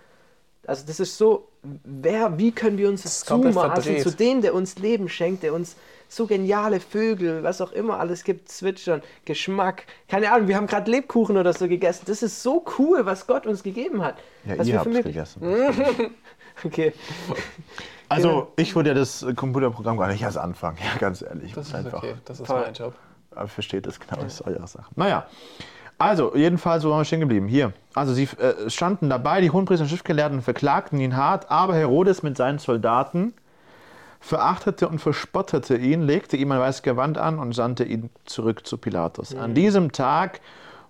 Also 0.66 0.86
das 0.88 1.00
ist 1.00 1.18
so, 1.18 1.50
wer, 1.84 2.38
wie 2.38 2.52
können 2.52 2.78
wir 2.78 2.90
uns 2.90 3.04
das 3.04 3.26
komplett 3.26 3.54
zumaßen 3.54 4.00
zu 4.00 4.12
dem, 4.12 4.42
der 4.42 4.54
uns 4.54 4.78
Leben 4.78 5.10
schenkt, 5.10 5.44
der 5.44 5.54
uns 5.54 5.76
so 6.08 6.28
geniale 6.28 6.80
Vögel, 6.80 7.44
was 7.44 7.60
auch 7.60 7.72
immer 7.72 8.00
alles 8.00 8.24
gibt, 8.24 8.50
Zwitschern, 8.50 9.02
Geschmack. 9.26 9.86
Keine 10.08 10.32
Ahnung, 10.32 10.48
wir 10.48 10.56
haben 10.56 10.68
gerade 10.68 10.90
Lebkuchen 10.90 11.38
oder 11.38 11.54
so 11.54 11.68
gegessen. 11.68 12.04
Das 12.06 12.22
ist 12.22 12.44
so 12.44 12.64
cool, 12.78 13.06
was 13.06 13.28
Gott 13.28 13.46
uns 13.46 13.64
gegeben 13.64 14.04
hat. 14.04 14.16
Ja, 14.46 14.58
was 14.58 14.68
ihr 14.68 14.80
habt 14.80 14.94
es 14.94 15.04
gegessen. 15.04 15.42
Okay. 16.64 16.94
Also, 18.10 18.52
ich 18.58 18.76
würde 18.76 18.90
ja 18.90 18.94
das 18.94 19.26
Computerprogramm 19.36 19.98
gar 19.98 20.08
nicht 20.08 20.22
erst 20.22 20.38
anfangen, 20.38 20.78
ja, 20.84 21.00
ganz 21.00 21.24
ehrlich. 21.24 21.54
Das 21.54 21.68
ist 21.68 21.74
einfach. 21.74 22.04
okay. 22.04 22.14
Das 22.26 22.40
ist 22.40 22.46
Voll. 22.46 22.62
mein 22.62 22.74
Job. 22.74 22.94
Aber 23.32 23.48
versteht 23.48 23.88
es 23.88 24.00
genau, 24.00 24.22
das 24.22 24.36
ist 24.36 24.42
eure 24.42 24.68
Sache. 24.68 24.86
Naja, 24.96 25.26
also 25.98 26.36
jedenfalls, 26.36 26.84
wo 26.84 26.90
waren 26.90 27.00
wir 27.00 27.06
stehen 27.06 27.20
geblieben? 27.20 27.48
Hier. 27.48 27.74
Also 27.94 28.14
sie 28.14 28.28
äh, 28.40 28.70
standen 28.70 29.10
dabei, 29.10 29.42
die 29.42 29.52
Hohenpriester 29.52 29.84
und 29.84 29.90
Schriftgelehrten 29.90 30.42
verklagten 30.42 31.00
ihn 31.00 31.16
hart, 31.16 31.50
aber 31.52 31.76
Herodes 31.76 32.24
mit 32.24 32.38
seinen 32.38 32.60
Soldaten 32.60 33.34
verachtete 34.20 34.88
und 34.88 35.00
verspottete 35.00 35.76
ihn, 35.76 36.02
legte 36.02 36.38
ihm 36.38 36.52
ein 36.52 36.60
weißes 36.60 36.82
Gewand 36.82 37.18
an 37.18 37.40
und 37.40 37.54
sandte 37.54 37.84
ihn 37.84 38.10
zurück 38.26 38.66
zu 38.66 38.78
Pilatus. 38.78 39.36
An 39.36 39.54
diesem 39.54 39.92
Tag 39.92 40.40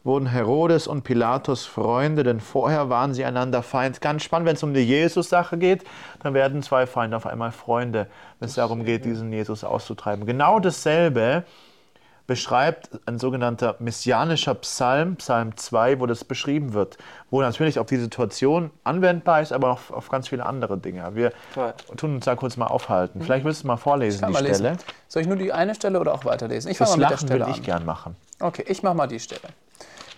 wurden 0.04 0.28
Herodes 0.28 0.86
und 0.86 1.04
Pilatus 1.04 1.66
Freunde, 1.66 2.24
denn 2.24 2.40
vorher 2.40 2.90
waren 2.90 3.14
sie 3.14 3.26
einander 3.26 3.64
Feind. 3.64 4.02
Ganz 4.02 4.24
spannend, 4.24 4.48
wenn 4.48 4.56
es 4.56 4.64
um 4.64 4.74
die 4.74 4.82
Jesus-Sache 4.82 5.58
geht, 5.58 5.84
dann 6.22 6.34
werden 6.34 6.62
zwei 6.62 6.86
Feinde 6.86 7.18
auf 7.18 7.26
einmal 7.26 7.52
Freunde, 7.52 8.08
wenn 8.40 8.50
es 8.50 8.56
darum 8.56 8.86
geht, 8.86 9.06
diesen 9.06 9.32
Jesus 9.32 9.64
auszutreiben. 9.64 10.26
Genau 10.26 10.60
dasselbe 10.60 11.44
beschreibt 12.26 12.90
ein 13.06 13.20
sogenannter 13.20 13.76
messianischer 13.80 14.56
Psalm, 14.56 15.18
Psalm 15.18 15.58
2, 15.58 16.00
wo 16.00 16.06
das 16.06 16.24
beschrieben 16.24 16.74
wird, 16.74 16.98
wo 17.30 17.42
natürlich 17.42 17.80
auf 17.80 17.88
die 17.88 17.98
Situation 17.98 18.72
anwendbar 18.84 19.42
ist, 19.42 19.52
aber 19.52 19.72
auch 19.72 19.92
auf 19.92 20.10
ganz 20.10 20.30
viele 20.30 20.46
andere 20.46 20.78
Dinge. 20.78 21.16
Wir 21.16 21.34
Toll. 21.54 21.74
tun 21.98 22.16
uns 22.16 22.26
da 22.26 22.36
kurz 22.36 22.56
mal 22.56 22.68
aufhalten. 22.68 23.22
Vielleicht 23.22 23.44
willst 23.46 23.64
du 23.64 23.68
mal 23.68 23.78
vorlesen, 23.78 24.26
die 24.26 24.32
mal 24.32 24.40
Stelle. 24.46 24.70
lesen. 24.72 24.84
Soll 25.10 25.22
ich 25.24 25.28
nur 25.28 25.38
die 25.38 25.52
eine 25.52 25.76
Stelle 25.76 26.00
oder 26.00 26.14
auch 26.14 26.24
weiterlesen? 26.26 26.72
Ich 26.72 26.78
Das 26.78 26.96
mal 26.96 27.02
Lachen 27.10 27.30
will 27.30 27.42
ich 27.50 27.58
an. 27.58 27.64
gern 27.64 27.86
machen. 27.86 28.16
Okay, 28.40 28.64
ich 28.68 28.84
mache 28.84 28.96
mal 28.96 29.08
die 29.08 29.20
Stelle. 29.20 29.42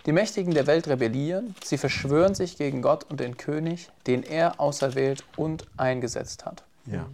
Die 0.06 0.12
Mächtigen 0.12 0.54
der 0.54 0.68
Welt 0.68 0.86
rebellieren, 0.86 1.56
sie 1.64 1.78
verschwören 1.78 2.36
sich 2.36 2.56
gegen 2.56 2.80
Gott 2.80 3.02
und 3.10 3.18
den 3.18 3.36
König, 3.36 3.90
den 4.06 4.22
er 4.22 4.60
auserwählt 4.60 5.24
und 5.36 5.66
eingesetzt 5.76 6.46
hat. 6.46 6.62
Ja. 6.86 7.06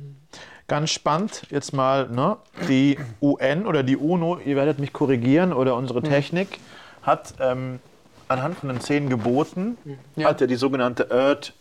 Ganz 0.69 0.91
spannend, 0.91 1.43
jetzt 1.51 1.73
mal 1.73 2.09
ne, 2.09 2.37
die 2.69 2.99
UN 3.21 3.67
oder 3.67 3.83
die 3.83 3.97
UNO, 3.97 4.39
ihr 4.45 4.57
werdet 4.57 4.79
mich 4.79 4.93
korrigieren, 4.93 5.53
oder 5.53 5.77
unsere 5.77 6.03
Technik, 6.03 6.59
hat 7.03 7.35
ähm, 7.41 7.81
anhand 8.29 8.59
von 8.59 8.69
den 8.69 8.81
zehn 8.81 9.09
Geboten, 9.09 9.77
Ja. 10.17 10.29
hat 10.29 10.41
ja 10.41 10.47
die 10.47 10.55
sogenannte 10.57 11.11
Earth 11.11 11.53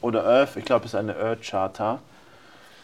oder 0.00 0.24
Earth, 0.24 0.56
ich 0.56 0.64
glaube, 0.64 0.84
es 0.84 0.92
ist 0.92 0.98
eine 0.98 1.16
Earth 1.16 1.42
Charta, 1.42 2.00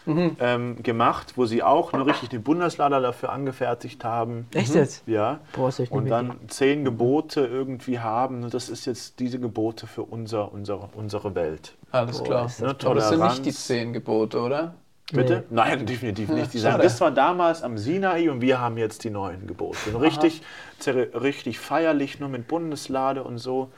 ähm, 0.06 0.82
gemacht, 0.82 1.32
wo 1.36 1.46
sie 1.46 1.62
auch 1.62 1.92
nur 1.92 2.06
richtig 2.06 2.28
die 2.28 2.38
Bundeslade 2.38 3.00
dafür 3.00 3.32
angefertigt 3.32 4.04
haben. 4.04 4.46
Echt 4.52 4.74
jetzt? 4.74 5.02
Ja. 5.06 5.40
Boah, 5.54 5.72
Und 5.90 6.08
dann 6.10 6.38
zehn 6.48 6.84
Gebote 6.84 7.40
irgendwie 7.46 8.00
haben. 8.00 8.44
Und 8.44 8.52
das 8.52 8.68
ist 8.68 8.84
jetzt 8.84 9.18
diese 9.18 9.38
Gebote 9.38 9.86
für 9.86 10.02
unser, 10.02 10.52
unsere, 10.52 10.90
unsere 10.94 11.34
Welt. 11.34 11.74
Alles 11.90 12.18
Boah, 12.18 12.24
klar. 12.24 12.46
ist 12.46 12.60
Ne, 12.60 12.76
Aber 12.84 12.94
das 12.96 13.08
sind 13.08 13.22
nicht 13.22 13.46
die 13.46 13.52
zehn 13.52 13.92
Gebote, 13.92 14.40
oder? 14.40 14.74
Bitte? 15.14 15.44
Nein, 15.50 15.86
definitiv 15.86 16.28
nicht. 16.28 16.52
Die 16.52 16.58
sagen, 16.58 16.82
das 16.82 17.00
war 17.00 17.10
damals 17.10 17.62
am 17.62 17.78
Sinai 17.78 18.30
und 18.30 18.40
wir 18.40 18.60
haben 18.60 18.76
jetzt 18.76 19.04
die 19.04 19.10
neuen 19.10 19.46
Gebote. 19.46 19.78
Und 19.92 19.96
richtig, 19.96 20.42
richtig 20.86 21.58
feierlich, 21.58 22.20
nur 22.20 22.28
mit 22.28 22.48
Bundeslade 22.48 23.22
und 23.22 23.38
so. 23.38 23.70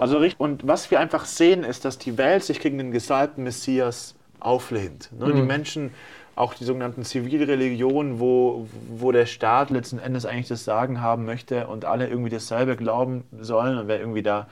Also, 0.00 0.18
richt- 0.18 0.40
und 0.40 0.66
was 0.66 0.90
wir 0.90 1.00
einfach 1.00 1.24
sehen, 1.24 1.64
ist, 1.64 1.84
dass 1.84 1.98
die 1.98 2.18
Welt 2.18 2.44
sich 2.44 2.60
gegen 2.60 2.78
den 2.78 2.90
gesalbten 2.90 3.44
Messias 3.44 4.14
auflehnt. 4.40 5.10
Ne? 5.18 5.32
Die 5.32 5.42
Menschen, 5.42 5.92
auch 6.36 6.54
die 6.54 6.64
sogenannten 6.64 7.04
Zivilreligionen, 7.04 8.20
wo, 8.20 8.68
wo 8.88 9.10
der 9.10 9.26
Staat 9.26 9.70
letzten 9.70 9.98
Endes 9.98 10.24
eigentlich 10.24 10.48
das 10.48 10.64
Sagen 10.64 11.00
haben 11.00 11.24
möchte 11.24 11.66
und 11.66 11.84
alle 11.84 12.08
irgendwie 12.08 12.30
dasselbe 12.30 12.76
glauben 12.76 13.24
sollen 13.40 13.78
und 13.78 13.88
wer 13.88 13.98
irgendwie 13.98 14.22
da 14.22 14.46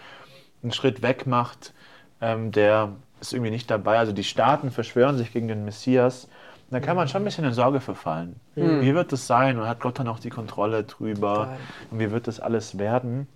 einen 0.62 0.72
Schritt 0.72 1.02
weg 1.02 1.26
macht, 1.26 1.72
ähm, 2.20 2.50
der 2.50 2.92
ist 3.20 3.32
irgendwie 3.32 3.50
nicht 3.50 3.70
dabei. 3.70 3.98
Also 3.98 4.12
die 4.12 4.24
Staaten 4.24 4.70
verschwören 4.70 5.16
sich 5.16 5.32
gegen 5.32 5.48
den 5.48 5.64
Messias. 5.64 6.28
Da 6.70 6.80
kann 6.80 6.96
man 6.96 7.06
schon 7.08 7.22
ein 7.22 7.24
bisschen 7.24 7.44
in 7.44 7.52
Sorge 7.52 7.80
verfallen. 7.80 8.40
Wie 8.82 8.94
wird 8.94 9.12
das 9.12 9.26
sein? 9.26 9.58
Und 9.58 9.68
hat 9.68 9.80
Gott 9.80 9.98
dann 9.98 10.08
auch 10.08 10.18
die 10.18 10.30
Kontrolle 10.30 10.82
drüber? 10.84 11.56
Und 11.90 12.00
wie 12.00 12.10
wird 12.10 12.26
das 12.26 12.40
alles 12.40 12.78
werden? 12.78 13.28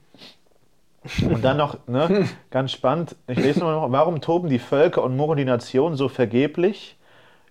Und 1.23 1.43
dann 1.43 1.57
noch, 1.57 1.79
ne, 1.87 2.29
ganz 2.51 2.73
spannend, 2.73 3.17
ich 3.27 3.39
lese 3.39 3.61
mal 3.61 3.73
noch, 3.73 3.91
warum 3.91 4.21
toben 4.21 4.49
die 4.51 4.59
Völker 4.59 5.03
und 5.03 5.17
murren 5.17 5.39
die 5.39 5.45
Nationen 5.47 5.97
so 5.97 6.09
vergeblich? 6.09 6.99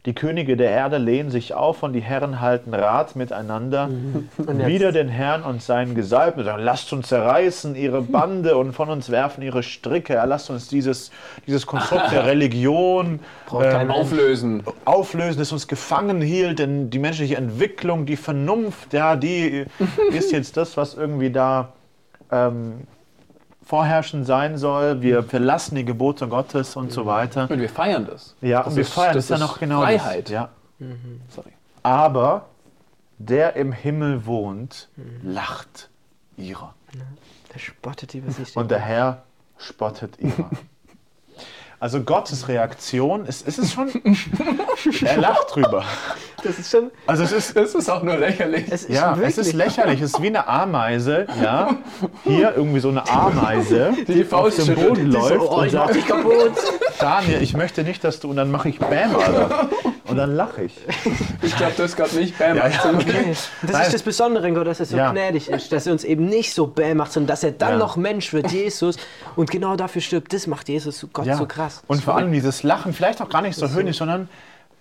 Die 0.05 0.15
Könige 0.15 0.55
der 0.55 0.69
Erde 0.71 0.97
lehnen 0.97 1.29
sich 1.29 1.53
auf 1.53 1.83
und 1.83 1.91
die 1.91 1.99
Herren 1.99 2.39
halten 2.39 2.73
Rat 2.73 3.17
miteinander. 3.17 3.89
Und 4.37 4.59
jetzt- 4.59 4.67
Wieder 4.67 4.91
den 4.93 5.09
Herrn 5.09 5.43
und 5.43 5.61
seinen 5.61 5.93
Gesalbten 5.93 6.45
sagen, 6.45 6.63
lasst 6.63 6.93
uns 6.93 7.09
zerreißen 7.09 7.75
ihre 7.75 8.01
Bande 8.01 8.55
und 8.55 8.71
von 8.71 8.89
uns 8.89 9.09
werfen 9.09 9.41
ihre 9.43 9.61
Stricke. 9.61 10.13
Ja, 10.13 10.23
lasst 10.23 10.49
uns 10.49 10.69
dieses, 10.69 11.11
dieses 11.45 11.65
Konstrukt 11.65 12.11
der 12.13 12.25
Religion 12.27 13.19
Mensch. 13.51 13.93
Auflösen. 13.93 14.63
auflösen, 14.85 15.37
das 15.37 15.51
uns 15.51 15.67
gefangen 15.67 16.21
hielt, 16.21 16.59
denn 16.59 16.89
die 16.89 16.99
menschliche 16.99 17.35
Entwicklung, 17.35 18.05
die 18.05 18.15
Vernunft, 18.15 18.93
ja, 18.93 19.17
die 19.17 19.65
ist 20.11 20.31
jetzt 20.31 20.55
das, 20.55 20.77
was 20.77 20.93
irgendwie 20.93 21.29
da 21.29 21.73
ähm, 22.31 22.87
vorherrschend 23.69 24.25
sein 24.25 24.57
soll. 24.57 25.03
Wir 25.03 25.21
verlassen 25.21 25.75
die 25.75 25.85
Gebote 25.85 26.27
Gottes 26.27 26.75
und 26.75 26.91
so 26.91 27.05
weiter. 27.05 27.47
Und 27.51 27.59
wir 27.61 27.69
feiern 27.69 28.07
das. 28.07 28.35
Ja, 28.41 28.59
Das 28.63 28.69
und 28.69 28.75
wir 28.77 28.81
ist- 28.81 28.93
feiern 28.93 29.13
das 29.13 29.27
das, 29.27 29.39
ja 29.39 29.45
ist 29.45 29.51
noch 29.51 29.59
genau 29.59 29.81
Freiheit. 29.81 30.25
Das. 30.25 30.31
Ja. 30.31 30.49
Sorry. 31.29 31.51
Aber 31.83 32.47
der 33.19 33.55
im 33.55 33.71
Himmel 33.71 34.25
wohnt, 34.25 34.89
lacht 35.21 35.89
ihrer. 36.35 36.73
Der 37.53 37.59
spottet 37.59 38.15
über 38.15 38.31
sich. 38.31 38.57
Und 38.57 38.71
der 38.71 38.79
Herr 38.79 39.21
spottet 39.59 40.17
ihrer. 40.19 40.49
Also 41.81 42.01
Gottes 42.01 42.49
Reaktion 42.49 43.25
ist, 43.25 43.47
ist 43.47 43.57
es 43.57 43.71
schon, 43.71 43.89
er 45.01 45.17
lacht 45.17 45.55
drüber. 45.55 45.85
das 46.43 46.59
ist 46.59 46.69
schon. 46.71 46.91
Also 47.07 47.23
es 47.23 47.31
ist, 47.31 47.55
Das 47.55 47.73
ist 47.73 47.89
auch 47.89 48.03
nur 48.03 48.17
lächerlich. 48.17 48.65
Es 48.69 48.83
ist 48.83 48.89
Ja, 48.95 49.17
es 49.21 49.37
ist 49.37 49.53
lächerlich. 49.53 50.01
Es 50.01 50.11
ist 50.11 50.21
wie 50.21 50.27
eine 50.27 50.45
Ameise, 50.45 51.25
ja. 51.41 51.77
Hier 52.25 52.53
irgendwie 52.55 52.81
so 52.81 52.89
eine 52.89 53.09
Ameise, 53.09 53.93
die, 54.09 54.23
auf 54.23 54.29
Faust 54.29 54.57
dem 54.57 54.65
schüttelt. 54.65 54.87
Boden 54.89 55.05
Die 55.05 55.11
so, 55.13 55.19
läuft 55.19 55.39
Oh, 55.41 55.55
und 55.59 55.65
ich 55.67 55.71
sagt, 55.71 55.95
dich 55.95 56.05
kaputt. 56.05 56.51
Daniel, 56.99 57.41
ich 57.41 57.53
möchte 57.53 57.83
nicht, 57.83 58.03
dass 58.03 58.19
du... 58.19 58.29
Und 58.29 58.35
dann 58.35 58.51
mache 58.51 58.67
ich 58.67 58.79
Bam, 58.79 59.15
Alter. 59.15 59.69
Und 60.05 60.17
dann 60.17 60.35
lache 60.35 60.63
ich. 60.63 60.73
Ich 61.43 61.55
glaube, 61.55 61.73
das 61.77 61.95
gab 61.95 62.11
nicht 62.13 62.37
Bam. 62.37 62.57
Ja, 62.57 62.67
ja, 62.67 62.79
okay. 62.93 63.33
Das 63.61 63.71
Nein. 63.71 63.81
ist 63.83 63.93
das 63.93 64.01
Besondere 64.03 64.47
in 64.49 64.55
Gott, 64.55 64.67
dass 64.67 64.81
er 64.81 64.85
so 64.85 64.97
Ja. 64.97 65.11
gnädig 65.11 65.49
ist, 65.49 65.71
dass 65.71 65.85
er 65.87 65.93
uns 65.93 66.03
eben 66.03 66.25
nicht 66.25 66.53
so 66.53 66.67
bäh 66.67 66.93
macht, 66.93 67.13
sondern 67.13 67.27
dass 67.27 67.43
er 67.43 67.51
dann 67.51 67.71
Ja. 67.73 67.77
noch 67.77 67.95
Mensch 67.95 68.33
wird, 68.33 68.51
Jesus. 68.51 68.97
Und 69.37 69.49
genau 69.49 69.75
dafür 69.77 70.01
stirbt. 70.01 70.33
Das 70.33 70.45
macht 70.47 70.67
Jesus 70.67 71.07
Gott 71.13 71.25
Ja. 71.25 71.37
so 71.37 71.45
krass. 71.45 71.68
Und 71.87 72.03
vor 72.03 72.15
allem 72.15 72.31
dieses 72.31 72.63
Lachen, 72.63 72.93
vielleicht 72.93 73.21
auch 73.21 73.29
gar 73.29 73.41
nicht 73.41 73.55
so 73.57 73.69
höhnisch, 73.69 73.97
sondern 73.97 74.29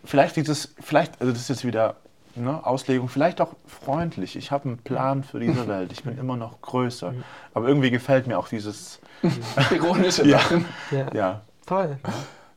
vielleicht 0.05 0.37
dieses, 0.37 0.75
vielleicht, 0.81 1.21
also 1.21 1.33
das 1.33 1.43
ist 1.43 1.49
jetzt 1.49 1.65
wieder 1.65 1.97
ne, 2.35 2.65
Auslegung, 2.65 3.09
vielleicht 3.09 3.41
auch 3.41 3.51
freundlich. 3.67 4.37
Ich 4.37 4.51
habe 4.51 4.69
einen 4.69 4.79
Plan 4.79 5.25
für 5.25 5.41
diese 5.41 5.67
Welt. 5.69 5.93
Ich 5.93 6.05
bin 6.05 6.19
immer 6.19 6.37
noch 6.37 6.61
größer. 6.61 7.15
Aber 7.55 7.69
irgendwie 7.69 7.91
gefällt 7.91 8.27
mir 8.27 8.39
auch 8.39 8.49
dieses, 8.49 9.01
Ironische 9.71 10.27
Ja. 10.27 10.37
Lachen. 10.39 10.65
Ja, 10.91 11.15
ja, 11.15 11.41
voll. 11.67 11.99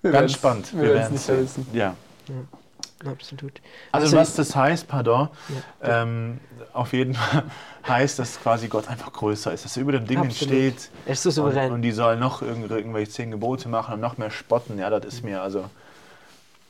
Wir 0.02 0.12
ganz 0.12 0.34
spannend. 0.34 0.72
Wir 0.74 0.94
werden 0.94 1.15
es 1.15 1.28
wissen. 1.28 1.67
Ja. 1.74 1.96
Absolut. 3.05 3.61
Also, 3.91 4.15
was 4.17 4.35
das 4.35 4.55
heißt, 4.55 4.87
pardon, 4.87 5.29
Ja. 5.83 6.01
ähm, 6.03 6.39
auf 6.73 6.93
jeden 6.93 7.13
Fall 7.15 7.43
heißt, 7.87 8.19
dass 8.19 8.39
quasi 8.39 8.67
Gott 8.67 8.87
einfach 8.87 9.11
größer 9.11 9.51
ist, 9.53 9.65
dass 9.65 9.75
er 9.77 9.81
über 9.81 9.91
den 9.93 10.05
Dingen 10.05 10.27
Absolut. 10.27 10.53
steht 10.53 10.89
Er 11.05 11.13
ist 11.13 11.23
so 11.23 11.29
und, 11.29 11.33
souverän. 11.35 11.71
und 11.71 11.81
die 11.81 11.91
sollen 11.91 12.19
noch 12.19 12.41
irgend- 12.41 12.69
irgendwelche 12.69 13.11
zehn 13.11 13.31
Gebote 13.31 13.69
machen 13.69 13.95
und 13.95 13.99
noch 14.01 14.17
mehr 14.17 14.29
spotten. 14.31 14.77
Ja, 14.77 14.89
das 14.89 15.05
ist 15.05 15.23
mir 15.23 15.41
also, 15.41 15.65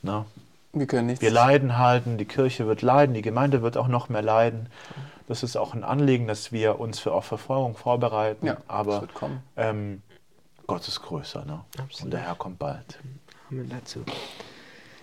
na, 0.02 0.24
Wir 0.72 0.86
können 0.86 1.06
nichts. 1.08 1.20
wir 1.22 1.30
leiden 1.30 1.76
halten, 1.78 2.16
die 2.18 2.24
Kirche 2.24 2.66
wird 2.66 2.80
leiden, 2.82 3.14
die 3.14 3.22
Gemeinde 3.22 3.60
wird 3.62 3.76
auch 3.76 3.88
noch 3.88 4.08
mehr 4.08 4.22
leiden. 4.22 4.68
Das 5.28 5.42
ist 5.42 5.56
auch 5.56 5.74
ein 5.74 5.84
Anliegen, 5.84 6.26
dass 6.26 6.50
wir 6.50 6.80
uns 6.80 6.98
für 6.98 7.12
auf 7.12 7.24
Verfolgung 7.26 7.76
vorbereiten, 7.76 8.46
Ja, 8.46 8.54
das 8.54 8.62
aber 8.68 9.00
wird 9.02 9.14
kommen. 9.14 9.42
ähm, 9.56 10.02
Gott 10.66 10.86
ist 10.88 11.02
größer 11.02 11.44
ne? 11.44 11.60
und 11.76 11.80
Absolut. 11.82 12.12
der 12.14 12.20
Herr 12.20 12.34
kommt 12.36 12.58
bald. 12.58 12.98
Amen 13.50 13.68
dazu. 13.68 14.00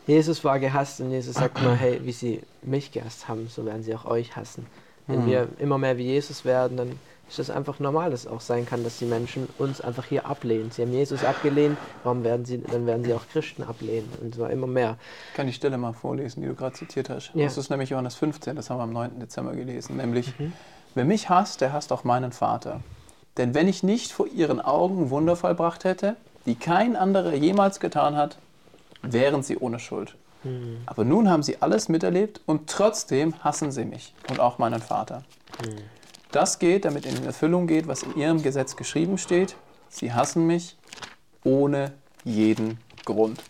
Jesus 0.09 0.43
war 0.43 0.59
gehasst 0.59 1.01
und 1.01 1.11
Jesus 1.11 1.35
sagt 1.35 1.61
mal, 1.61 1.75
hey, 1.75 2.01
wie 2.03 2.11
sie 2.11 2.41
mich 2.63 2.91
gehasst 2.91 3.27
haben, 3.27 3.47
so 3.47 3.63
werden 3.63 3.83
sie 3.83 3.93
auch 3.93 4.05
euch 4.05 4.35
hassen. 4.35 4.65
Wenn 5.05 5.27
wir 5.27 5.47
immer 5.59 5.77
mehr 5.77 5.97
wie 5.97 6.03
Jesus 6.03 6.45
werden, 6.45 6.77
dann 6.77 6.99
ist 7.27 7.37
das 7.37 7.51
einfach 7.51 7.79
normal, 7.79 8.09
dass 8.09 8.21
es 8.21 8.27
auch 8.27 8.41
sein 8.41 8.65
kann, 8.65 8.83
dass 8.83 8.97
die 8.97 9.05
Menschen 9.05 9.47
uns 9.59 9.81
einfach 9.81 10.05
hier 10.05 10.25
ablehnen. 10.25 10.71
Sie 10.71 10.81
haben 10.81 10.91
Jesus 10.91 11.23
abgelehnt, 11.23 11.77
warum 12.03 12.23
werden 12.23 12.43
sie, 12.43 12.57
dann 12.59 12.87
werden 12.87 13.03
sie 13.03 13.13
auch 13.13 13.21
Christen 13.31 13.61
ablehnen 13.61 14.09
und 14.19 14.33
zwar 14.33 14.49
immer 14.49 14.65
mehr. 14.65 14.97
Ich 15.29 15.35
kann 15.35 15.45
die 15.45 15.53
Stelle 15.53 15.77
mal 15.77 15.93
vorlesen, 15.93 16.41
die 16.41 16.47
du 16.47 16.55
gerade 16.55 16.73
zitiert 16.73 17.09
hast. 17.09 17.29
Ja. 17.35 17.43
Das 17.45 17.57
ist 17.57 17.69
nämlich 17.69 17.91
Johannes 17.91 18.15
15, 18.15 18.55
das 18.55 18.71
haben 18.71 18.79
wir 18.79 18.83
am 18.83 18.93
9. 18.93 19.19
Dezember 19.19 19.53
gelesen. 19.53 19.97
Nämlich, 19.97 20.33
wer 20.95 21.05
mich 21.05 21.29
hasst, 21.29 21.61
der 21.61 21.71
hasst 21.71 21.93
auch 21.93 22.03
meinen 22.03 22.31
Vater. 22.31 22.81
Denn 23.37 23.53
wenn 23.53 23.67
ich 23.67 23.83
nicht 23.83 24.11
vor 24.11 24.25
ihren 24.25 24.59
Augen 24.59 25.11
Wunder 25.11 25.35
vollbracht 25.35 25.83
hätte, 25.83 26.15
die 26.47 26.55
kein 26.55 26.95
anderer 26.95 27.35
jemals 27.35 27.79
getan 27.79 28.15
hat, 28.15 28.39
wären 29.01 29.43
sie 29.43 29.57
ohne 29.57 29.79
Schuld. 29.79 30.15
Aber 30.85 31.03
nun 31.03 31.29
haben 31.29 31.43
sie 31.43 31.61
alles 31.61 31.89
miterlebt 31.89 32.41
und 32.45 32.69
trotzdem 32.69 33.43
hassen 33.43 33.71
sie 33.71 33.83
mich 33.83 34.13
und 34.29 34.39
auch 34.39 34.57
meinen 34.57 34.81
Vater. 34.81 35.23
Das 36.31 36.59
geht, 36.59 36.85
damit 36.85 37.05
in 37.05 37.25
Erfüllung 37.25 37.67
geht, 37.67 37.87
was 37.87 38.03
in 38.03 38.15
ihrem 38.15 38.41
Gesetz 38.41 38.75
geschrieben 38.75 39.17
steht. 39.17 39.55
Sie 39.89 40.13
hassen 40.13 40.47
mich 40.47 40.77
ohne 41.43 41.91
jeden 42.23 42.79
Grund. 43.03 43.41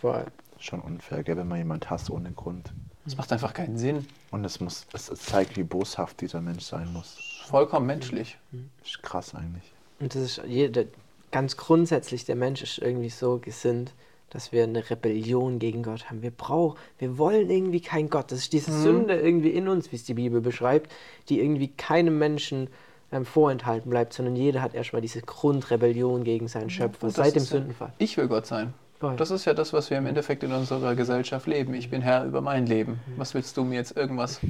Voll. 0.00 0.24
Schon 0.58 0.80
unfair, 0.80 1.22
gell, 1.24 1.36
wenn 1.36 1.48
man 1.48 1.58
jemand 1.58 1.90
hasst 1.90 2.10
ohne 2.10 2.32
Grund. 2.32 2.72
Das 3.04 3.16
macht 3.16 3.32
einfach 3.32 3.52
keinen 3.52 3.76
Sinn. 3.76 4.06
Und 4.30 4.44
es, 4.44 4.60
muss, 4.60 4.86
es, 4.92 5.08
es 5.08 5.20
zeigt, 5.20 5.56
wie 5.56 5.62
boshaft 5.62 6.20
dieser 6.20 6.40
Mensch 6.40 6.64
sein 6.64 6.92
muss. 6.92 7.18
Vollkommen 7.46 7.86
menschlich. 7.86 8.38
Ist 8.84 9.02
krass 9.02 9.34
eigentlich. 9.34 9.72
Und 9.98 10.14
das 10.14 10.22
ist 10.22 10.42
jeder, 10.46 10.84
ganz 11.32 11.56
grundsätzlich, 11.56 12.24
der 12.24 12.36
Mensch 12.36 12.62
ist 12.62 12.78
irgendwie 12.78 13.08
so 13.08 13.38
gesinnt, 13.38 13.92
dass 14.30 14.52
wir 14.52 14.62
eine 14.64 14.88
Rebellion 14.88 15.58
gegen 15.58 15.82
Gott 15.82 16.08
haben. 16.08 16.22
Wir 16.22 16.30
brauchen, 16.30 16.78
wir 16.98 17.18
wollen 17.18 17.50
irgendwie 17.50 17.80
keinen 17.80 18.08
Gott. 18.10 18.30
Das 18.32 18.38
ist 18.38 18.52
diese 18.52 18.72
Sünde 18.72 19.16
irgendwie 19.18 19.50
in 19.50 19.68
uns, 19.68 19.90
wie 19.92 19.96
es 19.96 20.04
die 20.04 20.14
Bibel 20.14 20.40
beschreibt, 20.40 20.90
die 21.28 21.40
irgendwie 21.40 21.68
keinem 21.68 22.18
Menschen 22.18 22.68
ähm, 23.12 23.24
vorenthalten 23.24 23.90
bleibt, 23.90 24.12
sondern 24.12 24.36
jeder 24.36 24.62
hat 24.62 24.72
erstmal 24.74 25.02
diese 25.02 25.20
Grundrebellion 25.20 26.22
gegen 26.24 26.46
seinen 26.48 26.70
Schöpfer 26.70 27.08
das 27.08 27.16
seit 27.16 27.34
dem 27.34 27.42
ist 27.42 27.50
ja- 27.52 27.58
Sündenfall. 27.58 27.92
Ich 27.98 28.16
will 28.16 28.28
Gott 28.28 28.46
sein. 28.46 28.72
Voll. 29.00 29.16
Das 29.16 29.30
ist 29.30 29.46
ja 29.46 29.54
das, 29.54 29.72
was 29.72 29.90
wir 29.90 29.98
im 29.98 30.06
Endeffekt 30.06 30.42
in 30.44 30.52
unserer 30.52 30.94
Gesellschaft 30.94 31.46
leben. 31.46 31.74
Ich 31.74 31.90
bin 31.90 32.02
Herr 32.02 32.24
über 32.24 32.40
mein 32.40 32.66
Leben. 32.66 33.00
Was 33.16 33.34
willst 33.34 33.56
du 33.56 33.64
mir 33.64 33.76
jetzt 33.76 33.96
irgendwas? 33.96 34.40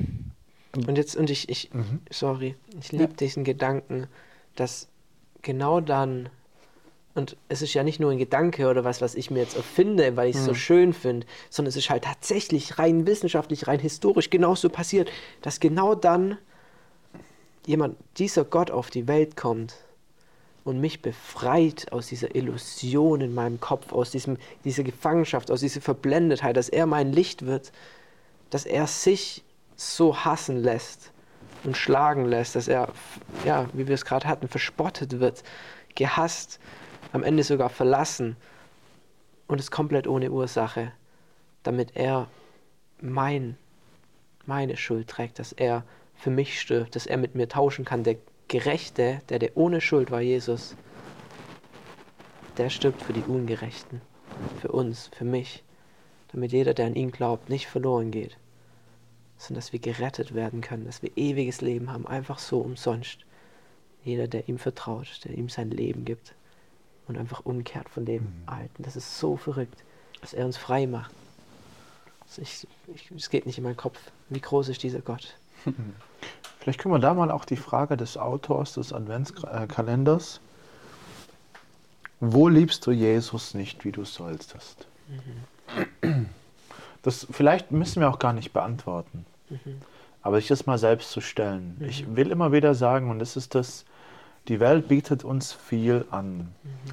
Und 0.87 0.99
jetzt, 0.99 1.17
und 1.17 1.31
ich, 1.31 1.49
ich, 1.49 1.71
Mhm. 1.73 2.01
sorry, 2.11 2.55
ich 2.81 2.93
liebe 2.93 3.05
Ja. 3.05 3.17
diesen 3.19 3.45
Gedanken, 3.45 4.09
dass 4.57 4.89
genau 5.43 5.81
dann, 5.81 6.29
und 7.15 7.37
es 7.49 7.61
ist 7.63 7.75
ja 7.75 7.83
nicht 7.83 7.99
nur 7.99 8.11
ein 8.13 8.19
Gedanke 8.19 8.69
oder 8.69 8.85
was, 8.85 9.01
was 9.01 9.15
ich 9.15 9.31
mir 9.31 9.41
jetzt 9.41 9.57
erfinde, 9.57 10.17
weil 10.17 10.31
ich 10.31 10.37
es 10.37 10.45
so 10.45 10.53
Mhm. 10.53 10.57
schön 10.57 10.93
finde, 10.93 11.27
sondern 11.49 11.71
es 11.71 11.77
ist 11.77 11.91
halt 11.91 12.05
tatsächlich 12.05 12.79
rein 12.79 13.07
wissenschaftlich, 13.07 13.67
rein 13.67 13.81
historisch 13.81 14.31
genauso 14.31 14.69
passiert, 14.69 15.11
dass 15.43 15.59
genau 15.61 15.95
dann 15.95 16.39
jemand, 17.67 17.97
dieser 18.17 18.45
Gott 18.45 18.71
auf 18.71 18.91
die 18.91 19.09
Welt 19.09 19.37
kommt 19.37 19.75
und 20.65 20.81
mich 20.81 21.03
befreit 21.03 21.91
aus 21.93 22.07
dieser 22.07 22.35
Illusion 22.35 23.21
in 23.21 23.35
meinem 23.35 23.61
Kopf, 23.61 23.93
aus 23.93 24.11
diesem, 24.11 24.37
dieser 24.65 24.85
Gefangenschaft, 24.85 25.51
aus 25.51 25.61
dieser 25.61 25.81
Verblendetheit, 25.81 26.57
dass 26.57 26.69
er 26.69 26.87
mein 26.87 27.13
Licht 27.13 27.45
wird, 27.45 27.73
dass 28.51 28.67
er 28.67 28.87
sich 28.87 29.43
so 29.77 30.17
hassen 30.17 30.63
lässt 30.63 31.11
und 31.65 31.77
schlagen 31.77 32.25
lässt, 32.25 32.55
dass 32.57 32.69
er, 32.69 32.89
ja, 33.45 33.67
wie 33.73 33.89
wir 33.89 33.95
es 33.95 34.05
gerade 34.05 34.29
hatten, 34.29 34.49
verspottet 34.49 35.19
wird, 35.19 35.43
gehasst, 35.95 36.61
am 37.13 37.23
Ende 37.23 37.43
sogar 37.43 37.71
verlassen 37.71 38.37
und 39.47 39.61
es 39.61 39.71
komplett 39.71 40.07
ohne 40.07 40.31
Ursache, 40.31 40.93
damit 41.63 41.97
er 41.97 42.29
mein, 43.01 43.57
meine 44.47 44.77
Schuld 44.77 45.09
trägt, 45.09 45.39
dass 45.39 45.53
er 45.53 45.85
für 46.15 46.31
mich 46.31 46.61
stirbt, 46.61 46.95
dass 46.95 47.07
er 47.07 47.17
mit 47.17 47.35
mir 47.35 47.49
tauschen 47.49 47.85
kann. 47.85 48.05
Der 48.05 48.17
Gerechte, 48.49 49.21
der, 49.29 49.39
der 49.39 49.57
ohne 49.57 49.81
Schuld 49.81 50.11
war, 50.11 50.21
Jesus, 50.21 50.77
der 52.59 52.71
stirbt 52.71 53.03
für 53.03 53.13
die 53.13 53.23
Ungerechten, 53.23 54.01
für 54.61 54.69
uns, 54.69 55.11
für 55.17 55.25
mich, 55.25 55.65
damit 56.33 56.53
jeder, 56.53 56.75
der 56.75 56.87
an 56.87 56.95
ihn 56.95 57.11
glaubt, 57.11 57.49
nicht 57.49 57.67
verloren 57.67 58.11
geht, 58.11 58.37
sondern 59.37 59.61
dass 59.61 59.73
wir 59.73 59.81
gerettet 59.81 60.35
werden 60.35 60.61
können, 60.61 60.85
dass 60.85 61.03
wir 61.03 61.11
ewiges 61.17 61.61
Leben 61.61 61.93
haben, 61.93 62.07
einfach 62.07 62.39
so 62.39 62.61
umsonst. 62.61 63.25
Jeder, 64.05 64.29
der 64.29 64.49
ihm 64.49 64.59
vertraut, 64.59 65.21
der 65.25 65.37
ihm 65.37 65.49
sein 65.49 65.71
Leben 65.71 66.05
gibt 66.05 66.35
und 67.11 67.19
einfach 67.19 67.45
umkehrt 67.45 67.89
von 67.89 68.05
dem 68.05 68.33
Alten. 68.47 68.83
Das 68.83 68.97
ist 68.97 69.19
so 69.19 69.37
verrückt, 69.37 69.85
dass 70.21 70.33
er 70.33 70.47
uns 70.47 70.57
frei 70.57 70.87
macht. 70.87 71.13
Ich, 72.37 72.67
ich, 72.95 73.11
es 73.11 73.29
geht 73.29 73.45
nicht 73.47 73.59
in 73.59 73.65
meinen 73.65 73.77
Kopf. 73.77 73.99
Wie 74.29 74.41
groß 74.41 74.69
ist 74.69 74.83
dieser 74.83 75.01
Gott? 75.01 75.37
Vielleicht 76.61 76.79
können 76.79 76.95
wir 76.95 77.01
da 77.01 77.15
mal 77.15 77.31
auch 77.31 77.45
die 77.45 77.57
Frage 77.57 77.97
des 77.97 78.17
Autors 78.17 78.75
des 78.75 78.93
Adventskalenders. 78.93 80.41
Wo 82.21 82.49
liebst 82.49 82.87
du 82.87 82.93
Jesus 82.93 83.55
nicht, 83.55 83.85
wie 83.85 83.93
du 83.93 84.05
solltest? 84.05 84.87
Das 87.03 87.27
vielleicht 87.31 87.73
müssen 87.73 88.01
wir 88.01 88.11
auch 88.11 88.19
gar 88.19 88.35
nicht 88.35 88.53
beantworten. 88.53 89.25
Aber 90.23 90.37
sich 90.37 90.49
das 90.49 90.67
mal 90.67 90.79
selbst 90.79 91.11
zu 91.11 91.23
stellen. 91.23 91.79
Ich 91.81 92.15
will 92.15 92.31
immer 92.31 92.53
wieder 92.53 92.75
sagen, 92.75 93.11
und 93.11 93.19
das 93.19 93.37
ist 93.37 93.55
das, 93.55 93.87
die 94.49 94.61
Welt 94.61 94.89
bietet 94.89 95.25
uns 95.25 95.53
viel 95.53 96.07
an. 96.11 96.49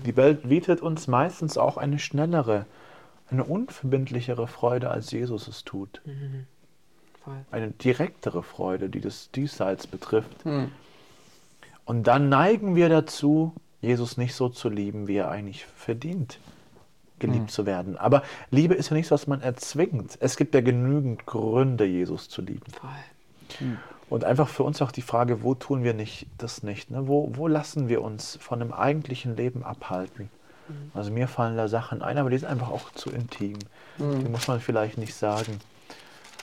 Die 0.05 0.15
Welt 0.15 0.47
bietet 0.47 0.81
uns 0.81 1.07
meistens 1.07 1.57
auch 1.57 1.77
eine 1.77 1.99
schnellere, 1.99 2.65
eine 3.29 3.43
unverbindlichere 3.43 4.47
Freude, 4.47 4.89
als 4.89 5.11
Jesus 5.11 5.47
es 5.47 5.63
tut. 5.63 6.01
Voll. 7.23 7.45
Eine 7.51 7.71
direktere 7.71 8.43
Freude, 8.43 8.89
die 8.89 9.01
das 9.01 9.31
Diesseits 9.31 9.87
betrifft. 9.87 10.43
Hm. 10.43 10.71
Und 11.85 12.07
dann 12.07 12.29
neigen 12.29 12.75
wir 12.75 12.89
dazu, 12.89 13.53
Jesus 13.81 14.17
nicht 14.17 14.35
so 14.35 14.49
zu 14.49 14.69
lieben, 14.69 15.07
wie 15.07 15.15
er 15.15 15.29
eigentlich 15.29 15.65
verdient, 15.65 16.39
geliebt 17.19 17.49
zu 17.51 17.65
werden. 17.65 17.97
Aber 17.97 18.23
Liebe 18.51 18.73
ist 18.73 18.89
ja 18.89 18.95
nichts, 18.95 19.11
was 19.11 19.27
man 19.27 19.41
erzwingt. 19.41 20.17
Es 20.19 20.37
gibt 20.37 20.53
ja 20.53 20.61
genügend 20.61 21.25
Gründe, 21.25 21.85
Jesus 21.85 22.29
zu 22.29 22.41
lieben. 22.41 22.69
Voll. 22.71 23.77
Und 24.09 24.23
einfach 24.23 24.47
für 24.47 24.63
uns 24.63 24.81
auch 24.81 24.91
die 24.91 25.01
Frage, 25.01 25.43
wo 25.43 25.53
tun 25.53 25.83
wir 25.83 25.93
nicht 25.93 26.27
das 26.37 26.63
nicht? 26.63 26.91
Ne? 26.91 27.07
Wo, 27.07 27.29
wo 27.33 27.47
lassen 27.47 27.89
wir 27.89 28.01
uns 28.01 28.37
von 28.41 28.59
dem 28.59 28.71
eigentlichen 28.73 29.35
Leben 29.35 29.63
abhalten? 29.63 30.29
Also 30.93 31.11
mir 31.11 31.29
fallen 31.29 31.55
da 31.55 31.69
Sachen 31.69 32.01
ein, 32.01 32.17
aber 32.17 32.29
die 32.29 32.37
sind 32.37 32.49
einfach 32.49 32.69
auch 32.71 32.91
zu 32.91 33.09
intim. 33.09 33.57
Die 33.99 34.29
muss 34.29 34.47
man 34.49 34.59
vielleicht 34.59 34.97
nicht 34.97 35.13
sagen. 35.13 35.59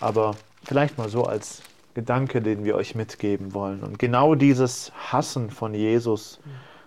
Aber 0.01 0.35
vielleicht 0.65 0.97
mal 0.97 1.11
so 1.11 1.25
als 1.25 1.63
Gedanke, 1.93 2.41
den 2.41 2.65
wir 2.65 2.75
euch 2.75 2.95
mitgeben 2.95 3.53
wollen. 3.53 3.83
Und 3.83 3.99
genau 3.99 4.35
dieses 4.35 4.93
Hassen 5.13 5.51
von 5.51 5.75
Jesus, 5.75 6.41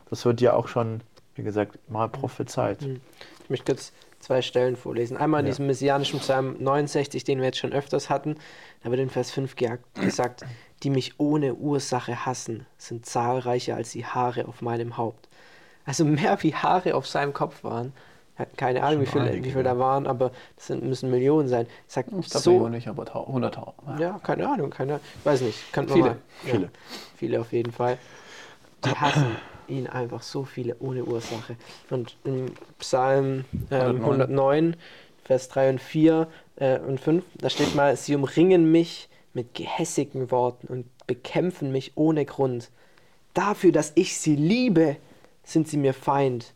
das 0.09 0.25
wird 0.25 0.41
ja 0.41 0.53
auch 0.53 0.67
schon, 0.67 1.01
wie 1.35 1.43
gesagt, 1.43 1.77
mal 1.89 2.09
prophezeit. 2.09 2.81
Ich 2.81 3.49
möchte 3.49 3.71
kurz 3.73 3.93
zwei 4.19 4.41
Stellen 4.41 4.75
vorlesen. 4.75 5.15
Einmal 5.15 5.41
in 5.41 5.45
Ja. 5.45 5.51
diesem 5.51 5.67
messianischen 5.67 6.19
Psalm 6.19 6.55
69, 6.59 7.23
den 7.23 7.37
wir 7.37 7.45
jetzt 7.45 7.59
schon 7.59 7.71
öfters 7.71 8.09
hatten. 8.09 8.35
Da 8.87 8.91
wird 8.91 9.01
in 9.01 9.09
Vers 9.09 9.31
5 9.31 9.57
ge- 9.57 9.79
gesagt, 9.95 10.45
die 10.81 10.89
mich 10.89 11.19
ohne 11.19 11.55
Ursache 11.55 12.25
hassen, 12.25 12.65
sind 12.77 13.05
zahlreicher 13.05 13.75
als 13.75 13.89
die 13.91 14.05
Haare 14.05 14.47
auf 14.47 14.61
meinem 14.61 14.95
Haupt. 14.95 15.27
Also 15.85 16.05
mehr 16.05 16.41
wie 16.41 16.55
Haare 16.55 16.95
auf 16.95 17.05
seinem 17.05 17.33
Kopf 17.33 17.65
waren. 17.65 17.91
Ja, 18.39 18.45
Keine 18.55 18.83
Ahnung, 18.83 19.01
wie 19.01 19.05
viele, 19.05 19.25
einige, 19.25 19.43
wie 19.43 19.49
viel 19.51 19.57
ja. 19.65 19.73
da 19.73 19.77
waren, 19.77 20.07
aber 20.07 20.31
das 20.55 20.67
sind, 20.67 20.85
müssen 20.85 21.11
Millionen 21.11 21.49
sein. 21.49 21.67
Ich 21.85 21.93
sag, 21.95 22.05
Ich 22.17 22.29
so, 22.29 22.69
nicht, 22.69 22.87
aber 22.87 23.03
tau- 23.03 23.25
100.000. 23.29 23.99
ja, 23.99 24.19
keine 24.23 24.47
Ahnung, 24.47 24.69
keine 24.69 24.93
Ahnung. 24.93 25.05
Weiß 25.25 25.41
nicht. 25.41 25.73
Könnten 25.73 25.89
wir 25.89 25.95
Viele, 25.95 26.07
mal. 26.07 26.17
Ja, 26.45 26.51
viele. 26.53 26.69
viele 27.17 27.41
auf 27.41 27.51
jeden 27.51 27.73
Fall. 27.73 27.97
Die 28.85 28.91
hassen 28.91 29.35
ihn 29.67 29.87
einfach 29.87 30.21
so 30.21 30.45
viele 30.45 30.77
ohne 30.79 31.03
Ursache. 31.03 31.57
Und 31.89 32.15
im 32.23 32.53
Psalm 32.79 33.43
ähm, 33.69 33.97
109. 34.01 34.21
109, 34.21 34.75
Vers 35.25 35.49
3 35.49 35.71
und 35.71 35.81
4 35.81 36.27
äh, 36.57 36.79
und 36.79 36.99
5, 36.99 37.23
da 37.35 37.49
steht 37.49 37.75
mal, 37.75 37.95
sie 37.95 38.15
umringen 38.15 38.71
mich 38.71 39.09
mit 39.33 39.53
gehässigen 39.53 40.31
Worten 40.31 40.67
und 40.67 40.85
bekämpfen 41.07 41.71
mich 41.71 41.93
ohne 41.95 42.25
Grund. 42.25 42.69
Dafür, 43.33 43.71
dass 43.71 43.91
ich 43.95 44.17
sie 44.17 44.35
liebe, 44.35 44.97
sind 45.43 45.67
sie 45.67 45.77
mir 45.77 45.93
Feind. 45.93 46.53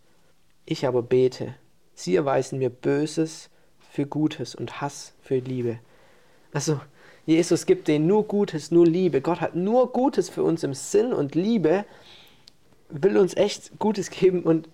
Ich 0.66 0.86
aber 0.86 1.02
bete. 1.02 1.56
Sie 1.94 2.16
erweisen 2.16 2.60
mir 2.60 2.70
Böses 2.70 3.50
für 3.80 4.06
Gutes 4.06 4.56
und 4.56 4.82
Hass 4.82 5.14
für 5.22 5.38
Liebe. 5.38 5.80
Also, 6.54 6.80
Jesus 7.26 7.66
gibt 7.66 7.88
denen 7.88 8.08
nur 8.08 8.28
Gutes, 8.28 8.72
nur 8.72 8.86
Liebe. 8.86 9.22
Gott 9.22 9.42
hat 9.42 9.56
nur 9.56 9.92
Gutes 9.92 10.30
für 10.30 10.44
uns 10.44 10.64
im 10.64 10.74
Sinn 10.74 11.14
und 11.14 11.36
Liebe 11.36 11.86
will 12.90 13.18
uns 13.18 13.36
echt 13.36 13.78
Gutes 13.80 14.10
geben. 14.10 14.44
Und 14.44 14.68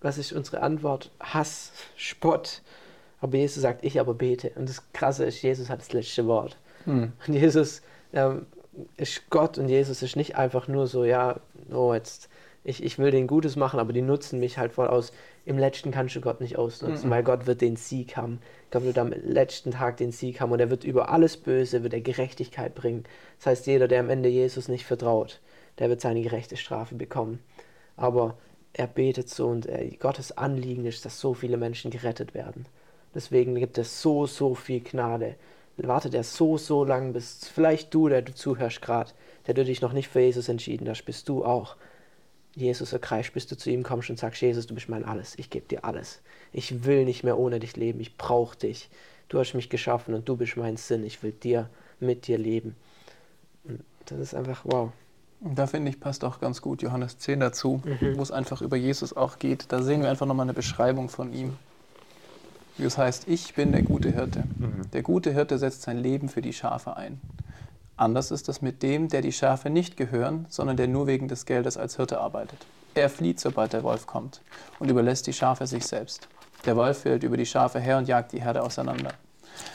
was 0.00 0.18
ist 0.18 0.32
unsere 0.32 0.60
Antwort? 0.62 1.10
Hass, 1.18 1.72
Spott. 1.96 2.62
Aber 3.22 3.36
Jesus 3.38 3.62
sagt, 3.62 3.84
ich 3.84 3.98
aber 4.00 4.14
bete. 4.14 4.50
Und 4.56 4.68
das 4.68 4.82
Krasse 4.92 5.24
ist, 5.24 5.40
Jesus 5.40 5.70
hat 5.70 5.80
das 5.80 5.92
letzte 5.92 6.26
Wort. 6.26 6.58
Hm. 6.84 7.12
Und 7.26 7.34
Jesus 7.34 7.80
ähm, 8.12 8.46
ist 8.96 9.30
Gott 9.30 9.56
und 9.58 9.68
Jesus 9.68 10.02
ist 10.02 10.16
nicht 10.16 10.36
einfach 10.36 10.66
nur 10.66 10.86
so, 10.88 11.04
ja, 11.04 11.40
oh, 11.72 11.94
jetzt, 11.94 12.28
ich, 12.64 12.82
ich 12.82 12.98
will 12.98 13.12
denen 13.12 13.28
Gutes 13.28 13.54
machen, 13.54 13.78
aber 13.78 13.92
die 13.92 14.02
nutzen 14.02 14.40
mich 14.40 14.58
halt 14.58 14.72
voll 14.72 14.88
aus. 14.88 15.12
Im 15.44 15.56
letzten 15.56 15.92
kannst 15.92 16.16
du 16.16 16.20
Gott 16.20 16.40
nicht 16.40 16.58
ausnutzen, 16.58 17.08
Mhm. 17.08 17.12
weil 17.12 17.22
Gott 17.22 17.46
wird 17.46 17.60
den 17.60 17.76
Sieg 17.76 18.16
haben. 18.16 18.40
Gott 18.72 18.84
wird 18.84 18.98
am 18.98 19.12
letzten 19.12 19.70
Tag 19.70 19.98
den 19.98 20.10
Sieg 20.10 20.40
haben 20.40 20.50
und 20.50 20.60
er 20.60 20.70
wird 20.70 20.82
über 20.82 21.08
alles 21.10 21.36
Böse, 21.36 21.84
wird 21.84 21.94
er 21.94 22.00
Gerechtigkeit 22.00 22.74
bringen. 22.74 23.04
Das 23.38 23.46
heißt, 23.46 23.66
jeder, 23.68 23.86
der 23.86 24.00
am 24.00 24.10
Ende 24.10 24.28
Jesus 24.28 24.66
nicht 24.66 24.84
vertraut, 24.84 25.40
der 25.78 25.88
wird 25.88 26.00
seine 26.00 26.22
gerechte 26.22 26.56
Strafe 26.56 26.96
bekommen. 26.96 27.38
Aber 27.96 28.36
er 28.72 28.88
betet 28.88 29.28
so 29.28 29.46
und 29.46 29.66
er, 29.66 29.84
Gottes 29.96 30.36
Anliegen 30.36 30.86
ist, 30.86 31.04
dass 31.04 31.20
so 31.20 31.34
viele 31.34 31.56
Menschen 31.56 31.90
gerettet 31.92 32.34
werden. 32.34 32.66
Deswegen 33.14 33.54
gibt 33.54 33.78
es 33.78 34.00
so, 34.02 34.26
so 34.26 34.54
viel 34.54 34.80
Gnade. 34.80 35.34
Wartet 35.76 36.14
er 36.14 36.22
so, 36.24 36.58
so 36.58 36.84
lang, 36.84 37.12
bis 37.12 37.48
vielleicht 37.48 37.92
du, 37.94 38.08
der 38.08 38.22
du 38.22 38.34
zuhörst 38.34 38.82
gerade, 38.82 39.10
der 39.46 39.54
du 39.54 39.64
dich 39.64 39.80
noch 39.80 39.92
nicht 39.92 40.08
für 40.08 40.20
Jesus 40.20 40.48
entschieden 40.48 40.88
hast, 40.88 41.04
bist 41.04 41.28
du 41.28 41.44
auch. 41.44 41.76
Jesus 42.54 42.92
erkreist, 42.92 43.32
bis 43.32 43.46
du 43.46 43.56
zu 43.56 43.70
ihm 43.70 43.82
kommst 43.82 44.10
und 44.10 44.18
sagst, 44.18 44.42
Jesus, 44.42 44.66
du 44.66 44.74
bist 44.74 44.88
mein 44.90 45.04
Alles, 45.04 45.34
ich 45.38 45.48
gebe 45.48 45.66
dir 45.66 45.84
alles. 45.84 46.20
Ich 46.52 46.84
will 46.84 47.04
nicht 47.06 47.24
mehr 47.24 47.38
ohne 47.38 47.58
dich 47.60 47.76
leben, 47.76 48.00
ich 48.00 48.16
brauche 48.18 48.56
dich. 48.58 48.90
Du 49.28 49.38
hast 49.38 49.54
mich 49.54 49.70
geschaffen 49.70 50.12
und 50.14 50.28
du 50.28 50.36
bist 50.36 50.56
mein 50.58 50.76
Sinn, 50.76 51.04
ich 51.04 51.22
will 51.22 51.32
dir, 51.32 51.70
mit 51.98 52.26
dir 52.26 52.36
leben. 52.36 52.76
Das 54.06 54.18
ist 54.18 54.34
einfach 54.34 54.62
wow. 54.64 54.90
Und 55.40 55.58
Da 55.58 55.66
finde 55.66 55.90
ich, 55.90 55.98
passt 55.98 56.24
auch 56.24 56.40
ganz 56.40 56.60
gut 56.60 56.82
Johannes 56.82 57.16
10 57.18 57.40
dazu, 57.40 57.80
Mhm. 57.84 58.18
wo 58.18 58.22
es 58.22 58.30
einfach 58.30 58.60
über 58.60 58.76
Jesus 58.76 59.16
auch 59.16 59.38
geht. 59.38 59.72
Da 59.72 59.82
sehen 59.82 60.02
wir 60.02 60.10
einfach 60.10 60.26
nochmal 60.26 60.44
eine 60.44 60.54
Beschreibung 60.54 61.08
von 61.08 61.32
ihm. 61.32 61.56
Wie 62.78 62.84
es 62.84 62.96
heißt, 62.96 63.28
ich 63.28 63.54
bin 63.54 63.72
der 63.72 63.82
gute 63.82 64.10
Hirte. 64.10 64.44
Der 64.92 65.02
gute 65.02 65.32
Hirte 65.32 65.58
setzt 65.58 65.82
sein 65.82 65.98
Leben 65.98 66.28
für 66.28 66.42
die 66.42 66.52
Schafe 66.52 66.96
ein. 66.96 67.20
Anders 67.96 68.30
ist 68.30 68.48
es 68.48 68.62
mit 68.62 68.82
dem, 68.82 69.08
der 69.08 69.20
die 69.20 69.32
Schafe 69.32 69.70
nicht 69.70 69.96
gehören, 69.96 70.46
sondern 70.48 70.76
der 70.76 70.88
nur 70.88 71.06
wegen 71.06 71.28
des 71.28 71.44
Geldes 71.44 71.76
als 71.76 71.96
Hirte 71.96 72.18
arbeitet. 72.18 72.58
Er 72.94 73.10
flieht, 73.10 73.40
sobald 73.40 73.72
der 73.72 73.82
Wolf 73.82 74.06
kommt 74.06 74.40
und 74.78 74.90
überlässt 74.90 75.26
die 75.26 75.32
Schafe 75.32 75.66
sich 75.66 75.86
selbst. 75.86 76.28
Der 76.64 76.76
Wolf 76.76 77.00
fällt 77.02 77.22
über 77.22 77.36
die 77.36 77.46
Schafe 77.46 77.80
her 77.80 77.98
und 77.98 78.08
jagt 78.08 78.32
die 78.32 78.42
Herde 78.42 78.62
auseinander. 78.62 79.12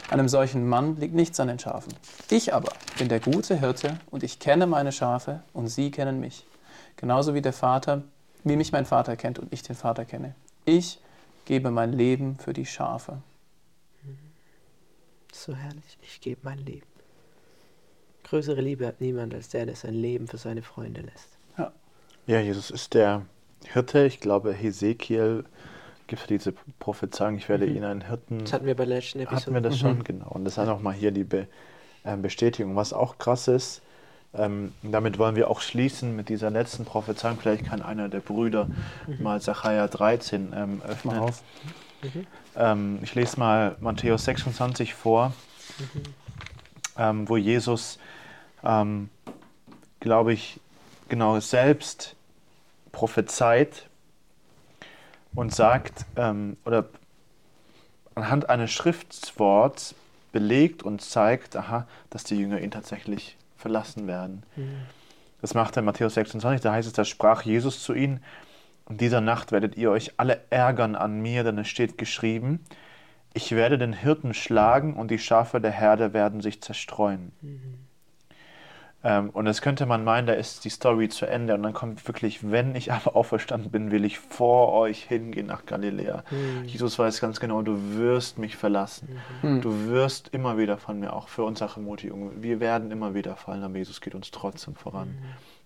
Einem 0.10 0.28
solchen 0.28 0.68
Mann 0.68 0.98
liegt 0.98 1.14
nichts 1.14 1.40
an 1.40 1.48
den 1.48 1.60
Schafen. 1.60 1.94
Ich 2.30 2.54
aber 2.54 2.72
bin 2.98 3.10
der 3.10 3.20
gute 3.20 3.60
Hirte 3.60 4.00
und 4.10 4.24
ich 4.24 4.40
kenne 4.40 4.66
meine 4.66 4.92
Schafe 4.92 5.42
und 5.54 5.68
sie 5.68 5.92
kennen 5.92 6.20
mich. 6.20 6.46
Genauso 6.96 7.34
wie 7.34 7.42
der 7.42 7.54
Vater, 7.54 8.04
wie 8.44 8.56
mich 8.56 8.72
mein 8.72 8.86
Vater 8.86 9.16
kennt 9.16 9.38
und 9.38 9.54
ich 9.54 9.62
den 9.64 9.76
Vater 9.76 10.06
kenne. 10.06 10.34
Ich 10.66 11.00
gebe 11.48 11.72
mein 11.72 11.94
Leben 11.94 12.38
für 12.38 12.54
die 12.54 12.66
Schafe. 12.66 13.22
So 15.32 15.56
herrlich. 15.56 15.98
Ich 16.02 16.20
gebe 16.22 16.42
mein 16.44 16.60
Leben. 16.60 16.86
Größere 18.26 18.60
Liebe 18.60 18.86
hat 18.86 19.00
niemand 19.00 19.34
als 19.34 19.50
der, 19.50 19.66
der 19.66 19.76
sein 19.76 19.94
Leben 19.94 20.28
für 20.28 20.38
seine 20.38 20.62
Freunde 20.62 21.02
lässt. 21.02 21.30
Ja, 22.28 22.42
Jesus 22.42 22.72
ist 22.72 22.94
der 22.94 23.26
Hirte. 23.72 24.06
Ich 24.06 24.20
glaube, 24.20 24.52
Hesekiel 24.52 25.46
gibt 26.08 26.30
diese 26.30 26.54
Prophezeiung, 26.80 27.38
ich 27.38 27.48
werde 27.48 27.66
Mhm. 27.66 27.76
Ihnen 27.78 27.84
einen 27.86 28.02
Hirten. 28.02 28.40
Das 28.40 28.52
hatten 28.52 28.66
wir 28.66 28.76
bei 28.76 28.86
der 28.86 28.96
letzten 28.98 29.22
Hatten 29.22 29.34
Episode. 29.34 29.54
wir 29.54 29.62
das 29.62 29.78
schon, 29.80 30.04
genau. 30.04 30.28
Und 30.32 30.44
das 30.44 30.58
ist 30.58 30.68
auch 30.68 30.82
mal 30.82 30.94
hier 30.94 31.12
die 31.12 31.24
Be 31.24 31.48
ähm, 32.04 32.22
Bestätigung. 32.22 32.76
Was 32.76 32.92
auch 32.92 33.18
krass 33.18 33.48
ist, 33.48 33.82
ähm, 34.38 34.74
damit 34.82 35.18
wollen 35.18 35.36
wir 35.36 35.50
auch 35.50 35.62
schließen 35.62 36.16
mit 36.16 36.30
dieser 36.30 36.50
letzten 36.50 36.86
Prophezeiung. 36.86 37.38
Vielleicht 37.40 37.66
kann 37.66 37.82
einer 37.82 38.10
der 38.10 38.20
Brüder 38.20 38.68
mal 39.20 39.42
Sacharja 39.42 39.88
13 39.88 40.54
ähm, 40.56 40.82
öffnen. 40.88 41.18
Mal 41.18 41.24
auf. 41.24 41.44
Ähm, 42.56 43.00
ich 43.02 43.16
lese 43.16 43.40
mal 43.40 43.76
Matthäus 43.80 44.26
26 44.26 44.94
vor, 44.94 45.34
ähm, 46.98 47.28
wo 47.28 47.38
Jesus, 47.38 48.00
ähm, 48.64 49.10
glaube 50.00 50.34
ich, 50.34 50.60
genau 51.10 51.40
selbst 51.40 52.16
prophezeit 52.92 53.88
und 55.34 55.54
sagt, 55.54 56.06
ähm, 56.16 56.58
oder 56.66 56.86
anhand 58.16 58.50
eines 58.50 58.72
Schriftsworts 58.72 59.96
belegt 60.32 60.84
und 60.84 61.02
zeigt, 61.02 61.56
aha, 61.56 61.88
dass 62.10 62.24
die 62.24 62.36
Jünger 62.36 62.60
ihn 62.60 62.72
tatsächlich 62.72 63.38
verlassen 63.58 64.08
werden. 64.08 64.44
Das 65.42 65.54
macht 65.54 65.78
er 65.78 65.80
in 65.80 65.86
Matthäus 65.86 66.16
26, 66.16 66.62
da 66.62 66.72
heißt 66.72 66.88
es, 66.88 66.94
da 66.94 67.06
sprach 67.06 67.44
Jesus 67.44 67.84
zu 67.84 67.94
ihnen, 67.94 68.22
in 68.90 68.98
dieser 68.98 69.22
Nacht 69.22 69.52
werdet 69.52 69.76
ihr 69.76 69.92
euch 69.92 70.14
alle 70.18 70.40
ärgern 70.50 70.96
an 70.96 71.20
mir, 71.20 71.44
denn 71.44 71.58
es 71.58 71.68
steht 71.68 71.98
geschrieben, 71.98 72.64
ich 73.34 73.52
werde 73.52 73.78
den 73.78 73.94
Hirten 73.94 74.34
schlagen 74.34 74.96
und 74.96 75.12
die 75.12 75.20
Schafe 75.20 75.60
der 75.62 75.72
Herde 75.72 76.14
werden 76.14 76.42
sich 76.42 76.62
zerstreuen. 76.62 77.32
Ähm, 79.08 79.30
und 79.30 79.46
das 79.46 79.62
könnte 79.62 79.86
man 79.86 80.04
meinen, 80.04 80.28
da 80.28 80.34
ist 80.34 80.66
die 80.66 80.70
Story 80.70 81.08
zu 81.08 81.26
Ende 81.26 81.54
und 81.54 81.64
dann 81.64 81.72
kommt 81.72 82.06
wirklich, 82.10 82.52
wenn 82.52 82.76
ich 82.76 82.92
aber 82.92 83.16
auferstanden 83.16 83.72
bin, 83.72 83.90
will 83.90 84.04
ich 84.04 84.20
vor 84.20 84.74
euch 84.74 85.04
hingehen 85.04 85.48
nach 85.48 85.66
Galiläa. 85.66 86.26
Jesus 86.66 87.00
weiß 87.00 87.22
ganz 87.22 87.40
genau, 87.40 87.62
du 87.62 87.96
wirst 87.96 88.38
mich 88.38 88.58
verlassen. 88.58 89.22
Du 89.62 89.88
wirst 89.88 90.30
immer 90.34 90.58
wieder 90.58 90.78
von 90.78 91.00
mir, 91.00 91.14
auch 91.14 91.30
für 91.30 91.44
unsere 91.44 91.74
Ermutigung, 91.76 92.42
wir 92.42 92.60
werden 92.60 92.92
immer 92.92 93.14
wieder 93.14 93.38
fallen, 93.38 93.64
aber 93.64 93.78
Jesus 93.78 94.02
geht 94.02 94.14
uns 94.14 94.30
trotzdem 94.32 94.76
voran. 94.76 95.18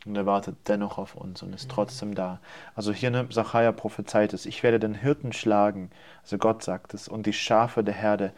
Und 0.05 0.15
er 0.15 0.25
wartet 0.27 0.55
dennoch 0.67 0.97
auf 0.99 1.15
uns 1.15 1.41
und 1.41 1.53
ist 1.53 1.69
trotzdem 1.69 2.13
da. 2.13 2.39
Also 2.75 2.91
hier 2.91 3.09
ne, 3.09 3.25
Sacharja 3.29 3.71
prophezeit 3.71 4.33
es, 4.33 4.45
ich 4.45 4.61
werde 4.61 4.79
den 4.79 4.93
Hirten 4.93 5.33
schlagen, 5.33 5.89
also 6.23 6.37
Gott 6.37 6.63
sagt 6.63 6.93
es, 6.93 7.07
und 7.07 7.25
die 7.25 7.33
Schafe 7.33 7.83
der 7.83 7.93
Herde 7.95 8.33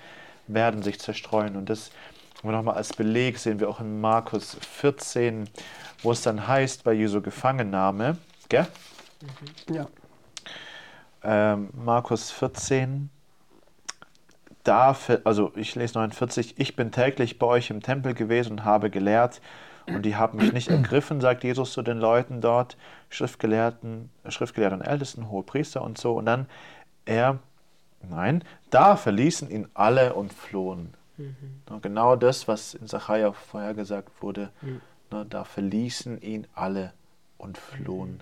werden 0.47 0.82
sich 0.82 0.99
zerstreuen. 0.99 1.56
Und 1.56 1.70
das 1.70 1.91
nochmal 2.52 2.76
als 2.76 2.94
Beleg 2.94 3.39
sehen 3.39 3.60
wir 3.60 3.70
auch 3.70 3.80
in 3.80 4.02
Markus 4.02 4.58
14, 4.60 5.50
wo 6.02 6.12
es 6.12 6.22
dann 6.22 6.48
heißt, 6.48 6.84
bei 6.84 6.94
Jesu 6.94 7.22
Gefangennahme, 7.22 8.18
gell? 8.50 8.68
Ja. 9.70 9.88
ähm, 11.24 11.70
Markus 11.74 12.32
14, 12.32 13.10
da, 14.64 14.96
also 15.24 15.52
ich 15.56 15.76
lese 15.76 15.96
49, 15.96 16.56
ich 16.58 16.76
bin 16.76 16.91
täglich 16.91 17.39
bei 17.39 17.48
euch 17.48 17.70
im 17.70 17.82
Tempel 17.82 18.14
gewesen 18.14 18.54
und 18.54 18.66
habe 18.66 18.89
gelehrt 18.89 19.41
und 19.88 20.04
die 20.04 20.16
haben 20.16 20.38
mich 20.38 20.54
nicht 20.54 20.70
ergriffen, 20.70 21.20
sagt 21.22 21.44
Jesus 21.44 21.74
zu 21.74 21.82
den 21.82 21.98
Leuten 21.98 22.41
dort, 22.41 22.78
Schriftgelehrten, 23.10 24.10
Schriftgelehrten 24.28 24.80
und 24.80 24.86
Ältesten, 24.86 25.30
hohe 25.30 25.44
Priester 25.44 25.82
und 25.82 25.98
so. 25.98 26.14
Und 26.14 26.26
dann 26.26 26.48
er, 27.06 27.39
nein, 28.02 28.44
da 28.70 28.96
verließen 28.96 29.50
ihn 29.50 29.68
alle 29.74 30.14
und 30.14 30.32
flohen. 30.32 30.94
Na, 31.70 31.80
Genau 31.82 32.16
das, 32.16 32.47
was 32.47 32.74
in 32.74 32.88
Sacharja 32.88 33.32
vorhergesagt 33.32 34.22
wurde, 34.22 34.49
na, 35.11 35.24
da 35.24 35.43
verließen 35.43 36.22
ihn 36.22 36.47
alle 36.53 36.93
und 37.38 37.57
flohen 37.57 38.22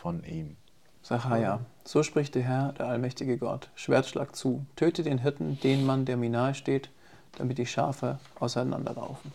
von 0.00 0.24
ihm. 0.24 0.56
Sacharja, 1.02 1.60
so 1.84 2.02
spricht 2.02 2.34
der 2.34 2.42
Herr, 2.42 2.72
der 2.72 2.86
allmächtige 2.86 3.36
Gott. 3.36 3.68
Schwertschlag 3.74 4.36
zu, 4.36 4.64
töte 4.76 5.02
den 5.02 5.18
Hirten, 5.18 5.58
den 5.60 5.84
Mann, 5.84 6.04
der 6.04 6.16
mir 6.16 6.30
nahe 6.30 6.54
steht, 6.54 6.90
damit 7.38 7.58
die 7.58 7.66
Schafe 7.66 8.18
auseinanderlaufen. 8.38 9.32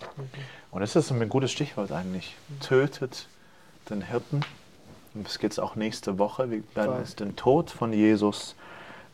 Und 0.71 0.81
das 0.81 0.95
ist 0.95 1.11
ein 1.11 1.29
gutes 1.29 1.51
Stichwort 1.51 1.91
eigentlich. 1.91 2.35
Tötet 2.61 3.27
den 3.89 4.01
Hirten. 4.01 4.41
Und 5.13 5.25
das 5.27 5.39
geht 5.39 5.51
es 5.51 5.59
auch 5.59 5.75
nächste 5.75 6.19
Woche. 6.19 6.51
Wir 6.51 6.63
werden 6.75 6.91
Voll. 6.91 6.99
uns 6.99 7.15
den 7.15 7.35
Tod 7.35 7.71
von 7.71 7.91
Jesus 7.91 8.55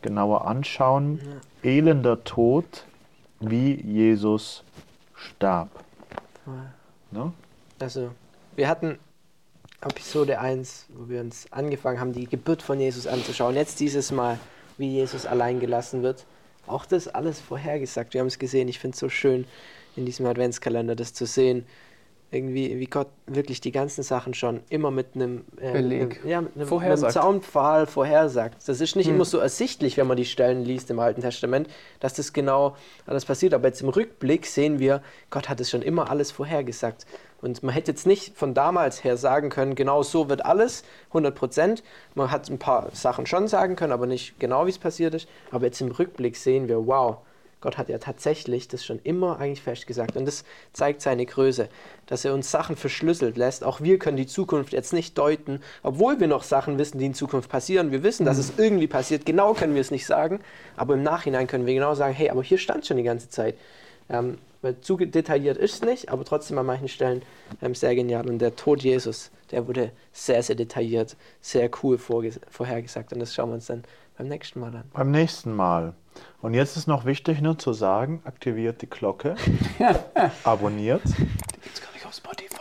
genauer 0.02 0.46
anschauen. 0.46 1.20
Elender 1.62 2.22
Tod, 2.24 2.84
wie 3.50 3.80
Jesus 3.80 4.62
starb. 5.14 5.68
Ne? 7.10 7.32
Also, 7.78 8.10
wir 8.56 8.68
hatten 8.68 8.98
Episode 9.80 10.38
1, 10.38 10.86
wo 10.94 11.08
wir 11.08 11.20
uns 11.20 11.46
angefangen 11.52 12.00
haben, 12.00 12.12
die 12.12 12.26
Geburt 12.26 12.62
von 12.62 12.80
Jesus 12.80 13.06
anzuschauen. 13.06 13.54
Jetzt 13.54 13.80
dieses 13.80 14.12
Mal, 14.12 14.38
wie 14.78 14.90
Jesus 14.90 15.26
allein 15.26 15.60
gelassen 15.60 16.02
wird. 16.02 16.24
Auch 16.66 16.86
das 16.86 17.08
alles 17.08 17.40
vorhergesagt. 17.40 18.14
Wir 18.14 18.20
haben 18.20 18.28
es 18.28 18.38
gesehen. 18.38 18.68
Ich 18.68 18.78
finde 18.78 18.94
es 18.94 19.00
so 19.00 19.08
schön, 19.08 19.46
in 19.96 20.06
diesem 20.06 20.26
Adventskalender 20.26 20.96
das 20.96 21.12
zu 21.12 21.26
sehen. 21.26 21.66
Irgendwie, 22.34 22.80
wie 22.80 22.86
Gott 22.86 23.06
wirklich 23.26 23.60
die 23.60 23.70
ganzen 23.70 24.02
Sachen 24.02 24.34
schon 24.34 24.60
immer 24.68 24.90
mit 24.90 25.14
einem, 25.14 25.44
äh, 25.60 25.72
Beleg. 25.72 26.20
einem, 26.20 26.28
ja, 26.28 26.40
mit 26.40 26.50
einem, 26.50 26.54
mit 26.54 26.56
einem 26.56 26.68
Vorhersagt. 26.68 27.12
Zaunpfahl 27.12 27.86
vorhersagt. 27.86 28.66
Das 28.66 28.80
ist 28.80 28.96
nicht 28.96 29.08
immer 29.08 29.24
so 29.24 29.38
ersichtlich, 29.38 29.96
wenn 29.96 30.08
man 30.08 30.16
die 30.16 30.24
Stellen 30.24 30.64
liest 30.64 30.90
im 30.90 30.98
Alten 30.98 31.20
Testament, 31.20 31.68
dass 32.00 32.14
das 32.14 32.32
genau 32.32 32.76
alles 33.06 33.24
passiert. 33.24 33.54
Aber 33.54 33.68
jetzt 33.68 33.82
im 33.82 33.88
Rückblick 33.88 34.46
sehen 34.46 34.80
wir, 34.80 35.00
Gott 35.30 35.48
hat 35.48 35.60
es 35.60 35.70
schon 35.70 35.80
immer 35.80 36.10
alles 36.10 36.32
vorhergesagt. 36.32 37.06
Und 37.40 37.62
man 37.62 37.74
hätte 37.74 37.92
jetzt 37.92 38.06
nicht 38.06 38.36
von 38.36 38.54
damals 38.54 39.04
her 39.04 39.16
sagen 39.16 39.50
können, 39.50 39.74
genau 39.74 40.02
so 40.02 40.28
wird 40.28 40.44
alles, 40.44 40.82
100 41.08 41.34
Prozent. 41.34 41.82
Man 42.14 42.30
hat 42.30 42.48
ein 42.48 42.58
paar 42.58 42.88
Sachen 42.94 43.26
schon 43.26 43.48
sagen 43.48 43.76
können, 43.76 43.92
aber 43.92 44.06
nicht 44.06 44.40
genau, 44.40 44.66
wie 44.66 44.70
es 44.70 44.78
passiert 44.78 45.14
ist. 45.14 45.28
Aber 45.50 45.66
jetzt 45.66 45.80
im 45.80 45.90
Rückblick 45.90 46.36
sehen 46.36 46.68
wir, 46.68 46.86
wow, 46.86 47.18
Gott 47.64 47.78
hat 47.78 47.88
ja 47.88 47.96
tatsächlich 47.96 48.68
das 48.68 48.84
schon 48.84 49.00
immer 49.04 49.40
eigentlich 49.40 49.62
festgesagt. 49.62 50.16
Und 50.16 50.26
das 50.26 50.44
zeigt 50.74 51.00
seine 51.00 51.24
Größe, 51.24 51.70
dass 52.06 52.24
er 52.24 52.34
uns 52.34 52.50
Sachen 52.50 52.76
verschlüsselt 52.76 53.38
lässt. 53.38 53.64
Auch 53.64 53.80
wir 53.80 53.98
können 53.98 54.18
die 54.18 54.26
Zukunft 54.26 54.74
jetzt 54.74 54.92
nicht 54.92 55.16
deuten, 55.16 55.62
obwohl 55.82 56.20
wir 56.20 56.28
noch 56.28 56.42
Sachen 56.42 56.78
wissen, 56.78 56.98
die 56.98 57.06
in 57.06 57.14
Zukunft 57.14 57.50
passieren. 57.50 57.90
Wir 57.90 58.02
wissen, 58.02 58.26
dass 58.26 58.36
es 58.36 58.52
irgendwie 58.58 58.86
passiert. 58.86 59.24
Genau 59.24 59.54
können 59.54 59.74
wir 59.74 59.80
es 59.80 59.90
nicht 59.90 60.04
sagen, 60.04 60.40
aber 60.76 60.92
im 60.92 61.02
Nachhinein 61.02 61.46
können 61.46 61.64
wir 61.64 61.72
genau 61.72 61.94
sagen, 61.94 62.14
hey, 62.14 62.28
aber 62.28 62.42
hier 62.42 62.58
stand 62.58 62.84
schon 62.86 62.98
die 62.98 63.02
ganze 63.02 63.30
Zeit. 63.30 63.56
Ähm, 64.10 64.36
weil 64.60 64.78
zu 64.80 64.98
detailliert 64.98 65.56
ist 65.56 65.74
es 65.74 65.82
nicht, 65.82 66.10
aber 66.10 66.24
trotzdem 66.24 66.58
an 66.58 66.66
manchen 66.66 66.88
Stellen 66.88 67.22
ähm, 67.62 67.74
sehr 67.74 67.94
genial. 67.94 68.28
Und 68.28 68.40
der 68.40 68.56
Tod 68.56 68.82
Jesus, 68.82 69.30
der 69.50 69.66
wurde 69.66 69.90
sehr, 70.12 70.42
sehr 70.42 70.56
detailliert, 70.56 71.16
sehr 71.40 71.70
cool 71.82 71.96
vorhergesagt. 71.96 73.14
Und 73.14 73.20
das 73.20 73.34
schauen 73.34 73.48
wir 73.48 73.54
uns 73.54 73.66
dann 73.66 73.84
beim 74.16 74.28
nächsten 74.28 74.60
Mal 74.60 74.68
an. 74.74 74.84
Beim 74.92 75.10
nächsten 75.10 75.54
Mal. 75.54 75.94
Und 76.40 76.54
jetzt 76.54 76.76
ist 76.76 76.86
noch 76.86 77.04
wichtig 77.04 77.40
nur 77.40 77.58
zu 77.58 77.72
sagen, 77.72 78.22
aktiviert 78.24 78.82
die 78.82 78.88
Glocke, 78.90 79.34
abonniert. 80.44 81.02
Gibt's 81.04 81.80
gar 81.82 81.92
nicht 81.92 82.06
auf 82.06 82.14
Spotify. 82.14 82.54